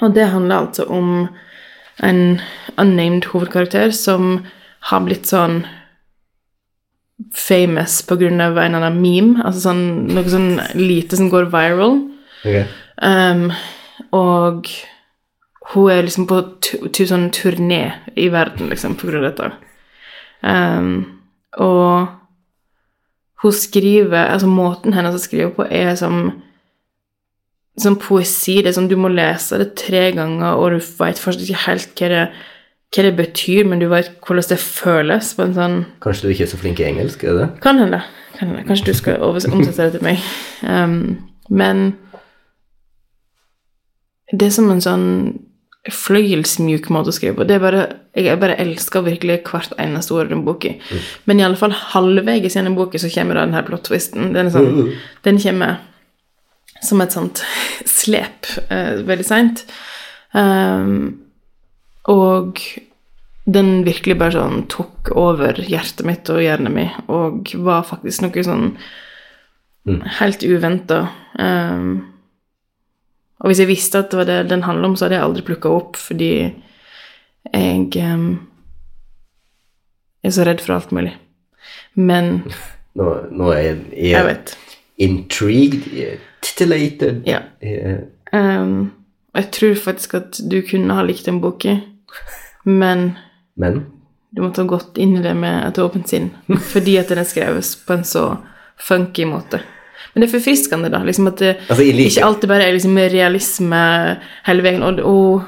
og 0.00 0.14
det 0.16 0.30
handler 0.32 0.66
altså 0.66 0.86
om 0.92 1.28
en 2.04 2.40
unnamed 2.76 3.28
hovedkarakter 3.32 3.92
som 3.96 4.44
har 4.90 5.04
blitt 5.06 5.28
sånn 5.28 5.62
famous 7.32 8.02
på 8.04 8.18
grunn 8.20 8.42
av 8.44 8.58
en 8.60 8.74
eller 8.74 8.90
annen 8.90 9.00
meme. 9.00 9.44
Altså 9.44 9.70
sånn, 9.70 9.86
noe 10.12 10.28
sånn 10.28 10.50
lite 10.76 11.16
som 11.18 11.30
går 11.32 11.48
viral. 11.52 11.98
Ok. 12.44 12.76
Um, 13.02 13.48
og 14.14 14.68
hun 15.72 15.90
er 15.90 16.04
liksom 16.06 16.28
på 16.30 16.42
sånn 16.94 17.30
turné 17.34 17.82
i 18.14 18.28
verden, 18.30 18.70
liksom, 18.70 18.94
på 18.98 19.10
grunn 19.10 19.24
av 19.24 19.32
dette. 19.32 19.50
Um, 20.46 20.92
og 21.58 22.12
hun 23.42 23.54
skriver 23.56 24.28
Altså, 24.28 24.46
måten 24.46 24.94
hennes 24.94 25.16
å 25.16 25.20
skrive 25.22 25.50
på 25.56 25.64
er 25.72 25.94
som 25.98 26.28
som 27.80 27.96
poesi. 28.00 28.60
Det 28.62 28.70
er 28.70 28.76
sånn 28.78 28.90
du 28.90 28.96
må 29.00 29.10
lese 29.12 29.58
det 29.60 29.74
tre 29.78 30.08
ganger, 30.16 30.56
og 30.56 30.76
du 30.76 30.92
veit 31.00 31.20
fortsatt 31.20 31.44
ikke 31.44 31.64
helt 31.66 32.00
hva 32.00 32.10
det, 32.12 32.22
hva 32.94 33.04
det 33.04 33.14
betyr, 33.18 33.66
men 33.68 33.82
du 33.82 33.88
veit 33.92 34.14
hvordan 34.24 34.48
det 34.52 34.60
føles 34.62 35.32
på 35.36 35.44
en 35.44 35.56
sånn 35.56 35.76
Kanskje 36.04 36.26
du 36.26 36.32
ikke 36.34 36.46
er 36.46 36.52
så 36.54 36.60
flink 36.60 36.80
i 36.80 36.88
engelsk, 36.88 37.26
er 37.26 37.40
det? 37.42 37.48
kan 37.64 37.80
hende. 37.82 38.00
Kan 38.38 38.52
hende. 38.52 38.64
Kanskje 38.68 38.92
du 38.92 39.00
skal 39.02 39.20
omsette 39.24 39.90
det 39.90 39.98
til 39.98 40.06
meg. 40.06 40.24
Um, 40.64 41.18
men 41.48 41.90
det 44.32 44.48
er 44.48 44.54
som 44.54 44.70
en 44.72 44.82
sånn 44.82 45.08
fløyelsmjuk 45.92 46.88
måte 46.90 47.12
å 47.12 47.14
skrive 47.14 47.36
på. 47.38 47.44
Det 47.46 47.56
er 47.56 47.62
bare, 47.62 47.82
jeg 48.18 48.40
bare 48.42 48.56
elsker 48.62 49.04
virkelig 49.06 49.42
hvert 49.46 49.74
eneste 49.78 50.16
ord 50.16 50.30
i 50.30 50.34
den 50.34 50.42
boka. 50.46 50.72
Men 51.30 51.40
i 51.40 51.44
alle 51.46 51.58
fall 51.60 51.74
halvveis 51.92 52.56
gjennom 52.56 52.74
boka 52.78 52.98
så 52.98 53.10
kommer 53.12 53.38
da 53.38 53.44
den 53.46 53.54
her 53.54 53.66
plot-twisten. 53.68 54.32
Den, 54.34 54.50
sånn, 54.54 54.72
mm. 54.74 54.90
den 55.28 55.38
kommer 55.42 55.78
som 56.84 57.00
et 57.04 57.14
sånt 57.14 57.44
slep 57.88 58.50
uh, 58.66 58.98
veldig 59.06 59.26
seint. 59.26 59.62
Um, 60.34 61.22
og 62.10 62.60
den 63.46 63.84
virkelig 63.86 64.18
bare 64.18 64.34
sånn 64.34 64.66
tok 64.72 65.12
over 65.14 65.58
hjertet 65.62 66.02
mitt 66.06 66.26
og 66.34 66.42
hjernen 66.42 66.74
min, 66.74 66.90
og 67.06 67.52
var 67.62 67.86
faktisk 67.86 68.26
noe 68.26 68.46
sånn 68.46 68.72
helt 70.18 70.42
uventa. 70.42 71.04
Um, 71.38 72.15
og 73.40 73.48
hvis 73.50 73.58
jeg 73.60 73.68
visste 73.68 73.98
at 73.98 74.10
det 74.10 74.18
var 74.18 74.24
det 74.28 74.48
den 74.50 74.62
handla 74.64 74.88
om, 74.88 74.96
så 74.96 75.04
hadde 75.06 75.16
jeg 75.18 75.24
aldri 75.26 75.42
plukka 75.46 75.68
opp, 75.76 75.96
fordi 76.00 76.30
jeg 77.52 78.04
um, 78.14 78.28
er 80.24 80.30
så 80.34 80.46
redd 80.48 80.60
for 80.64 80.74
alt 80.78 80.92
mulig. 80.96 81.12
Men 81.94 82.42
Nå, 82.96 83.10
nå 83.30 83.50
er 83.52 83.60
jeg, 83.60 83.76
jeg 83.92 84.10
jeg 84.14 84.24
vet. 84.30 84.54
intrigued, 84.98 85.86
jeg 85.92 86.18
titillated 86.42 87.22
Ja. 87.26 87.40
jeg 87.62 87.78
er- 87.82 88.04
Um, 88.32 88.90
og 89.34 89.40
jeg 89.42 89.50
tror 89.52 89.74
faktisk 89.74 90.14
at 90.14 90.40
du 90.50 90.60
kunne 90.62 90.94
ha 90.94 91.02
likt 91.02 91.24
den 91.26 91.40
boka, 91.40 91.76
men 92.64 93.16
Men 93.56 93.86
du 94.34 94.42
måtte 94.42 94.62
ha 94.62 94.66
gått 94.68 94.98
inn 94.98 95.16
i 95.16 95.22
det 95.22 95.36
med 95.36 95.68
et 95.68 95.78
åpent 95.78 96.08
sinn, 96.08 96.30
fordi 96.72 96.96
at 96.98 97.08
den 97.08 97.18
er 97.18 97.24
skrevet 97.24 97.62
på 97.86 97.92
en 97.94 98.02
så 98.04 98.36
funky 98.76 99.24
måte. 99.24 99.60
Men 100.14 100.22
det 100.22 100.28
er 100.28 100.38
forfriskende, 100.38 100.90
da. 100.90 100.98
liksom 101.04 101.26
at 101.28 101.36
det 101.42 101.56
Altså, 101.68 101.82
like. 101.82 102.08
ikke 102.10 102.24
alltid 102.24 102.48
bare 102.48 102.64
er 102.68 102.72
liksom 102.76 102.96
realisme 102.96 103.82
hele 104.46 104.62
veien. 104.62 104.82
Og, 104.82 105.00
og 105.00 105.42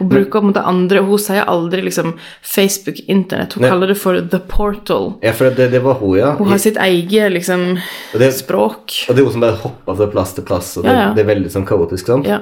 hun 0.00 0.08
bruker 0.08 0.38
opp 0.40 0.44
mot 0.48 0.56
andre, 0.56 0.68
andre 0.70 1.00
Hun 1.04 1.18
sier 1.20 1.44
aldri 1.44 1.82
liksom 1.84 2.14
Facebook, 2.42 3.00
Internett. 3.08 3.52
Hun 3.52 3.62
Nei. 3.66 3.70
kaller 3.70 3.86
det 3.92 3.98
for 4.00 4.20
The 4.20 4.38
Portal. 4.48 5.10
Ja, 5.22 5.32
for 5.36 5.50
det, 5.50 5.70
det 5.72 5.82
var 5.84 5.94
hun, 6.00 6.14
ja. 6.18 6.30
Hun 6.38 6.48
har 6.48 6.58
sitt 6.58 6.76
eget 6.80 7.32
liksom 7.32 7.78
Og 8.14 8.18
det- 8.18 8.32
språk. 8.34 8.94
Og 9.08 9.14
det 9.16 9.20
er 9.20 9.24
hun 9.24 9.32
som 9.32 9.40
bare 9.44 9.56
hopper 9.60 9.94
fra 9.96 10.06
plass 10.06 10.32
til 10.34 10.44
plass, 10.44 10.76
og 10.78 10.84
det, 10.84 10.90
Ja, 10.92 11.08
ja. 11.08 11.14
det 11.14 11.20
er 11.26 11.34
veldig 11.34 11.50
sånn 11.52 11.66
kaotisk, 11.68 12.06
sant? 12.06 12.26
Ja. 12.26 12.40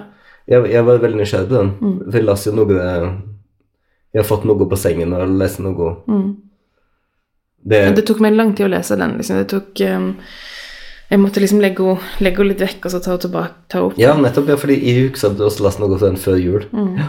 Jeg, 0.48 0.70
jeg 0.72 0.84
var 0.84 0.98
veldig 0.98 1.18
nysgjerrig 1.20 1.48
på 1.48 1.58
den. 1.58 1.72
Mm. 1.80 1.96
For 2.10 2.18
jeg 2.18 2.24
leste 2.26 2.50
jo 2.50 2.54
noe 2.56 2.78
Jeg 4.14 4.22
har 4.22 4.24
fått 4.24 4.44
noe 4.48 4.64
på 4.70 4.76
sengen 4.80 5.12
og 5.12 5.28
lest 5.36 5.58
noe 5.60 5.96
det, 7.68 7.94
Det 7.96 8.06
tok 8.06 8.20
meg 8.24 8.32
lang 8.38 8.54
tid 8.56 8.66
å 8.66 8.70
lese 8.72 8.96
den. 8.96 9.16
liksom. 9.18 9.36
Det 9.42 9.48
tok 9.50 9.80
um, 9.92 10.12
Jeg 11.08 11.20
måtte 11.22 11.40
liksom 11.40 11.60
legge 11.64 11.94
henne 12.20 12.44
litt 12.50 12.60
vekk 12.60 12.84
og 12.84 12.92
så 12.92 12.98
ta 13.00 13.14
henne 13.14 13.22
tilbake. 13.24 13.54
Ta 13.72 13.80
opp. 13.86 13.94
Ja, 14.00 14.12
nettopp. 14.20 14.48
Ja, 14.52 14.56
fordi 14.60 14.76
jeg 14.84 15.14
så 15.16 15.28
hadde 15.30 15.40
du 15.40 15.46
også 15.46 15.64
leste 15.64 15.80
noe 15.80 15.96
fra 15.98 16.10
den 16.10 16.20
før 16.20 16.36
jul. 16.40 16.66
Mm. 16.72 16.90
Ja, 17.00 17.06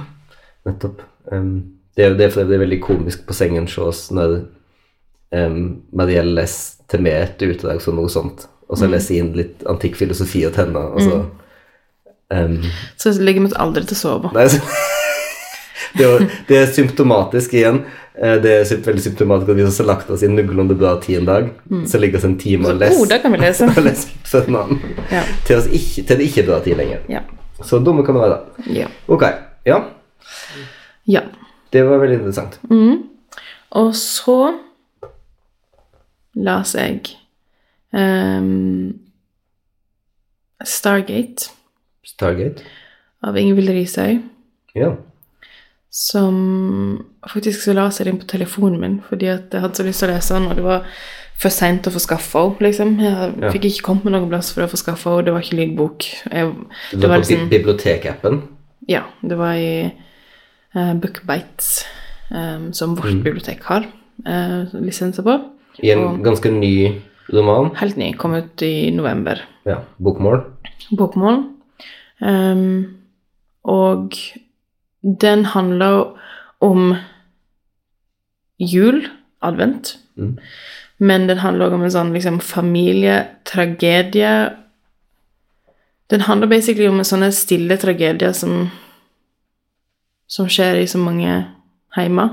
nettopp. 0.70 1.02
Um, 1.32 1.50
det, 1.98 2.06
er- 2.06 2.16
det 2.16 2.30
er 2.30 2.46
det 2.48 2.56
er 2.56 2.64
veldig 2.64 2.80
komisk 2.86 3.26
på 3.28 3.36
sengen 3.36 3.68
hos 3.68 3.78
oss 3.84 4.06
når 4.16 4.38
um, 5.36 5.82
Marielle 5.92 6.32
leser 6.40 6.78
til 6.90 7.04
meg 7.06 7.18
et 7.26 7.44
utdrag 7.50 7.82
som 7.84 8.00
noe 8.00 8.10
sånt, 8.10 8.48
og 8.70 8.78
Mm. 8.78 8.80
så 8.82 8.88
leser 8.90 9.14
jeg 9.16 9.26
inn 9.26 9.34
litt 9.38 9.64
antikk 9.70 9.96
filosofi 10.00 10.42
til 10.48 10.56
henne, 10.64 10.80
og 10.80 11.02
så 11.02 11.20
um, 12.32 12.56
Så 12.98 13.12
legger 13.20 13.42
meg 13.42 13.54
aldri 13.60 13.84
til 13.86 13.98
å 13.98 14.00
sove. 14.00 14.32
Nei, 14.34 14.48
så, 14.48 14.62
det, 15.98 16.06
er, 16.08 16.26
det 16.48 16.58
er 16.64 16.72
symptomatisk 16.74 17.54
igjen. 17.60 17.84
Eh, 18.22 18.36
Det 18.44 18.52
er 18.52 18.82
veldig 18.86 19.04
symptomatisk 19.04 19.50
at 19.50 19.56
vi 19.56 19.64
har 19.64 19.86
lagt 19.88 20.10
oss 20.12 20.24
i 20.24 20.28
noenlunde 20.28 20.76
bra 20.78 20.98
tid 21.00 21.22
en 21.22 21.26
dag, 21.26 21.50
så 21.88 22.00
ligger 22.00 22.20
vi 22.20 22.28
en 22.28 22.40
time 22.40 22.68
og 22.68 22.80
leser 22.80 23.02
Oh, 23.02 23.22
kan 23.22 23.32
vi 23.32 23.38
lese. 23.38 23.68
og 23.78 23.84
leser 23.84 24.48
annen. 24.50 24.82
Ja. 25.12 25.24
Til, 25.46 25.56
oss 25.58 25.68
ikke, 25.68 26.04
til 26.08 26.18
det 26.18 26.26
ikke 26.28 26.42
er 26.44 26.50
bra 26.50 26.60
tid 26.66 26.76
lenger. 26.76 27.06
Ja. 27.10 27.22
Så 27.64 27.80
dumme 27.80 28.04
kan 28.06 28.16
det 28.16 28.24
være. 28.24 28.40
Ja. 28.76 28.88
Ok, 29.08 29.24
ja. 29.66 29.80
ja. 31.08 31.22
Det 31.74 31.86
var 31.86 31.98
veldig 32.02 32.20
interessant. 32.20 32.60
Mm. 32.70 33.04
Og 33.72 33.96
så 33.96 34.54
las 36.36 36.76
jeg 36.76 37.02
um, 37.94 39.00
Stargate 40.66 41.52
Stargate. 42.04 42.64
av 43.24 43.38
Ingvild 43.38 43.70
Risøy. 43.70 44.20
Ja. 44.76 44.96
Som 45.90 47.06
faktisk 47.32 47.64
så 47.66 47.74
la 47.74 47.88
seg 47.90 48.08
inn 48.12 48.20
på 48.22 48.28
telefonen 48.30 48.80
min 48.84 48.98
fordi 49.08 49.30
at 49.34 49.50
jeg 49.56 49.62
hadde 49.64 49.80
så 49.80 49.86
lyst 49.88 50.04
til 50.04 50.10
å 50.10 50.14
lese 50.14 50.36
den, 50.36 50.46
og 50.52 50.56
det 50.60 50.64
var 50.68 50.84
for 51.40 51.50
seint 51.56 51.88
å 51.88 51.94
få 51.96 52.02
skaffa 52.04 52.42
henne, 52.44 52.60
liksom. 52.68 53.00
Jeg 53.00 53.34
Ja. 53.42 53.50
fikk 53.52 53.66
ikke 53.70 53.82
kommet 53.88 54.12
noen 54.14 54.28
plass 54.30 54.52
for 54.54 54.62
å 54.66 54.70
få 54.70 54.78
skaffa 54.78 55.10
henne, 55.16 55.26
det 55.26 55.34
var 55.34 55.42
ikke 55.42 55.58
lydbok. 55.60 56.04
Jeg, 56.32 56.54
Det 56.92 57.00
det 57.00 57.10
var 57.10 57.18
på 57.18 57.22
liksom 57.24 57.50
bibliotekappen. 57.50 58.42
Ja, 58.90 59.04
det 59.24 59.38
var 59.38 59.54
i 59.54 59.92
uh, 60.76 60.94
Bookbites, 60.94 61.86
um, 62.32 62.72
som 62.74 62.96
vårt 62.96 63.24
bibliotek 63.24 63.64
har 63.64 63.86
uh, 64.28 64.66
lisenser 64.82 65.24
på. 65.24 65.40
I 65.82 65.92
en 65.92 66.00
Og- 66.00 66.24
ganske 66.24 66.52
ny 66.52 67.02
roman. 67.34 67.72
Helt 67.76 67.98
ny, 67.98 68.14
kom 68.14 68.34
ut 68.36 68.62
i 68.62 68.92
november. 68.92 69.42
Ja, 69.66 69.80
bokmål. 70.00 70.44
Bokmål. 70.92 71.46
Um, 72.22 72.98
og 73.64 74.14
den 75.02 75.46
handler 75.46 76.06
om 76.62 76.96
jul, 78.60 79.08
advent, 79.42 79.98
Mm. 80.18 80.38
men 81.00 81.28
den 81.28 81.38
handler 81.38 81.66
også 81.66 81.74
om 81.76 81.84
en 81.84 81.92
sånn 81.92 82.14
liksom 82.14 82.40
familietragedie 82.44 84.50
Den 86.10 86.22
handler 86.22 86.48
basically 86.48 86.88
om 86.90 87.04
sånne 87.04 87.32
stille 87.32 87.78
tragedier 87.78 88.32
som, 88.34 88.72
som 90.28 90.48
skjer 90.50 90.76
i 90.82 90.88
så 90.90 90.98
mange 90.98 91.46
heimer. 91.96 92.30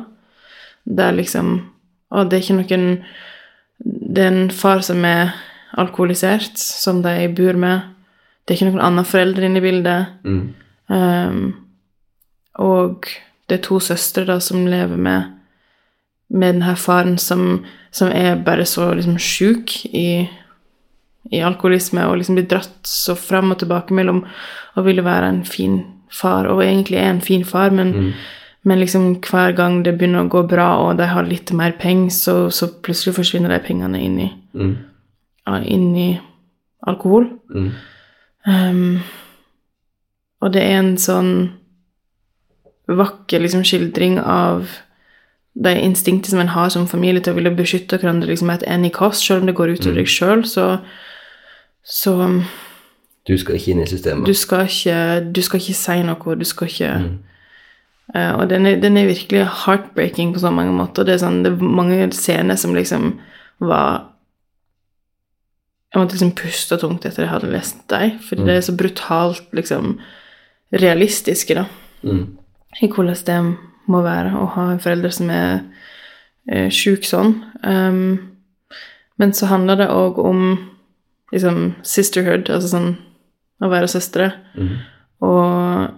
Der 0.87 1.13
liksom 1.13 1.61
Og 2.11 2.31
det 2.31 2.37
er 2.39 2.43
ikke 2.43 2.55
noen 2.57 3.05
Det 3.79 4.19
er 4.25 4.29
en 4.33 4.51
far 4.51 4.81
som 4.81 5.05
er 5.05 5.35
alkoholisert, 5.77 6.59
som 6.59 7.03
de 7.03 7.29
bor 7.37 7.53
med. 7.53 7.81
Det 8.47 8.55
er 8.55 8.57
ikke 8.57 8.71
noen 8.73 8.81
andre 8.87 9.05
foreldre 9.05 9.45
inne 9.45 9.59
i 9.59 9.61
bildet. 9.61 10.07
Mm. 10.25 10.55
Um, 10.89 11.55
og 12.59 13.09
det 13.49 13.59
er 13.59 13.65
to 13.67 13.79
søstre 13.83 14.25
da 14.27 14.39
som 14.43 14.67
lever 14.67 14.97
med, 14.97 15.33
med 16.29 16.55
den 16.55 16.63
her 16.67 16.75
faren 16.81 17.19
som, 17.19 17.65
som 17.95 18.09
er 18.11 18.41
bare 18.47 18.65
så 18.67 18.89
liksom 18.95 19.19
sjuk 19.23 19.75
i, 19.93 20.27
i 21.31 21.43
alkoholisme 21.45 22.07
og 22.09 22.17
liksom 22.19 22.39
blir 22.39 22.49
dratt 22.51 22.81
så 22.89 23.15
fram 23.19 23.53
og 23.55 23.61
tilbake 23.63 23.95
mellom 23.95 24.25
å 24.77 24.83
ville 24.87 25.05
være 25.07 25.29
en 25.31 25.45
fin 25.45 25.85
far, 26.11 26.47
og 26.49 26.63
egentlig 26.65 26.99
er 26.99 27.11
en 27.11 27.21
fin 27.21 27.45
far, 27.45 27.71
men, 27.75 28.13
men 28.63 28.79
liksom 28.81 29.17
hver 29.27 29.53
gang 29.59 29.81
det 29.85 29.97
begynner 29.99 30.25
å 30.25 30.31
gå 30.33 30.43
bra 30.49 30.69
og 30.85 30.97
de 31.01 31.09
har 31.11 31.27
litt 31.27 31.51
mer 31.53 31.75
penger, 31.81 32.11
så, 32.15 32.37
så 32.51 32.69
plutselig 32.83 33.17
forsvinner 33.19 33.53
de 33.53 33.61
pengene 33.67 34.01
inn 34.03 34.19
i, 34.23 34.33
Mm. 34.57 34.77
ja, 35.47 35.59
inn 35.69 35.91
i 36.01 36.11
alkohol. 36.89 37.27
Mm. 37.53 37.71
Um, 38.47 39.01
og 40.41 40.53
det 40.55 40.63
er 40.63 40.79
en 40.79 40.95
sånn 40.97 41.33
vakker 42.89 43.41
liksom, 43.43 43.65
skildring 43.67 44.19
av 44.21 44.69
de 45.57 45.73
instinktet 45.81 46.31
som 46.31 46.41
en 46.41 46.53
har 46.53 46.69
som 46.71 46.87
familie 46.87 47.21
til 47.25 47.33
å 47.33 47.37
ville 47.39 47.51
beskytte 47.57 47.99
hverandre 47.99 48.29
liksom, 48.29 48.51
et 48.53 48.63
any 48.69 48.91
cost, 48.91 49.25
selv 49.25 49.41
om 49.41 49.47
det 49.47 49.55
går 49.57 49.73
utover 49.79 49.97
deg 50.03 50.07
sjøl, 50.13 50.45
så, 50.45 50.67
så 51.83 52.13
Du 53.27 53.33
skal 53.39 53.57
ikke 53.57 53.73
inn 53.73 53.81
i 53.83 53.87
systemet. 53.91 54.27
du 54.29 54.35
skal 54.35 54.67
ikke 54.69 54.99
Du 55.33 55.41
skal 55.43 55.59
ikke 55.61 55.75
si 55.75 55.97
noe, 56.07 56.37
du 56.37 56.45
skal 56.45 56.69
ikke 56.69 56.93
Mm. 57.01 57.17
uh, 58.15 58.33
Og 58.41 58.49
den 58.51 58.67
er, 58.67 58.77
den 58.81 58.97
er 58.97 59.07
virkelig 59.09 59.47
heartbreaking 59.65 60.33
på 60.35 60.39
så 60.45 60.51
mange 60.55 60.73
måter. 60.77 61.03
Det 61.05 61.15
er, 61.17 61.19
sånn, 61.25 61.43
det 61.43 61.53
er 61.53 61.65
mange 61.65 62.13
scener 62.13 62.55
som 62.57 62.75
liksom 62.75 63.19
var 63.61 64.13
Jeg 65.95 66.03
måtte 66.03 66.15
liksom 66.15 66.35
puste 66.37 66.77
tungt 66.79 67.07
etter 67.07 67.25
jeg 67.25 67.31
hadde 67.33 67.51
lest 67.51 67.79
dem, 67.89 68.19
fordi 68.21 68.45
det 68.45 68.57
er 68.57 68.61
så 68.67 68.77
brutalt 68.77 69.47
liksom 69.57 69.99
realistiske, 70.73 71.55
da, 71.55 71.65
Mm. 72.05 72.37
I 72.83 72.89
hvordan 72.93 73.25
det 73.27 73.41
må 73.87 74.03
være 74.05 74.35
å 74.37 74.47
ha 74.57 74.71
en 74.73 74.81
forelder 74.83 75.15
som 75.15 75.31
er 75.33 75.61
eh, 76.51 76.69
sjuk 76.75 77.07
sånn. 77.07 77.37
Um, 77.63 78.35
men 79.17 79.33
så 79.37 79.49
handler 79.51 79.81
det 79.81 79.93
òg 79.93 80.19
om 80.21 80.43
liksom 81.33 81.77
sisterhood, 81.87 82.51
altså 82.53 82.75
sånn 82.75 82.91
å 83.65 83.71
være 83.73 83.89
søstre. 83.89 84.31
Mm. 84.59 84.75
Og, 85.27 85.95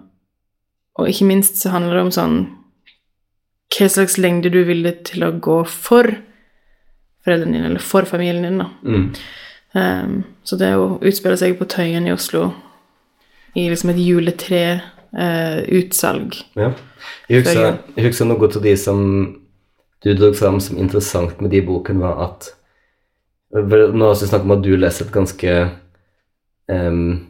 og 1.00 1.10
ikke 1.10 1.26
minst 1.28 1.58
så 1.62 1.72
handler 1.74 1.98
det 1.98 2.04
om 2.06 2.14
sånn 2.14 2.36
Hva 3.74 3.88
slags 3.90 4.14
lengde 4.16 4.52
du 4.52 4.60
er 4.62 4.68
villig 4.70 4.94
til 5.10 5.26
å 5.26 5.32
gå 5.44 5.58
for 5.68 6.06
foreldrene 7.26 7.56
dine, 7.56 7.66
eller 7.68 7.82
for 7.84 8.08
familien 8.08 8.46
din, 8.46 8.62
da. 8.62 8.68
Mm. 8.86 9.10
Um, 9.76 10.14
så 10.46 10.56
det 10.56 10.70
å 10.78 10.94
utspille 11.04 11.36
seg 11.36 11.58
på 11.58 11.66
Tøyen 11.68 12.06
i 12.08 12.14
Oslo 12.14 12.46
i 13.58 13.66
liksom 13.68 13.92
et 13.92 14.00
juletre-utsalg 15.12 16.34
Ja. 16.56 16.72
Jeg 17.28 17.42
husker, 17.44 17.78
jeg 17.96 18.04
husker 18.04 18.26
noe 18.28 18.48
av 18.48 18.62
de 18.62 18.76
som 18.76 19.00
du 20.04 20.14
dro 20.14 20.32
fram 20.32 20.60
som 20.60 20.78
interessant 20.78 21.40
med 21.40 21.50
de 21.50 21.62
boken, 21.62 22.00
var 22.00 22.22
at 22.28 22.54
Nå 23.48 23.64
har 24.04 24.14
vi 24.20 24.26
snakket 24.28 24.44
om 24.44 24.52
at 24.58 24.62
du 24.62 24.74
leser 24.76 25.06
et 25.06 25.12
ganske 25.14 25.52
um, 26.68 27.28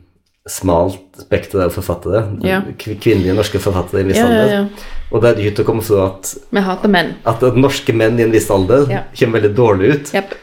smalt 0.50 1.20
spekter 1.22 1.60
av 1.62 1.70
forfattere. 1.70 2.24
Ja. 2.42 2.56
Kvinnelige 2.74 3.36
norske 3.38 3.60
forfattere 3.62 4.00
i 4.00 4.02
en 4.02 4.10
viss 4.10 4.18
Ja, 4.18 4.24
alder. 4.26 4.50
ja. 4.50 4.64
Og 5.12 5.22
det 5.22 5.30
er 5.30 5.38
dyrt 5.38 5.62
å 5.62 5.66
komme 5.68 5.84
fra 5.86 6.08
at, 6.08 6.32
Vi 6.50 6.64
hater 6.66 6.90
menn. 6.90 7.14
at, 7.24 7.44
norske 7.54 7.94
menn 7.94 8.18
i 8.18 8.24
en 8.26 8.34
viss 8.34 8.50
alder 8.50 8.90
kommer 9.14 9.38
veldig 9.38 9.54
dårlig 9.54 9.92
ut. 9.94 10.12
Yep. 10.18 10.34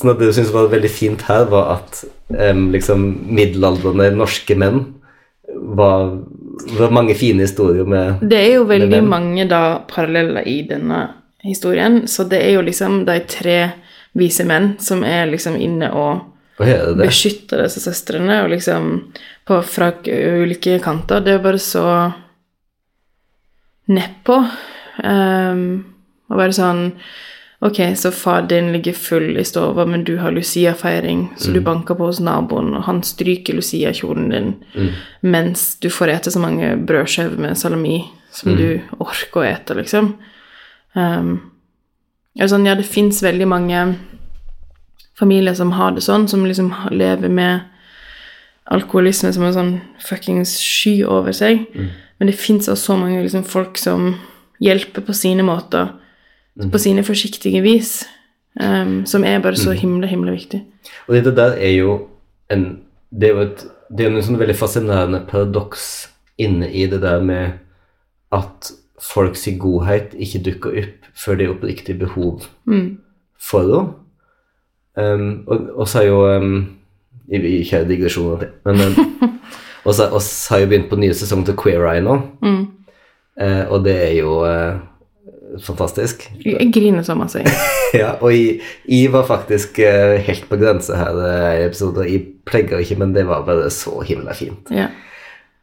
Sånn 0.00 0.14
at 0.14 0.18
det 0.18 0.30
du 0.30 0.32
syntes 0.32 0.54
var 0.54 0.72
veldig 0.72 0.90
fint 0.90 1.22
her, 1.28 1.44
var 1.52 1.74
at 1.76 2.04
um, 2.32 2.70
liksom 2.72 3.04
middelaldrende 3.28 4.14
norske 4.16 4.56
menn 4.56 4.94
var, 5.54 6.18
var 6.78 6.94
mange 6.94 7.14
fine 7.18 7.46
historier 7.46 7.88
med 7.88 8.22
Det 8.28 8.38
er 8.38 8.54
jo 8.56 8.66
veldig 8.68 9.02
mange 9.04 9.46
da 9.50 9.82
paralleller 9.88 10.46
i 10.48 10.60
denne 10.68 11.04
historien, 11.42 12.04
så 12.08 12.24
det 12.28 12.42
er 12.44 12.56
jo 12.56 12.66
liksom 12.66 13.02
de 13.08 13.18
tre 13.28 13.56
vise 14.18 14.44
menn 14.46 14.74
som 14.82 15.02
er 15.04 15.30
liksom 15.30 15.56
inne 15.56 15.88
og 15.96 16.28
det 16.58 16.74
det? 16.96 17.06
beskytter 17.06 17.64
disse 17.64 17.80
søstrene, 17.82 18.42
og 18.44 18.52
liksom 18.52 18.90
på, 19.48 19.58
fra 19.66 19.90
ulike 20.06 20.78
kanter. 20.84 21.24
Det 21.24 21.34
er 21.34 21.42
bare 21.42 21.58
så 21.58 21.86
nedpå. 23.90 24.36
Um, 25.02 25.64
og 26.30 26.38
bare 26.38 26.54
sånn 26.54 26.84
Ok, 27.62 27.78
så 27.96 28.10
far 28.10 28.42
din 28.50 28.72
ligger 28.74 28.92
full 28.92 29.36
i 29.38 29.44
stova, 29.46 29.84
men 29.86 30.02
du 30.04 30.16
har 30.18 30.34
Lucia-feiring, 30.34 31.28
så 31.38 31.52
du 31.54 31.60
banker 31.62 31.94
på 31.94 32.08
hos 32.08 32.18
naboen, 32.18 32.72
og 32.74 32.82
han 32.88 33.02
stryker 33.06 33.54
Lucia-kjolen 33.54 34.32
din, 34.32 34.48
mens 35.20 35.76
du 35.78 35.86
får 35.90 36.10
ete 36.16 36.32
så 36.34 36.42
mange 36.42 36.72
brødskiver 36.76 37.38
med 37.38 37.58
salami 37.58 38.00
som 38.34 38.56
du 38.58 38.80
orker 38.98 39.40
å 39.40 39.46
ete, 39.46 39.76
liksom. 39.78 40.16
Um, 40.98 41.30
sånn, 42.34 42.66
ja, 42.66 42.74
det 42.74 42.88
fins 42.88 43.22
veldig 43.22 43.46
mange 43.46 43.84
familier 45.18 45.54
som 45.54 45.70
har 45.78 45.94
det 45.94 46.02
sånn, 46.02 46.26
som 46.28 46.42
liksom 46.48 46.72
lever 46.90 47.30
med 47.30 47.68
alkoholisme 48.72 49.30
som 49.32 49.46
en 49.46 49.54
sånn 49.54 49.72
fuckings 50.02 50.58
sky 50.58 51.04
over 51.04 51.30
seg. 51.36 51.68
Men 52.18 52.30
det 52.30 52.38
fins 52.38 52.68
også 52.68 52.92
så 52.92 52.96
mange 52.98 53.22
liksom, 53.22 53.44
folk 53.44 53.78
som 53.78 54.16
hjelper 54.62 55.06
på 55.06 55.14
sine 55.14 55.46
måter, 55.46 55.92
på 56.72 56.78
sine 56.78 57.04
forsiktige 57.04 57.62
vis, 57.64 58.02
um, 58.60 59.02
som 59.06 59.24
er 59.24 59.40
bare 59.40 59.56
så 59.56 59.72
himla, 59.76 60.06
himla 60.06 60.34
viktig. 60.34 60.62
Og 61.08 61.14
det 61.14 61.36
der 61.36 61.56
er 61.58 61.76
jo 61.76 62.00
en 62.50 62.82
Det 63.12 63.28
er 63.28 63.32
jo 63.32 63.40
et 63.40 63.64
det 63.92 64.06
er 64.06 64.12
noe 64.12 64.22
en 64.22 64.24
sånn 64.24 64.40
veldig 64.40 64.56
fascinerende 64.56 65.18
paradoks 65.28 66.08
inne 66.40 66.70
i 66.72 66.86
det 66.88 67.02
der 67.02 67.20
med 67.20 67.58
at 68.32 68.70
folks 68.96 69.44
godhet 69.60 70.14
ikke 70.16 70.40
dukker 70.46 70.78
opp 70.80 71.10
før 71.12 71.36
det 71.36 71.44
er 71.44 71.52
oppriktig 71.52 71.98
behov 72.00 72.46
for 73.36 73.68
henne. 73.68 73.98
Um, 74.96 75.44
og, 75.46 75.68
og 75.76 75.88
så 75.88 75.98
har 75.98 76.06
jo 76.08 76.22
um, 76.36 76.56
vi 77.28 77.62
digresjoner 77.64 78.48
men 78.64 78.80
um, 78.80 79.20
Og 79.84 79.94
så 79.94 80.08
har 80.50 80.58
jeg 80.58 80.68
begynt 80.68 80.90
på 80.90 80.96
nye 81.00 81.14
sesong 81.16 81.44
til 81.46 81.56
Queer 81.58 81.82
Eye 81.90 82.02
nå, 82.04 82.14
Eh, 83.40 83.64
og 83.72 83.84
det 83.84 83.94
er 83.96 84.10
jo 84.18 84.42
eh, 84.44 84.76
fantastisk. 85.60 86.24
Jeg, 86.44 86.70
griner 86.74 87.04
så 87.06 87.16
masse. 87.18 87.44
Ja, 87.92 88.14
og 88.24 88.32
jeg, 88.32 88.62
jeg 88.88 89.10
var 89.12 89.26
faktisk 89.28 89.76
eh, 89.84 90.16
helt 90.24 90.46
på 90.48 90.56
grense 90.56 90.96
her 90.96 91.18
eh, 91.26 91.58
i 91.60 91.66
episoden. 91.66 92.08
Jeg 92.08 92.22
plegger 92.48 92.80
ikke, 92.80 92.96
men 93.02 93.12
det 93.12 93.26
var 93.28 93.44
bare 93.44 93.68
så 93.74 94.00
himla 94.06 94.32
fint. 94.36 94.70
Ja. 94.72 94.88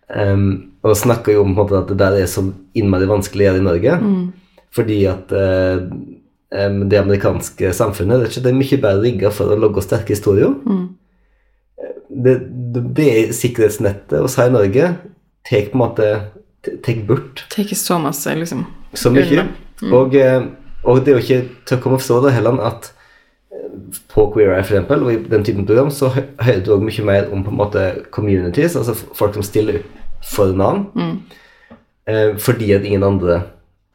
Um, 0.09 0.75
og 0.85 0.97
snakker 0.97 1.33
jo 1.33 1.43
om 1.43 1.55
måte, 1.57 1.81
at 1.81 1.89
det 1.89 1.97
der 1.99 2.19
er 2.21 2.29
så 2.29 2.43
innmari 2.77 3.09
vanskelig 3.09 3.45
å 3.45 3.49
gjøre 3.49 3.61
i 3.61 3.65
Norge. 3.65 3.97
Fordi 4.73 4.99
at 5.09 5.33
em, 5.33 6.79
det 6.89 6.99
amerikanske 7.01 7.73
samfunnet 7.73 8.21
det 8.21 8.29
er, 8.29 8.45
det 8.45 8.55
mye 8.57 8.77
bedre 8.81 9.03
rigga 9.03 9.31
for 9.33 9.49
å 9.49 9.57
logge 9.57 9.83
sterke 9.85 10.13
historier. 10.13 10.53
Det, 12.09 12.35
det, 12.45 12.83
det 12.97 13.07
er 13.09 13.33
sikkerhetsnettet 13.37 14.21
oss 14.21 14.37
her 14.37 14.49
i 14.49 14.55
Norge 14.55 14.93
tar 15.49 15.69
på 15.69 15.77
en 15.77 15.83
måte 15.83 16.09
tar 16.83 17.01
bort 17.07 17.45
Det 17.49 17.65
ikke 17.65 17.77
så 17.79 17.99
masse, 18.01 18.35
liksom. 18.35 18.65
så 18.93 19.11
mye. 19.13 19.47
Unna. 19.81 19.99
Og, 19.99 20.15
eh, 20.15 20.47
og 20.83 21.03
det 21.03 21.11
er 21.11 21.19
jo 21.19 21.25
ikke 21.25 21.41
til 21.67 21.77
å 21.77 21.83
komme 21.83 21.99
og 21.99 22.03
forstå 22.03 22.21
det 22.25 22.33
heller 22.35 22.61
at 22.67 22.89
eh, 23.53 23.67
på 24.11 24.25
Queer 24.33 24.55
Eye 24.55 24.63
for 24.63 24.77
eksempel, 24.77 25.05
og 25.05 25.13
i 25.13 25.19
den 25.31 25.45
typen 25.47 25.67
program 25.67 25.91
så 25.93 26.11
hører 26.15 26.63
du 26.65 26.73
også 26.75 26.87
mye 26.87 27.07
mer 27.11 27.29
om 27.33 27.45
på 27.45 27.53
en 27.53 27.59
måte 27.59 27.85
communities, 28.15 28.77
altså 28.79 28.95
folk 28.95 29.37
som 29.37 29.45
stiller 29.45 29.81
for 30.25 30.55
navn, 30.57 30.87
eh, 32.07 32.35
fordi 32.37 32.73
at 32.75 32.87
ingen 32.87 33.05
andre 33.07 33.41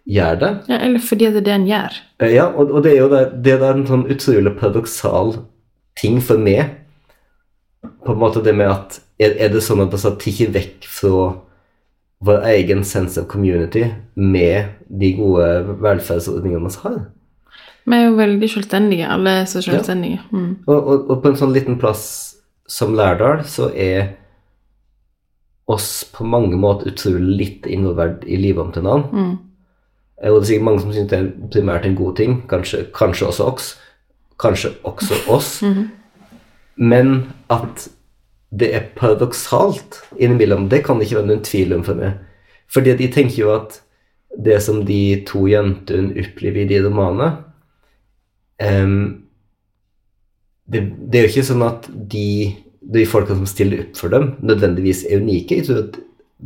gjør 0.04 0.40
det. 0.40 0.52
Ja, 0.68 0.78
eller 0.78 1.00
fordi 1.00 1.30
det 1.32 1.42
er 1.42 1.48
det 1.48 1.54
en 1.54 1.68
gjør. 1.68 1.98
Eh, 2.20 2.34
ja, 2.34 2.46
og, 2.52 2.70
og 2.70 2.84
det 2.84 2.94
er 2.94 3.02
jo 3.02 3.10
det, 3.12 3.24
det 3.44 3.56
er 3.58 3.66
en 3.70 3.86
sånn 3.88 4.06
utrolig 4.12 4.56
paradoksal 4.60 5.36
ting 6.00 6.20
for 6.24 6.40
meg, 6.40 6.80
på 8.04 8.12
en 8.12 8.20
måte 8.20 8.42
det 8.44 8.54
med 8.56 8.70
at 8.72 9.00
er, 9.20 9.36
er 9.38 9.52
det 9.52 9.62
sånn 9.64 9.82
at 9.84 9.92
det 9.92 10.00
tar 10.02 10.30
ikke 10.30 10.52
vekk 10.54 10.88
fra 10.90 11.24
vår 12.24 12.46
egen 12.54 12.84
sense 12.84 13.20
of 13.20 13.28
community 13.28 13.84
med 14.14 14.72
de 14.88 15.12
gode 15.16 15.76
velferdsordningene 15.82 16.70
vi 16.70 16.82
har? 16.82 16.98
Vi 17.84 17.96
er 17.96 18.06
jo 18.06 18.16
veldig 18.16 18.48
selvstendige. 18.50 19.08
Alle 19.12 19.40
er 19.40 19.48
så 19.50 19.60
selvstendige. 19.62 20.20
Mm. 20.32 20.50
Og, 20.66 20.78
og, 20.78 21.10
og 21.10 21.22
på 21.22 21.30
en 21.32 21.40
sånn 21.40 21.52
liten 21.52 21.76
plass 21.80 22.04
som 22.70 22.94
Lærdal 22.96 23.42
så 23.44 23.68
er 23.76 24.14
oss 25.68 26.04
på 26.12 26.24
mange 26.28 26.56
måter 26.60 26.92
utrolig 26.92 27.36
litt 27.40 27.66
involvert 27.66 28.24
i 28.28 28.36
livet 28.40 28.64
om 28.64 28.72
til 28.72 28.84
noen. 28.84 29.04
Mm. 29.12 29.34
Eh, 30.22 30.30
Og 30.32 30.40
det 30.40 30.44
er 30.44 30.50
sikkert 30.52 30.68
mange 30.68 30.84
som 30.84 30.92
syns 30.92 31.10
det 31.10 31.18
er 31.18 31.30
primært 31.52 31.88
en 31.88 31.96
god 31.96 32.16
ting. 32.16 32.38
Kanskje, 32.48 32.86
kanskje 32.94 33.28
også 33.28 33.50
oss. 33.52 33.70
Kanskje 34.40 34.74
også 34.84 35.20
oss. 35.28 35.50
Men 36.92 37.32
at 37.50 37.88
det 38.54 38.68
er 38.76 38.90
paradoksalt 38.96 40.02
innimellom. 40.18 40.68
Det 40.70 40.84
kan 40.86 40.98
det 40.98 41.08
ikke 41.08 41.20
være 41.20 41.30
noen 41.32 41.44
tvil 41.46 41.74
om 41.76 41.82
for 41.86 41.98
meg. 41.98 42.20
Fordi 42.70 42.94
de 42.98 43.08
tenker 43.12 43.40
jo 43.40 43.50
at 43.54 43.80
det 44.44 44.60
som 44.62 44.82
de 44.86 45.00
to 45.28 45.44
jentene 45.50 46.14
opplever 46.22 46.64
i 46.64 46.68
de 46.70 46.80
romanene 46.82 47.28
um, 48.58 49.24
det, 50.66 50.80
det 51.10 51.18
er 51.18 51.26
jo 51.26 51.32
ikke 51.32 51.46
sånn 51.46 51.64
at 51.66 51.88
de, 51.92 52.54
de 52.80 53.04
folka 53.08 53.36
som 53.36 53.46
stiller 53.48 53.84
opp 53.84 53.98
for 54.00 54.12
dem, 54.14 54.30
nødvendigvis 54.40 55.04
er 55.10 55.20
unike. 55.20 55.58
Jeg 55.60 55.68
tror 55.68 55.82
at 55.84 55.98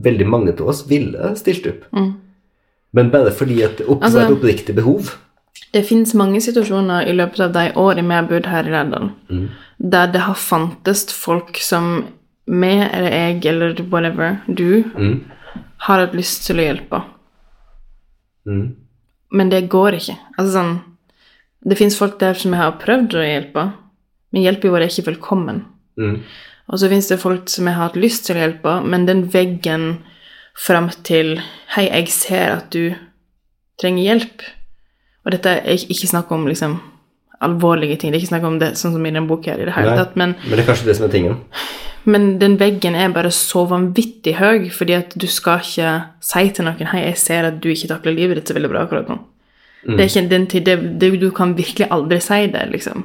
veldig 0.09 0.27
mange 0.29 0.55
av 0.57 0.73
oss 0.73 0.83
ville 0.91 1.33
stilt 1.39 1.69
opp. 1.71 1.87
Men 2.97 3.13
bare 3.15 3.31
fordi 3.35 3.61
at 3.67 3.79
det 3.79 3.87
opp, 3.87 4.03
Altså- 4.03 4.19
var 4.19 4.27
et 4.27 4.37
oppriktig 4.39 4.75
behov. 4.75 5.15
Det 5.73 5.85
finnes 5.85 6.15
mange 6.15 6.41
situasjoner 6.41 7.07
i 7.09 7.13
løpet 7.13 7.41
av 7.41 7.53
de 7.53 7.73
årene 7.77 8.09
vi 8.09 8.15
har 8.15 8.29
bodd 8.29 8.47
her 8.47 8.67
i 8.67 8.71
Lærdal, 8.73 9.11
der 9.91 10.11
det 10.13 10.21
har 10.27 10.35
fantes 10.39 11.07
folk 11.15 11.59
som 11.65 12.07
meg 12.49 12.83
eller 12.93 13.13
jeg 13.13 13.47
eller 13.51 13.83
whatever, 13.93 14.41
du, 14.49 14.83
Mm. 14.97 15.25
har 15.87 16.01
hatt 16.01 16.15
lyst 16.17 16.47
til 16.47 16.57
å 16.59 16.65
hjelpe. 16.67 17.03
Mm. 18.47 18.77
Men 19.33 19.51
det 19.53 19.69
går 19.69 19.99
ikke. 19.99 20.17
Altså 20.39 20.53
sånn 20.53 20.79
Det 21.69 21.77
fins 21.77 21.97
folk 21.99 22.21
der 22.21 22.35
som 22.39 22.53
jeg 22.55 22.61
har 22.63 22.77
prøvd 22.79 23.15
å 23.19 23.23
hjelpe, 23.27 23.63
men 24.33 24.43
hjelpen 24.45 24.71
vår 24.71 24.85
er 24.85 24.93
ikke 24.93 25.09
velkommen. 25.11 25.65
Mm. 25.99 26.21
Og 26.71 26.79
så 26.79 26.89
fins 26.89 27.09
det 27.11 27.19
folk 27.19 27.49
som 27.51 27.67
jeg 27.67 27.75
har 27.75 27.89
hatt 27.89 27.97
lyst 27.99 28.27
til 28.27 28.37
å 28.37 28.45
hjelpe, 28.45 28.75
men 28.87 29.07
den 29.07 29.25
veggen 29.33 29.99
fram 30.57 30.89
til 31.03 31.41
'Hei, 31.75 31.89
jeg 31.91 32.09
ser 32.09 32.53
at 32.57 32.71
du 32.71 32.95
trenger 33.81 34.05
hjelp'. 34.05 34.43
Og 35.27 35.33
dette 35.33 35.47
er 35.47 35.75
ikke 35.77 36.09
snakk 36.09 36.31
om 36.33 36.47
liksom 36.47 36.81
alvorlige 37.45 37.97
ting. 37.97 38.13
Det 38.13 38.19
er 38.19 38.25
ikke 38.25 38.35
snakk 38.35 38.47
om 38.49 38.59
det 38.61 38.73
sånn 38.81 38.95
som 38.97 39.07
i 39.07 39.13
den 39.15 39.29
boka 39.31 39.53
her 39.53 39.63
i 39.63 39.69
det 39.69 39.77
hele 39.77 39.95
tatt. 39.99 40.17
Men, 40.19 40.35
Men 40.45 40.57
det 40.57 40.65
er 40.65 40.71
kanskje 40.73 40.91
det 40.91 40.97
som 40.99 41.07
er 41.07 41.15
tingen. 41.15 41.37
men 42.05 42.29
den 42.41 42.57
veggen 42.59 42.97
er 42.97 43.13
bare 43.15 43.31
så 43.35 43.67
vanvittig 43.69 44.39
høy, 44.39 44.71
fordi 44.75 44.97
at 44.97 45.15
du 45.15 45.27
skal 45.31 45.61
ikke 45.63 45.95
si 46.25 46.49
til 46.51 46.65
noen 46.65 46.89
'Hei, 46.89 47.05
jeg 47.07 47.19
ser 47.19 47.45
at 47.45 47.61
du 47.63 47.69
ikke 47.69 47.89
takler 47.89 48.17
livet 48.17 48.37
ditt 48.37 48.49
så 48.49 48.55
veldig 48.55 48.71
bra 48.71 48.85
akkurat 48.87 49.09
nå'. 49.09 49.19
Det 49.87 50.01
er 50.01 50.09
ikke 50.09 50.31
den 50.31 50.47
tid, 50.47 50.65
det, 50.67 51.01
det, 51.01 51.21
Du 51.21 51.31
kan 51.31 51.57
virkelig 51.57 51.87
aldri 51.91 52.21
si 52.21 52.47
det, 52.47 52.69
liksom. 52.71 53.05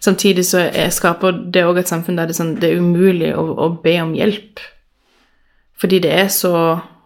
Samtidig 0.00 0.44
så 0.46 0.58
er, 0.72 0.90
skaper 0.90 1.50
det 1.52 1.64
òg 1.66 1.78
et 1.78 1.88
samfunn 1.88 2.16
der 2.16 2.26
det 2.26 2.34
er, 2.34 2.38
sånn, 2.38 2.54
det 2.60 2.70
er 2.70 2.78
umulig 2.80 3.34
å, 3.36 3.44
å 3.58 3.68
be 3.82 4.00
om 4.02 4.14
hjelp. 4.14 4.60
Fordi 5.78 5.98
det 5.98 6.12
er 6.12 6.28
så 6.28 6.52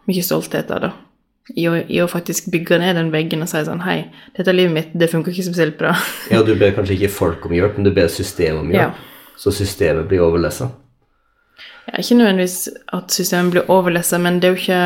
mye 0.09 0.23
stolthet 0.25 0.71
av 0.71 0.81
det. 0.81 0.93
I 1.51 1.65
å, 1.67 1.75
I 1.91 1.99
å 2.05 2.09
faktisk 2.11 2.53
bygge 2.53 2.79
ned 2.79 2.95
den 2.95 3.11
veggen 3.11 3.43
og 3.43 3.51
si 3.51 3.65
sånn 3.67 3.83
Hei, 3.83 4.05
dette 4.37 4.53
er 4.53 4.55
livet 4.55 4.75
mitt, 4.77 4.93
det 4.95 5.11
funker 5.11 5.35
ikke 5.35 5.49
spesielt 5.49 5.79
bra. 5.81 5.95
Ja, 6.33 6.43
du 6.47 6.55
ber 6.59 6.75
kanskje 6.77 6.95
ikke 7.01 7.17
folk 7.17 7.49
om 7.49 7.57
hjelp, 7.57 7.79
men 7.79 7.89
du 7.89 7.93
ber 7.95 8.11
systemet 8.13 8.63
om 8.63 8.71
hjelp. 8.71 9.01
Ja. 9.03 9.35
Så 9.43 9.51
systemet 9.57 10.07
blir 10.11 10.23
overlessa. 10.23 10.71
Ja, 11.89 11.99
ikke 11.99 12.21
nødvendigvis 12.21 12.69
at 12.95 13.15
systemet 13.15 13.57
blir 13.57 13.71
overlessa, 13.73 14.21
men 14.23 14.39
det 14.39 14.49
er 14.49 14.55
jo 14.55 14.63
ikke 14.63 14.83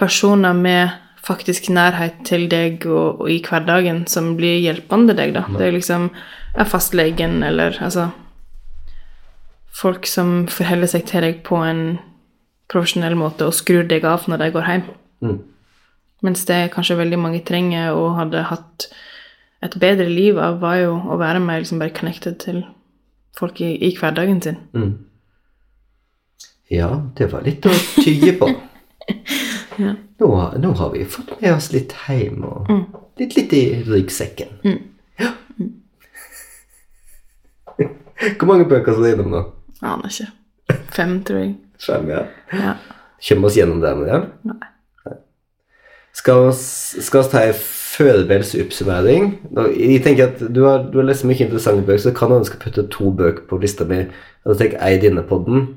personer 0.00 0.56
med 0.58 0.96
faktisk 1.26 1.70
nærhet 1.74 2.18
til 2.26 2.46
deg 2.50 2.86
og, 2.86 3.22
og 3.22 3.30
i 3.30 3.40
hverdagen 3.42 4.04
som 4.10 4.34
blir 4.38 4.58
hjelpende 4.62 5.14
deg, 5.18 5.34
da. 5.38 5.46
Det 5.54 5.68
er 5.68 5.74
liksom 5.74 6.10
er 6.56 6.68
fastlegen 6.70 7.42
eller 7.44 7.76
altså 7.82 8.10
Folk 9.76 10.06
som 10.08 10.46
forholder 10.48 10.88
seg 10.88 11.02
til 11.04 11.20
deg 11.20 11.42
på 11.44 11.58
en 11.60 11.98
profesjonell 12.72 13.12
måte 13.20 13.44
og 13.44 13.52
skrur 13.52 13.84
deg 13.84 14.06
av 14.08 14.24
når 14.24 14.40
de 14.40 14.46
går 14.54 14.70
hjem. 14.70 14.86
Mm. 15.20 15.34
Mens 16.24 16.44
det 16.48 16.70
kanskje 16.72 16.96
veldig 16.98 17.18
mange 17.20 17.42
trenger 17.44 17.92
og 17.92 18.14
hadde 18.16 18.42
hatt 18.48 18.86
et 19.62 19.74
bedre 19.80 20.06
liv 20.08 20.38
av, 20.38 20.58
var 20.62 20.76
jo 20.80 20.94
å 20.96 21.16
være 21.20 21.40
mer 21.44 21.60
liksom 21.60 21.78
bare 21.82 21.92
connected 21.96 22.38
til 22.40 22.62
folk 23.36 23.60
i, 23.60 23.74
i 23.84 23.90
hverdagen 23.98 24.40
sin. 24.42 24.56
Mm. 24.72 24.94
Ja, 26.72 26.88
det 27.18 27.28
var 27.32 27.44
litt 27.46 27.66
å 27.68 27.74
tygge 28.02 28.36
på. 28.40 28.52
Ja. 29.76 29.90
nå, 30.22 30.28
nå 30.56 30.70
har 30.78 30.88
vi 30.94 31.02
fått 31.04 31.34
med 31.42 31.52
oss 31.52 31.66
litt 31.74 31.92
hjem 32.06 32.40
og 32.48 32.70
Mm. 32.72 32.86
litt, 33.20 33.34
litt 33.36 33.52
i 33.52 33.60
ryggsekken. 33.84 34.54
Ja. 35.20 35.28
Hvor 38.38 38.48
mange 38.48 38.64
bøker 38.70 38.96
skal 38.96 39.04
du 39.04 39.10
innom 39.10 39.28
nå? 39.34 39.42
Aner 39.84 40.08
ikke. 40.08 40.30
Fem, 40.96 41.18
tror 41.28 41.42
jeg. 41.42 41.52
Fem, 41.84 42.08
ja. 42.08 42.22
Ja. 42.56 42.72
Kommer 43.28 43.50
oss 43.50 43.58
gjennom 43.60 43.82
det 43.84 43.92
med 44.00 44.08
det? 44.08 44.20
Nei. 44.48 44.70
Skal 46.16 46.48
vi 46.48 47.22
ta 47.30 47.42
en 47.44 47.58
forberedelse 47.60 48.62
oppsummering? 48.64 49.26
Jeg 49.76 50.02
tenker 50.04 50.30
at 50.30 50.40
du 50.54 50.62
har, 50.64 50.86
du 50.90 50.98
har 51.00 51.06
lest 51.08 51.26
mye 51.28 51.38
interessante 51.44 51.84
bøker, 51.86 52.02
så 52.06 52.12
kan 52.16 52.32
hende 52.32 52.48
skal 52.48 52.62
putte 52.62 52.86
to 52.92 53.10
bøker 53.12 53.44
på 53.50 53.58
lista 53.62 53.84
mi. 53.88 54.02
Jeg 54.46 54.58
tenker 54.60 54.82
ei 54.84 54.96
denne 55.02 55.22
podden, 55.28 55.68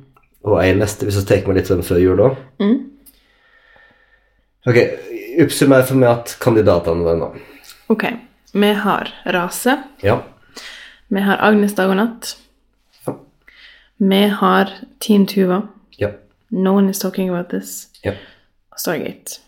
og 0.47 0.61
ei 0.63 0.71
neste, 0.77 1.05
hvis 1.07 1.19
vi 1.19 1.25
tar 1.29 1.47
meg 1.47 1.59
litt 1.59 1.69
sånn 1.71 1.83
før 1.85 1.99
jul 2.01 2.23
òg. 2.29 2.39
Mm. 2.63 2.77
Ok, 4.69 4.79
oppsummer 5.43 5.85
for 5.87 5.99
meg 5.99 6.09
at 6.13 6.35
kandidatene 6.43 7.05
var 7.07 7.19
nå. 7.19 7.29
Ok. 7.91 8.07
Vi 8.53 8.71
har 8.83 9.11
Rase. 9.29 9.75
Ja. 10.01 10.15
Vi 11.13 11.21
har 11.21 11.37
Agnes 11.45 11.75
dag 11.77 11.91
og 11.91 11.99
natt. 11.99 12.31
Ja. 13.05 13.13
Vi 14.01 14.21
har 14.41 14.71
Team 14.99 15.27
Tuva. 15.29 15.61
Ja. 16.01 16.09
No 16.49 16.73
one 16.79 16.89
is 16.89 16.99
talking 16.99 17.29
about 17.29 17.49
this. 17.53 17.89
ja. 18.05 18.15
Og 18.71 18.79
Stargate. 18.79 19.39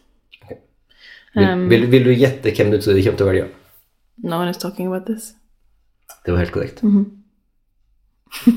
Vil, 1.36 1.48
Um, 1.48 1.70
vil, 1.72 1.86
vil 1.92 2.04
du 2.04 2.12
gjette 2.12 2.52
hvem 2.52 2.72
du 2.74 2.78
tror 2.82 2.98
de 2.98 3.04
kommer 3.06 3.18
til 3.22 3.26
å 3.28 3.30
velge? 3.32 3.48
No 4.28 4.40
one 4.42 4.52
is 4.52 4.58
talking 4.60 4.88
about 4.92 5.06
this. 5.08 5.30
Det 6.26 6.34
var 6.34 6.42
helt 6.44 6.52
korrekt. 6.52 6.84
Mhm. 6.84 7.06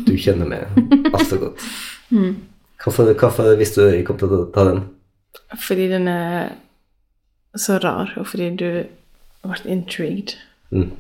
Du 0.07 0.13
kjenner 0.19 0.47
meg 0.47 1.13
altfor 1.15 1.39
godt. 1.49 1.65
Mm. 2.15 2.35
Hvorfor, 2.85 3.09
hvorfor 3.17 3.55
visste 3.59 3.81
du 3.81 3.95
jeg 3.97 4.05
kom 4.07 4.19
til 4.21 4.29
å 4.29 4.43
ta 4.53 4.63
den? 4.69 4.83
Fordi 5.59 5.87
den 5.89 6.05
er 6.07 6.51
så 7.57 7.79
rar, 7.83 8.13
og 8.21 8.27
fordi 8.29 8.51
du 8.61 8.67
ble 9.43 9.57
intrigued. 9.73 10.35
Mm. 10.71 10.91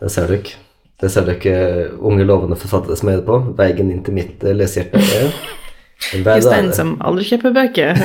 Det 0.00 0.10
ser 0.10 0.32
dere. 0.32 0.56
Det 1.00 1.10
ser 1.12 1.28
dere 1.28 1.90
unge, 2.00 2.24
lovende 2.26 2.56
forfattere 2.58 2.96
som 2.98 3.12
er 3.12 3.20
det 3.20 3.26
på. 3.28 3.36
Veien 3.58 3.92
inn 3.92 4.02
til 4.06 4.16
mitt 4.16 4.42
eh, 4.42 4.56
lesehjerte 4.56 4.98
er 5.20 5.28
Jostein 6.22 6.70
som 6.76 6.94
aldri 7.04 7.24
kjøper 7.32 7.54
bøker. 7.56 7.98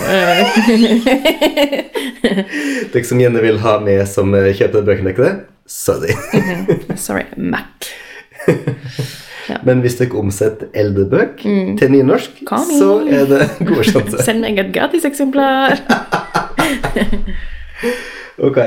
Dere 2.93 3.05
som 3.05 3.22
gjerne 3.22 3.43
vil 3.43 3.62
ha 3.64 3.78
med 3.84 4.03
som 4.10 4.34
eh, 4.38 4.51
kjøper 4.57 4.86
bøkene 4.88 5.14
ikke 5.14 5.26
det? 5.28 5.38
sorry. 5.70 6.10
Sorry, 6.95 7.26
Mac. 7.38 7.66
Men 9.66 9.82
hvis 9.82 9.95
dere 9.97 10.18
omsetter 10.18 10.70
eldre 10.78 11.05
bøk 11.10 11.41
til 11.41 11.91
nynorsk, 11.91 12.43
så 12.45 12.89
er 13.10 13.26
det 13.30 13.47
gode 13.66 13.86
sjanser. 13.88 14.22
Send 14.28 14.43
meg 14.45 14.60
et 14.62 14.70
gratiseksemplar. 14.76 15.80
Ok. 18.45 18.60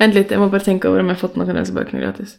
Vent 0.00 0.16
litt, 0.16 0.32
jeg 0.32 0.40
må 0.40 0.48
bare 0.52 0.64
tenke 0.64 0.88
over 0.88 1.02
om 1.02 1.10
jeg 1.12 1.18
har 1.18 1.20
fått 1.20 1.36
noen 1.36 1.52
av 1.52 1.60
disse 1.60 1.76
bøkene 1.76 2.00
gratis. 2.00 2.36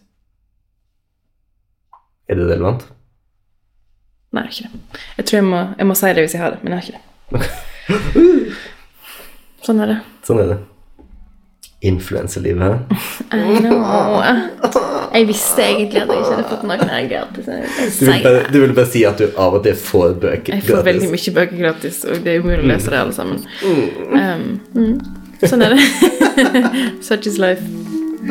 Er 2.28 2.40
det 2.40 2.50
relevant? 2.50 2.88
Nei, 4.38 4.46
jeg 4.46 4.54
har 4.54 4.54
ikke 4.54 4.72
det. 4.72 5.04
Jeg 5.18 5.26
tror 5.30 5.40
jeg 5.40 5.50
må, 5.50 5.62
jeg 5.80 5.90
må 5.90 5.98
si 5.98 6.14
det 6.14 6.24
hvis 6.26 6.36
jeg 6.38 6.44
har 6.44 6.54
det, 6.54 6.64
men 6.64 6.74
jeg 6.74 6.80
har 6.80 6.88
ikke 6.88 6.98
det. 6.98 7.52
Sånn 9.66 9.82
er 9.84 9.90
det. 9.96 10.02
Sånn 10.28 10.42
er 10.44 10.52
det. 10.54 10.58
Influenselivet. 11.88 12.94
I 13.34 13.58
know. 13.62 14.22
Jeg 15.14 15.28
visste 15.30 15.66
egentlig 15.66 16.04
at 16.04 16.14
jeg 16.14 16.22
ikke 16.22 16.32
hadde 16.36 16.48
fått 16.52 16.64
noen 16.70 16.94
her 16.94 17.10
gratis. 17.10 17.50
Du 17.98 18.06
vil, 18.06 18.24
bare, 18.24 18.46
du 18.54 18.58
vil 18.62 18.74
bare 18.78 18.92
si 18.94 19.04
at 19.10 19.22
du 19.22 19.28
av 19.34 19.58
og 19.58 19.66
til 19.66 19.78
får 19.82 20.18
bøker 20.22 20.54
gratis? 20.54 20.70
jeg 20.70 20.70
får 20.70 20.88
veldig 20.92 21.12
mye 21.14 21.36
bøker 21.40 21.62
gratis, 21.64 22.02
og 22.06 22.26
det 22.26 22.34
er 22.34 22.46
umulig 22.46 22.64
å 22.64 22.72
lese 22.74 22.94
det 22.94 23.02
alle 23.02 23.18
sammen. 23.18 23.46
Um, 23.66 24.48
mm. 24.78 25.46
Sånn 25.46 25.66
er 25.66 25.78
det. 25.78 25.86
Such 27.08 27.30
is 27.30 27.42
life. 27.42 27.66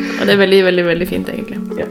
Og 0.07 0.27
det 0.27 0.35
er 0.35 0.43
veldig, 0.43 0.67
veldig, 0.71 0.91
veldig 0.95 1.09
fint, 1.11 1.33
egentlig. 1.33 1.63
Ja. 1.83 1.91